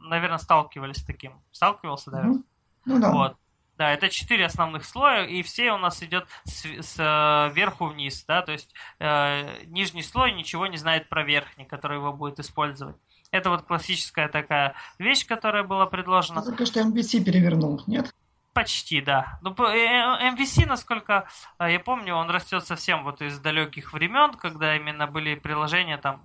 Наверное, 0.01 0.37
сталкивались 0.37 0.97
с 0.97 1.05
таким. 1.05 1.41
Сталкивался, 1.51 2.11
да? 2.11 2.23
Ну, 2.23 2.43
ну 2.85 2.99
да. 2.99 3.11
Вот. 3.11 3.37
Да, 3.77 3.91
это 3.91 4.09
четыре 4.09 4.45
основных 4.45 4.85
слоя, 4.85 5.25
и 5.25 5.41
все 5.41 5.71
у 5.71 5.77
нас 5.77 6.03
идет 6.03 6.27
сверху 6.45 7.85
э, 7.85 7.89
вниз, 7.89 8.23
да, 8.27 8.43
то 8.43 8.51
есть 8.51 8.71
э, 8.99 9.63
нижний 9.65 10.03
слой 10.03 10.31
ничего 10.31 10.67
не 10.67 10.77
знает 10.77 11.09
про 11.09 11.23
верхний, 11.23 11.65
который 11.65 11.97
его 11.97 12.13
будет 12.13 12.39
использовать. 12.39 12.95
Это 13.33 13.49
вот 13.49 13.63
классическая 13.63 14.27
такая 14.27 14.75
вещь, 14.99 15.25
которая 15.25 15.63
была 15.63 15.87
предложена. 15.87 16.37
Это 16.37 16.49
только 16.49 16.67
что 16.67 16.81
MVC 16.81 17.23
перевернул, 17.23 17.81
нет? 17.87 18.13
Почти, 18.53 19.01
да. 19.01 19.39
Ну, 19.41 19.55
MVC, 19.55 20.63
э, 20.63 20.67
насколько 20.67 21.27
я 21.59 21.79
помню, 21.79 22.13
он 22.13 22.29
растет 22.29 22.63
совсем 22.63 23.03
вот 23.03 23.23
из 23.23 23.39
далеких 23.39 23.91
времен, 23.91 24.35
когда 24.35 24.75
именно 24.75 25.07
были 25.07 25.33
приложения 25.33 25.97
там 25.97 26.21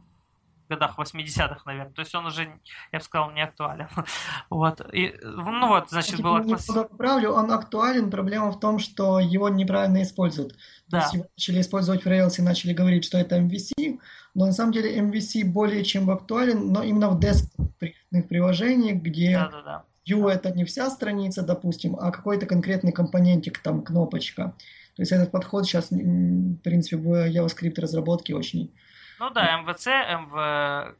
годах 0.68 0.98
80-х, 0.98 1.62
наверное. 1.66 1.92
То 1.92 2.00
есть 2.00 2.14
он 2.14 2.26
уже, 2.26 2.48
я 2.92 2.98
бы 2.98 3.04
сказал, 3.04 3.30
не 3.32 3.42
актуален. 3.42 3.88
вот. 4.50 4.80
И, 4.92 5.14
ну 5.22 5.68
вот, 5.68 5.90
значит, 5.90 6.16
типа, 6.16 6.22
было 6.22 6.42
классическое... 6.42 6.84
Правлю, 6.84 7.32
он 7.32 7.50
актуален, 7.52 8.10
проблема 8.10 8.50
в 8.50 8.60
том, 8.60 8.78
что 8.78 9.18
его 9.18 9.48
неправильно 9.48 10.02
используют. 10.02 10.56
Да. 10.88 10.98
То 10.98 11.04
есть 11.04 11.14
его 11.14 11.26
начали 11.36 11.60
использовать 11.60 12.04
в 12.04 12.06
Rails 12.06 12.34
и 12.38 12.42
начали 12.42 12.72
говорить, 12.72 13.04
что 13.04 13.18
это 13.18 13.38
MVC, 13.38 13.98
но 14.34 14.46
на 14.46 14.52
самом 14.52 14.72
деле 14.72 14.98
MVC 14.98 15.44
более 15.44 15.84
чем 15.84 16.10
актуален, 16.10 16.72
но 16.72 16.82
именно 16.82 17.10
в 17.10 17.20
десктопных 17.20 18.28
приложениях, 18.28 19.02
где 19.02 19.38
да, 19.38 19.48
да, 19.50 19.62
да. 19.62 19.84
View 20.08 20.28
это 20.28 20.50
не 20.50 20.64
вся 20.64 20.88
страница, 20.90 21.42
допустим, 21.42 21.96
а 21.96 22.10
какой-то 22.10 22.46
конкретный 22.46 22.92
компонентик, 22.92 23.58
там, 23.58 23.82
кнопочка. 23.82 24.54
То 24.96 25.02
есть 25.02 25.12
этот 25.12 25.30
подход 25.30 25.64
сейчас, 25.64 25.90
в 25.90 26.56
принципе, 26.56 26.96
в 26.96 27.30
JavaScript 27.30 27.80
разработке 27.80 28.34
очень 28.34 28.72
ну 29.18 29.30
да, 29.30 29.58
MVC, 29.58 29.86
MV... 29.86 30.96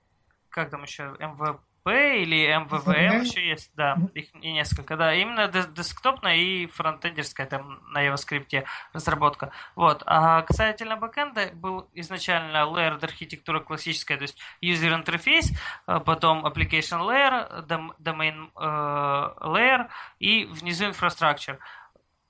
Как 0.50 0.70
там 0.70 0.82
еще? 0.82 1.14
MVP 1.18 1.60
или 1.86 2.46
MVVM 2.46 3.22
еще 3.22 3.46
есть, 3.48 3.70
да, 3.74 3.96
их 4.14 4.34
и 4.34 4.52
несколько, 4.52 4.96
да, 4.96 5.14
именно 5.14 5.48
десктопная 5.48 6.36
и 6.36 6.66
фронтендерская 6.66 7.46
там 7.46 7.80
на 7.92 8.06
JavaScript 8.06 8.64
разработка. 8.92 9.52
Вот, 9.74 10.02
а 10.06 10.42
касательно 10.42 10.96
бэкэнда 10.96 11.52
был 11.54 11.88
изначально 11.94 12.58
layered 12.58 13.02
архитектура 13.04 13.60
классическая, 13.60 14.16
то 14.16 14.22
есть 14.22 14.38
user 14.62 15.02
interface, 15.02 15.56
а 15.86 16.00
потом 16.00 16.46
application 16.46 17.00
layer, 17.00 17.66
domain 17.98 18.50
э, 18.56 19.46
layer 19.46 19.88
и 20.18 20.44
внизу 20.44 20.86
infrastructure. 20.86 21.58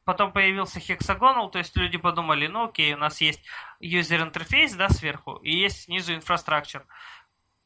Потом 0.09 0.33
появился 0.33 0.79
hexagonal, 0.79 1.51
то 1.51 1.59
есть 1.59 1.77
люди 1.77 1.99
подумали, 1.99 2.47
ну 2.47 2.65
окей, 2.65 2.95
у 2.95 2.97
нас 2.97 3.21
есть 3.21 3.45
user 3.79 4.23
интерфейс, 4.23 4.75
да, 4.75 4.89
сверху, 4.89 5.37
и 5.37 5.55
есть 5.55 5.83
снизу 5.83 6.15
infrastructure. 6.15 6.87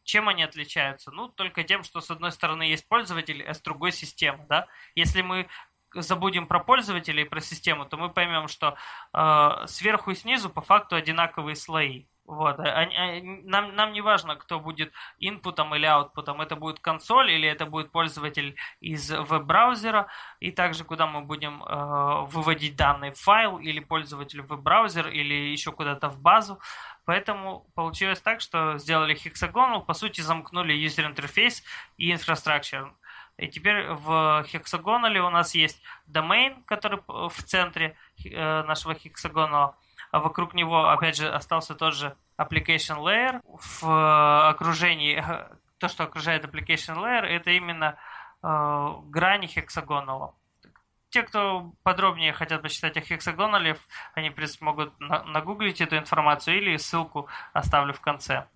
Чем 0.02 0.28
они 0.28 0.42
отличаются? 0.42 1.12
Ну, 1.12 1.28
только 1.28 1.62
тем, 1.62 1.84
что 1.84 2.00
с 2.00 2.10
одной 2.10 2.32
стороны 2.32 2.64
есть 2.64 2.88
пользователь, 2.88 3.44
а 3.44 3.54
с 3.54 3.62
другой 3.62 3.92
система, 3.92 4.44
да. 4.48 4.66
Если 4.96 5.22
мы 5.22 5.46
забудем 5.94 6.48
про 6.48 6.58
пользователей 6.58 7.24
про 7.24 7.40
систему, 7.40 7.86
то 7.86 7.96
мы 7.96 8.08
поймем, 8.08 8.48
что 8.48 8.76
э, 9.12 9.66
сверху 9.68 10.10
и 10.10 10.16
снизу 10.16 10.50
по 10.50 10.62
факту 10.62 10.96
одинаковые 10.96 11.54
слои. 11.54 12.06
Вот. 12.24 12.60
А, 12.60 12.82
а, 12.82 13.20
нам, 13.22 13.74
нам 13.74 13.92
не 13.92 14.00
важно, 14.00 14.36
кто 14.36 14.60
будет 14.60 14.92
инпутом 15.18 15.74
или 15.74 15.86
аутпутом. 15.86 16.40
Это 16.40 16.54
будет 16.56 16.78
консоль 16.78 17.30
или 17.32 17.48
это 17.48 17.66
будет 17.66 17.90
пользователь 17.90 18.56
из 18.80 19.10
веб-браузера. 19.10 20.06
И 20.38 20.52
также, 20.52 20.84
куда 20.84 21.06
мы 21.06 21.22
будем 21.22 21.62
э, 21.64 22.24
выводить 22.26 22.76
данный 22.76 23.12
файл 23.12 23.58
или 23.58 23.80
пользователь 23.80 24.42
веб-браузер 24.42 25.08
или 25.08 25.34
еще 25.34 25.72
куда-то 25.72 26.08
в 26.08 26.20
базу. 26.20 26.60
Поэтому 27.04 27.66
получилось 27.74 28.20
так, 28.20 28.40
что 28.40 28.78
сделали 28.78 29.16
hexagonal, 29.16 29.84
по 29.84 29.94
сути 29.94 30.20
замкнули 30.20 30.74
user 30.74 31.12
interface 31.12 31.62
и 31.96 32.12
infrastructure. 32.12 32.92
И 33.36 33.48
теперь 33.48 33.88
в 33.88 34.46
hexagonal 34.52 35.18
у 35.18 35.30
нас 35.30 35.54
есть 35.54 35.82
domain, 36.06 36.62
который 36.66 37.00
в 37.08 37.42
центре 37.42 37.96
э, 38.24 38.62
нашего 38.62 38.92
hexagonal 38.92 39.74
а 40.12 40.20
вокруг 40.20 40.52
него, 40.52 40.90
опять 40.90 41.16
же, 41.16 41.28
остался 41.28 41.74
тот 41.74 41.94
же 41.94 42.14
application 42.38 42.98
layer. 42.98 43.40
В 43.44 43.82
э, 43.88 44.48
окружении, 44.50 45.18
э, 45.18 45.48
то, 45.78 45.88
что 45.88 46.04
окружает 46.04 46.44
application 46.44 46.96
layer, 46.98 47.22
это 47.22 47.50
именно 47.50 47.96
э, 48.42 48.88
грани 49.06 49.46
хексагонала. 49.46 50.34
Те, 51.08 51.22
кто 51.22 51.72
подробнее 51.82 52.34
хотят 52.34 52.60
почитать 52.60 52.96
о 52.98 53.00
хексагонале, 53.00 53.76
они, 54.14 54.34
могут 54.60 54.92
нагуглить 55.00 55.80
эту 55.80 55.96
информацию 55.96 56.58
или 56.58 56.76
ссылку 56.76 57.28
оставлю 57.54 57.94
в 57.94 58.00
конце. 58.00 58.46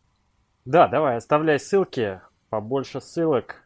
Да, 0.66 0.88
давай, 0.88 1.16
оставляй 1.16 1.58
ссылки, 1.58 2.20
побольше 2.50 3.00
ссылок. 3.00 3.62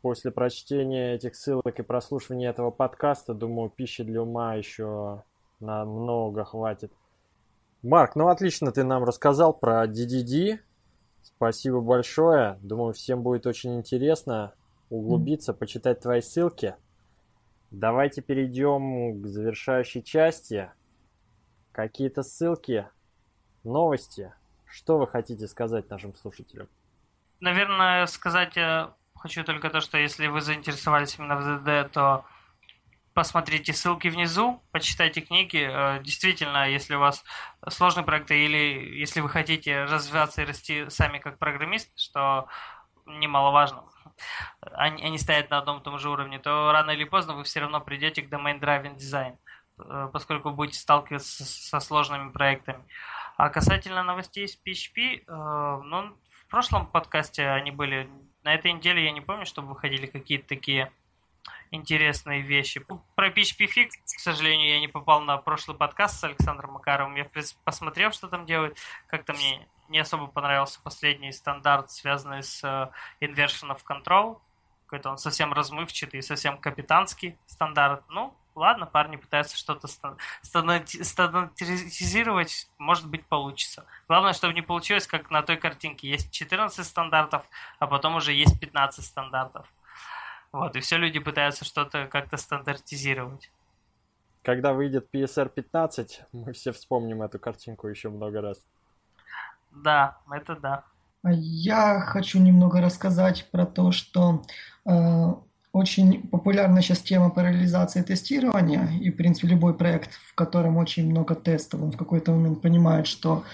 После 0.00 0.30
прочтения 0.30 1.16
этих 1.16 1.36
ссылок 1.36 1.78
и 1.78 1.82
прослушивания 1.82 2.48
этого 2.48 2.70
подкаста, 2.70 3.34
думаю, 3.34 3.68
пищи 3.68 4.04
для 4.04 4.22
ума 4.22 4.54
еще 4.54 5.22
намного 5.60 6.44
хватит. 6.44 6.90
Марк, 7.82 8.14
ну 8.14 8.28
отлично 8.28 8.72
ты 8.72 8.84
нам 8.84 9.04
рассказал 9.04 9.54
про 9.54 9.86
DDD. 9.86 10.60
Спасибо 11.22 11.80
большое. 11.80 12.58
Думаю, 12.60 12.92
всем 12.92 13.22
будет 13.22 13.46
очень 13.46 13.76
интересно 13.76 14.52
углубиться, 14.90 15.54
почитать 15.54 16.00
твои 16.00 16.20
ссылки. 16.20 16.76
Давайте 17.70 18.20
перейдем 18.20 19.22
к 19.22 19.26
завершающей 19.26 20.02
части. 20.02 20.70
Какие-то 21.72 22.22
ссылки, 22.22 22.86
новости. 23.64 24.34
Что 24.66 24.98
вы 24.98 25.06
хотите 25.06 25.46
сказать 25.46 25.88
нашим 25.88 26.14
слушателям? 26.14 26.68
Наверное, 27.40 28.04
сказать 28.06 28.56
я 28.56 28.92
хочу 29.14 29.42
только 29.44 29.70
то, 29.70 29.80
что 29.80 29.96
если 29.96 30.26
вы 30.26 30.42
заинтересовались 30.42 31.18
именно 31.18 31.36
в 31.36 31.64
ДД, 31.64 31.92
то 31.92 32.24
посмотрите 33.20 33.74
ссылки 33.74 34.08
внизу, 34.08 34.62
почитайте 34.72 35.20
книги. 35.20 35.68
Э, 35.70 36.02
действительно, 36.02 36.66
если 36.66 36.94
у 36.94 37.00
вас 37.00 37.22
сложный 37.68 38.02
проект 38.02 38.30
или 38.30 38.96
если 38.98 39.20
вы 39.20 39.28
хотите 39.28 39.84
развиваться 39.84 40.40
и 40.40 40.46
расти 40.46 40.88
сами 40.88 41.18
как 41.18 41.38
программист, 41.38 41.90
что 41.98 42.48
немаловажно, 43.04 43.84
они, 44.72 45.04
они 45.04 45.18
стоят 45.18 45.50
на 45.50 45.58
одном 45.58 45.80
и 45.80 45.82
том 45.82 45.98
же 45.98 46.08
уровне, 46.08 46.38
то 46.38 46.72
рано 46.72 46.92
или 46.92 47.04
поздно 47.04 47.34
вы 47.34 47.44
все 47.44 47.60
равно 47.60 47.82
придете 47.82 48.22
к 48.22 48.32
domain 48.32 48.58
driving 48.58 48.96
design, 48.96 49.36
э, 49.78 50.08
поскольку 50.10 50.48
будете 50.52 50.78
сталкиваться 50.78 51.44
со 51.44 51.78
сложными 51.78 52.30
проектами. 52.30 52.82
А 53.36 53.50
касательно 53.50 54.02
новостей 54.02 54.48
с 54.48 54.58
PHP, 54.64 55.24
э, 55.26 55.82
ну, 55.84 56.16
в 56.24 56.46
прошлом 56.48 56.86
подкасте 56.86 57.50
они 57.50 57.70
были, 57.70 58.08
на 58.44 58.54
этой 58.54 58.72
неделе 58.72 59.04
я 59.04 59.12
не 59.12 59.20
помню, 59.20 59.44
чтобы 59.44 59.68
выходили 59.68 60.06
какие-то 60.06 60.48
такие 60.48 60.90
интересные 61.70 62.42
вещи. 62.42 62.84
Про 63.14 63.28
PHP 63.28 63.66
Fix, 63.66 63.90
к 64.04 64.20
сожалению, 64.20 64.70
я 64.70 64.80
не 64.80 64.88
попал 64.88 65.20
на 65.20 65.36
прошлый 65.36 65.76
подкаст 65.76 66.20
с 66.20 66.24
Александром 66.24 66.72
Макаровым. 66.72 67.16
Я, 67.16 67.24
в 67.24 67.30
принципе, 67.30 67.60
посмотрел, 67.64 68.12
что 68.12 68.28
там 68.28 68.46
делают. 68.46 68.78
Как-то 69.06 69.32
мне 69.32 69.66
не 69.88 69.98
особо 69.98 70.26
понравился 70.26 70.80
последний 70.82 71.32
стандарт, 71.32 71.90
связанный 71.90 72.42
с 72.42 72.64
uh, 72.64 72.90
Inversion 73.20 73.76
of 73.76 73.80
Control. 73.88 74.38
Какой-то 74.86 75.10
он 75.10 75.18
совсем 75.18 75.52
размывчатый, 75.52 76.22
совсем 76.22 76.58
капитанский 76.58 77.36
стандарт. 77.46 78.02
Ну, 78.08 78.34
ладно, 78.54 78.86
парни 78.86 79.16
пытаются 79.16 79.56
что-то 79.56 79.88
стандартизировать, 80.42 82.68
может 82.78 83.08
быть, 83.08 83.26
получится. 83.26 83.86
Главное, 84.08 84.32
чтобы 84.32 84.54
не 84.54 84.62
получилось, 84.62 85.06
как 85.06 85.30
на 85.30 85.42
той 85.42 85.56
картинке. 85.56 86.08
Есть 86.08 86.32
14 86.32 86.84
стандартов, 86.84 87.44
а 87.78 87.86
потом 87.86 88.16
уже 88.16 88.32
есть 88.32 88.58
15 88.58 89.04
стандартов. 89.04 89.68
Вот, 90.52 90.76
и 90.76 90.80
все 90.80 90.96
люди 90.96 91.18
пытаются 91.20 91.64
что-то 91.64 92.06
как-то 92.06 92.36
стандартизировать. 92.36 93.50
Когда 94.42 94.72
выйдет 94.72 95.08
PSR 95.12 95.50
15, 95.50 96.22
мы 96.32 96.52
все 96.52 96.72
вспомним 96.72 97.22
эту 97.22 97.38
картинку 97.38 97.88
еще 97.88 98.08
много 98.08 98.40
раз. 98.40 98.64
Да, 99.70 100.18
это 100.30 100.56
да. 100.56 100.84
Я 101.22 102.00
хочу 102.00 102.40
немного 102.40 102.80
рассказать 102.80 103.48
про 103.50 103.66
то, 103.66 103.92
что 103.92 104.42
э, 104.86 105.34
очень 105.72 106.26
популярна 106.28 106.80
сейчас 106.80 107.00
тема 107.00 107.30
параллелизации 107.30 108.02
тестирования, 108.02 108.88
и, 109.00 109.10
в 109.10 109.16
принципе, 109.16 109.48
любой 109.48 109.74
проект, 109.74 110.14
в 110.14 110.34
котором 110.34 110.78
очень 110.78 111.08
много 111.08 111.34
тестов, 111.34 111.82
он 111.82 111.92
в 111.92 111.96
какой-то 111.96 112.32
момент 112.32 112.62
понимает, 112.62 113.06
что 113.06 113.44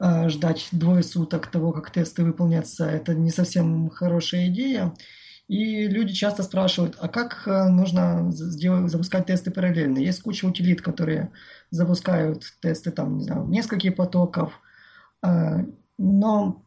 э, 0.00 0.28
ждать 0.30 0.68
двое 0.72 1.02
суток 1.02 1.46
того, 1.48 1.72
как 1.72 1.90
тесты 1.90 2.24
выполнятся, 2.24 2.86
это 2.86 3.14
не 3.14 3.30
совсем 3.30 3.90
хорошая 3.90 4.48
идея. 4.48 4.94
И 5.50 5.88
люди 5.88 6.14
часто 6.14 6.44
спрашивают, 6.44 6.96
а 7.00 7.08
как 7.08 7.42
э, 7.44 7.64
нужно 7.64 8.30
сделать, 8.30 8.88
запускать 8.88 9.26
тесты 9.26 9.50
параллельно? 9.50 9.98
Есть 9.98 10.22
куча 10.22 10.44
утилит, 10.44 10.80
которые 10.80 11.32
запускают 11.70 12.44
тесты 12.62 12.92
там, 12.92 13.18
не 13.18 13.24
знаю, 13.24 13.48
нескольких 13.48 13.96
потоков. 13.96 14.60
Э, 15.22 15.64
но 15.98 16.62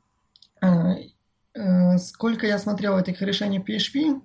Сколько 1.97 2.47
я 2.47 2.57
смотрел 2.57 2.97
этих 2.97 3.21
решений 3.21 3.59
PHP, 3.59 4.21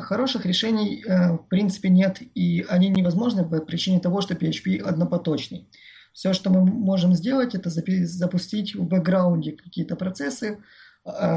хороших 0.00 0.44
решений 0.44 1.04
в 1.06 1.46
принципе 1.48 1.88
нет, 1.88 2.18
и 2.34 2.66
они 2.68 2.88
невозможны 2.88 3.48
по 3.48 3.60
причине 3.60 4.00
того, 4.00 4.20
что 4.20 4.34
PHP 4.34 4.80
однопоточный. 4.80 5.68
Все, 6.12 6.32
что 6.32 6.50
мы 6.50 6.64
можем 6.64 7.14
сделать, 7.14 7.54
это 7.54 7.70
запустить 7.70 8.74
в 8.74 8.82
бэкграунде 8.82 9.52
какие-то 9.52 9.94
процессы 9.94 10.58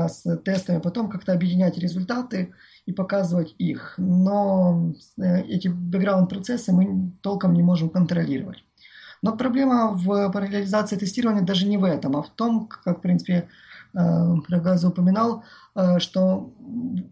с 0.07 0.23
тестами, 0.43 0.79
потом 0.79 1.09
как-то 1.09 1.33
объединять 1.33 1.77
результаты 1.77 2.53
и 2.85 2.91
показывать 2.91 3.55
их. 3.57 3.95
Но 3.97 4.93
эти 5.17 5.67
бэкграунд-процессы 5.67 6.71
мы 6.71 7.11
толком 7.21 7.53
не 7.53 7.63
можем 7.63 7.89
контролировать. 7.89 8.63
Но 9.21 9.37
проблема 9.37 9.93
в 9.93 10.29
параллелизации 10.31 10.97
тестирования 10.97 11.43
даже 11.43 11.65
не 11.65 11.77
в 11.77 11.83
этом, 11.85 12.17
а 12.17 12.21
в 12.21 12.29
том, 12.29 12.67
как, 12.67 12.99
в 12.99 13.01
принципе, 13.01 13.47
Прогаза 13.93 14.87
упоминал, 14.89 15.43
что 15.99 16.51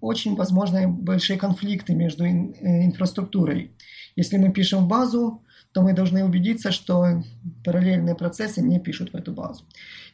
очень 0.01 0.35
возможны 0.35 0.87
большие 0.87 1.37
конфликты 1.37 1.93
между 1.93 2.25
инфраструктурой. 2.25 3.71
Если 4.15 4.37
мы 4.37 4.51
пишем 4.51 4.87
базу, 4.87 5.43
то 5.73 5.83
мы 5.83 5.93
должны 5.93 6.25
убедиться, 6.25 6.71
что 6.71 7.23
параллельные 7.63 8.15
процессы 8.15 8.61
не 8.61 8.79
пишут 8.79 9.13
в 9.13 9.15
эту 9.15 9.31
базу. 9.31 9.63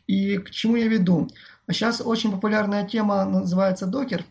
И 0.08 0.38
к 0.38 0.52
чему 0.52 0.76
я 0.76 0.88
веду? 0.88 1.30
Сейчас 1.70 2.02
очень 2.02 2.32
популярная 2.32 2.88
тема 2.88 3.26
называется 3.26 3.88
докер. 3.88 4.24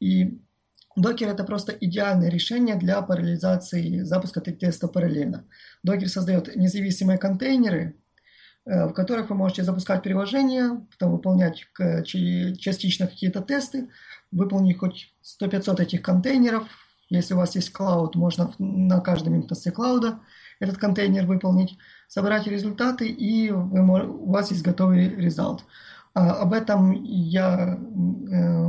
И 0.00 0.40
докер 0.96 1.28
это 1.28 1.44
просто 1.44 1.72
идеальное 1.72 2.30
решение 2.30 2.76
для 2.76 3.02
параллелизации 3.02 4.00
запуска 4.00 4.40
тестов 4.40 4.92
параллельно. 4.92 5.44
Докер 5.82 6.08
создает 6.08 6.54
независимые 6.56 7.18
контейнеры, 7.18 7.96
э, 8.64 8.86
в 8.86 8.92
которых 8.92 9.30
вы 9.30 9.36
можете 9.36 9.62
запускать 9.62 10.02
приложения, 10.02 10.86
потом 10.92 11.12
выполнять 11.12 11.66
частично 12.06 13.06
какие-то 13.06 13.42
тесты, 13.42 13.90
выполнить 14.30 14.78
хоть 14.78 15.12
100-500 15.22 15.82
этих 15.82 16.02
контейнеров, 16.02 16.66
если 17.10 17.34
у 17.34 17.38
вас 17.38 17.54
есть 17.54 17.72
клауд, 17.72 18.16
можно 18.16 18.52
на 18.58 19.00
каждом 19.00 19.36
инстансе 19.36 19.70
клауда 19.70 20.20
этот 20.60 20.76
контейнер 20.76 21.24
выполнить, 21.26 21.78
собрать 22.06 22.46
результаты, 22.46 23.08
и 23.08 23.50
вы, 23.50 24.06
у 24.06 24.30
вас 24.30 24.50
есть 24.50 24.62
готовый 24.62 25.08
результат. 25.08 25.64
А, 26.18 26.32
об 26.42 26.52
этом 26.52 26.90
я 27.04 27.78
э, 27.78 28.66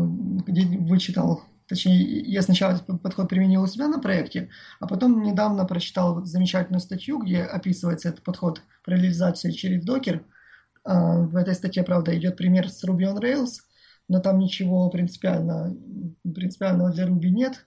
вычитал, 0.86 1.42
точнее, 1.68 2.20
я 2.20 2.44
сначала 2.44 2.74
этот 2.74 3.02
подход 3.02 3.28
применил 3.28 3.64
у 3.64 3.68
себя 3.68 3.88
на 3.88 3.98
проекте, 3.98 4.50
а 4.80 4.86
потом 4.86 5.24
недавно 5.24 5.66
прочитал 5.66 6.24
замечательную 6.26 6.80
статью, 6.80 7.18
где 7.18 7.42
описывается 7.42 8.10
этот 8.10 8.24
подход 8.24 8.62
параллелизации 8.86 9.50
через 9.50 9.84
докер. 9.84 10.24
А, 10.84 11.22
в 11.22 11.36
этой 11.36 11.56
статье, 11.56 11.84
правда, 11.84 12.16
идет 12.16 12.38
пример 12.38 12.70
с 12.70 12.84
Ruby 12.88 13.12
on 13.12 13.20
Rails, 13.20 13.62
но 14.08 14.20
там 14.20 14.38
ничего 14.38 14.88
принципиально, 14.92 15.76
принципиального 16.22 16.92
для 16.92 17.08
Ruby 17.08 17.30
нет. 17.30 17.66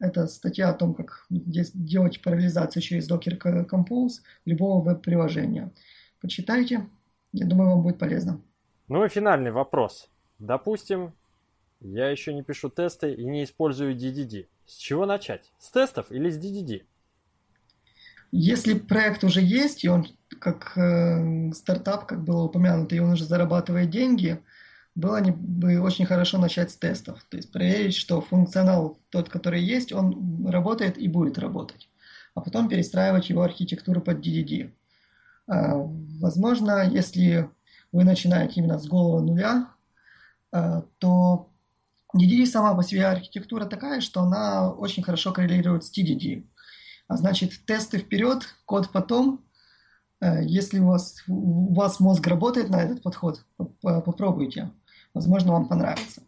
Это 0.00 0.26
статья 0.26 0.70
о 0.70 0.74
том, 0.74 0.94
как 0.94 1.26
делать 1.30 2.20
параллелизацию 2.20 2.82
через 2.82 3.08
Docker 3.08 3.64
Compose 3.68 4.22
любого 4.44 4.82
веб-приложения. 4.82 5.72
Почитайте, 6.20 6.88
я 7.32 7.46
думаю, 7.46 7.70
вам 7.70 7.82
будет 7.82 7.98
полезно. 7.98 8.42
Ну 8.90 9.04
и 9.04 9.08
финальный 9.08 9.52
вопрос. 9.52 10.08
Допустим, 10.40 11.14
я 11.78 12.10
еще 12.10 12.34
не 12.34 12.42
пишу 12.42 12.70
тесты 12.70 13.14
и 13.14 13.24
не 13.24 13.44
использую 13.44 13.94
DDD. 13.94 14.48
С 14.66 14.78
чего 14.78 15.06
начать? 15.06 15.52
С 15.60 15.70
тестов 15.70 16.10
или 16.10 16.28
с 16.28 16.36
DDD? 16.36 16.82
Если 18.32 18.74
проект 18.74 19.22
уже 19.22 19.42
есть, 19.42 19.84
и 19.84 19.88
он 19.88 20.08
как 20.40 20.76
э, 20.76 21.52
стартап, 21.52 22.06
как 22.06 22.24
было 22.24 22.42
упомянуто, 22.42 22.96
и 22.96 22.98
он 22.98 23.10
уже 23.10 23.24
зарабатывает 23.24 23.90
деньги, 23.90 24.42
было 24.96 25.20
бы 25.20 25.78
очень 25.78 26.04
хорошо 26.04 26.38
начать 26.38 26.72
с 26.72 26.76
тестов. 26.76 27.24
То 27.30 27.36
есть 27.36 27.52
проверить, 27.52 27.94
что 27.94 28.20
функционал 28.20 28.98
тот, 29.10 29.28
который 29.28 29.62
есть, 29.62 29.92
он 29.92 30.48
работает 30.48 30.98
и 30.98 31.06
будет 31.06 31.38
работать. 31.38 31.88
А 32.34 32.40
потом 32.40 32.68
перестраивать 32.68 33.30
его 33.30 33.42
архитектуру 33.42 34.00
под 34.00 34.18
DDD. 34.18 34.72
А, 35.46 35.76
возможно, 35.76 36.90
если 36.90 37.48
вы 37.92 38.04
начинаете 38.04 38.54
именно 38.56 38.78
с 38.78 38.86
голого 38.86 39.20
нуля, 39.20 39.68
а, 40.52 40.82
то 40.98 41.50
DDD 42.16 42.46
сама 42.46 42.74
по 42.74 42.82
себе 42.82 43.06
архитектура 43.06 43.66
такая, 43.66 44.00
что 44.00 44.22
она 44.22 44.70
очень 44.70 45.02
хорошо 45.02 45.32
коррелирует 45.32 45.84
с 45.84 45.96
TDD. 45.96 46.46
А 47.08 47.16
значит, 47.16 47.52
тесты 47.66 47.98
вперед, 47.98 48.44
код 48.64 48.90
потом. 48.92 49.44
А, 50.20 50.40
если 50.40 50.78
у 50.78 50.88
вас, 50.88 51.22
у 51.28 51.74
вас 51.74 52.00
мозг 52.00 52.26
работает 52.26 52.68
на 52.68 52.82
этот 52.82 53.02
подход, 53.02 53.44
попробуйте. 53.80 54.70
Возможно, 55.14 55.52
вам 55.52 55.68
понравится. 55.68 56.22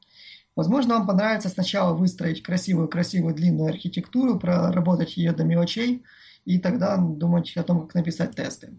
Возможно, 0.55 0.99
вам 0.99 1.07
понравится 1.07 1.49
сначала 1.49 1.95
выстроить 1.95 2.43
красивую-красивую 2.43 3.35
длинную 3.35 3.71
архитектуру, 3.71 4.39
проработать 4.39 5.17
ее 5.17 5.33
до 5.33 5.45
мелочей, 5.45 6.05
и 6.45 6.59
тогда 6.59 6.97
думать 6.97 7.57
о 7.57 7.63
том, 7.63 7.83
как 7.83 7.95
написать 7.95 8.35
тесты. 8.35 8.75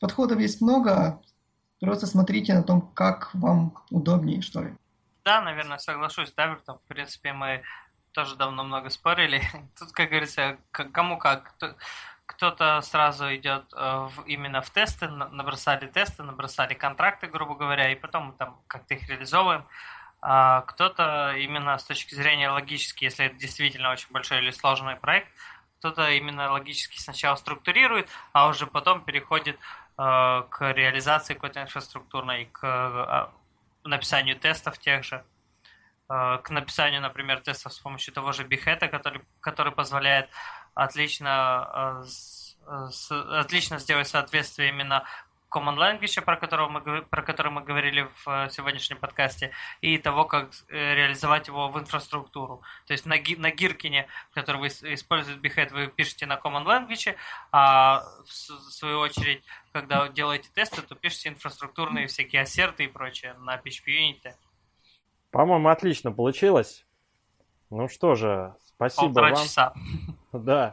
Подходов 0.00 0.40
есть 0.40 0.60
много, 0.62 1.20
просто 1.86 2.06
смотрите 2.06 2.54
на 2.54 2.62
том, 2.62 2.82
как 2.94 3.34
вам 3.34 3.74
удобнее, 3.90 4.42
что 4.42 4.62
ли. 4.62 4.74
Да, 5.24 5.40
наверное, 5.40 5.78
соглашусь, 5.78 6.32
да, 6.36 6.46
Вертон. 6.46 6.78
В 6.78 6.88
принципе, 6.88 7.32
мы 7.32 7.62
тоже 8.12 8.36
давно 8.36 8.64
много 8.64 8.90
спорили. 8.90 9.42
Тут, 9.78 9.92
как 9.92 10.10
говорится, 10.10 10.58
кому 10.72 11.18
как. 11.18 11.54
Кто-то 12.26 12.80
сразу 12.82 13.34
идет 13.34 13.64
э, 13.72 14.08
в, 14.14 14.22
именно 14.24 14.62
в 14.62 14.70
тесты, 14.70 15.08
набросали 15.08 15.88
тесты, 15.88 16.22
набросали 16.22 16.74
контракты, 16.74 17.26
грубо 17.26 17.56
говоря, 17.56 17.90
и 17.90 17.96
потом 17.96 18.34
там 18.34 18.60
как-то 18.68 18.94
их 18.94 19.08
реализовываем. 19.08 19.64
А 20.22 20.60
кто-то 20.62 21.34
именно 21.36 21.76
с 21.76 21.84
точки 21.84 22.14
зрения 22.14 22.48
логически, 22.50 23.04
если 23.04 23.26
это 23.26 23.34
действительно 23.34 23.90
очень 23.90 24.06
большой 24.10 24.38
или 24.38 24.52
сложный 24.52 24.94
проект, 24.94 25.28
кто-то 25.80 26.10
именно 26.10 26.52
логически 26.52 27.00
сначала 27.00 27.36
структурирует, 27.36 28.08
а 28.32 28.48
уже 28.48 28.66
потом 28.66 29.02
переходит 29.02 29.58
к 29.96 30.72
реализации 30.72 31.34
какой-то 31.34 31.62
инфраструктурной, 31.62 32.46
к 32.46 32.64
э, 32.64 33.88
написанию 33.88 34.36
тестов 34.36 34.78
тех 34.78 35.04
же, 35.04 35.24
э, 36.08 36.38
к 36.42 36.50
написанию, 36.50 37.02
например, 37.02 37.40
тестов 37.40 37.72
с 37.72 37.78
помощью 37.78 38.14
того 38.14 38.32
же 38.32 38.44
Behead, 38.44 38.88
который, 38.88 39.22
который 39.40 39.72
позволяет 39.72 40.30
отлично, 40.74 42.02
э, 42.66 42.88
отлично 43.40 43.78
сделать 43.78 44.08
соответствие 44.08 44.70
именно 44.70 45.04
Common 45.50 45.76
Language, 45.76 46.22
про, 46.22 46.36
которого 46.36 46.68
мы, 46.68 47.02
про 47.02 47.22
который 47.22 47.50
мы 47.50 47.62
говорили 47.62 48.08
в 48.24 48.28
э, 48.28 48.50
сегодняшнем 48.50 48.98
подкасте, 48.98 49.50
и 49.80 49.98
того, 49.98 50.24
как 50.24 50.50
э, 50.68 50.94
реализовать 50.94 51.48
его 51.48 51.68
в 51.68 51.78
инфраструктуру. 51.78 52.62
То 52.86 52.92
есть 52.92 53.06
на, 53.06 53.16
на 53.16 53.50
Гиркине, 53.50 54.06
который 54.32 54.60
вы 54.60 54.68
используете 54.68 55.40
Behead, 55.40 55.72
вы 55.72 55.88
пишете 55.88 56.26
на 56.26 56.34
Common 56.34 56.64
Language, 56.64 57.16
а 57.52 58.04
в 58.24 58.32
свою 58.32 59.00
очередь, 59.00 59.42
когда 59.72 60.08
делаете 60.08 60.48
тесты, 60.54 60.82
то 60.82 60.94
пишете 60.94 61.30
инфраструктурные 61.30 62.06
всякие 62.06 62.42
ассерты 62.42 62.84
и 62.84 62.88
прочее 62.88 63.34
на 63.40 63.56
PHP 63.56 63.86
Unity. 63.86 64.34
По-моему, 65.30 65.68
отлично 65.68 66.12
получилось. 66.12 66.84
Ну 67.70 67.88
что 67.88 68.14
же, 68.14 68.54
спасибо 68.74 69.06
Полтора 69.06 69.30
вам. 69.30 69.42
часа. 69.42 69.74
Да. 70.32 70.72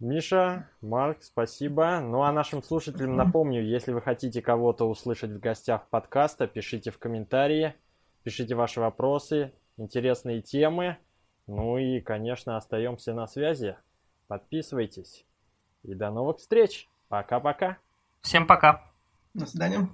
Миша, 0.00 0.68
Марк, 0.80 1.22
спасибо. 1.22 2.00
Ну 2.00 2.22
а 2.22 2.32
нашим 2.32 2.62
слушателям 2.62 3.16
напомню, 3.16 3.62
если 3.62 3.92
вы 3.92 4.00
хотите 4.00 4.42
кого-то 4.42 4.88
услышать 4.88 5.30
в 5.30 5.38
гостях 5.38 5.88
подкаста, 5.88 6.46
пишите 6.46 6.90
в 6.90 6.98
комментарии, 6.98 7.74
пишите 8.22 8.54
ваши 8.54 8.80
вопросы, 8.80 9.52
интересные 9.76 10.42
темы. 10.42 10.96
Ну 11.46 11.78
и, 11.78 12.00
конечно, 12.00 12.56
остаемся 12.56 13.14
на 13.14 13.26
связи. 13.26 13.76
Подписывайтесь. 14.26 15.24
И 15.82 15.94
до 15.94 16.10
новых 16.10 16.38
встреч. 16.38 16.88
Пока-пока. 17.08 17.78
Всем 18.20 18.46
пока. 18.46 18.84
До 19.32 19.46
свидания. 19.46 19.88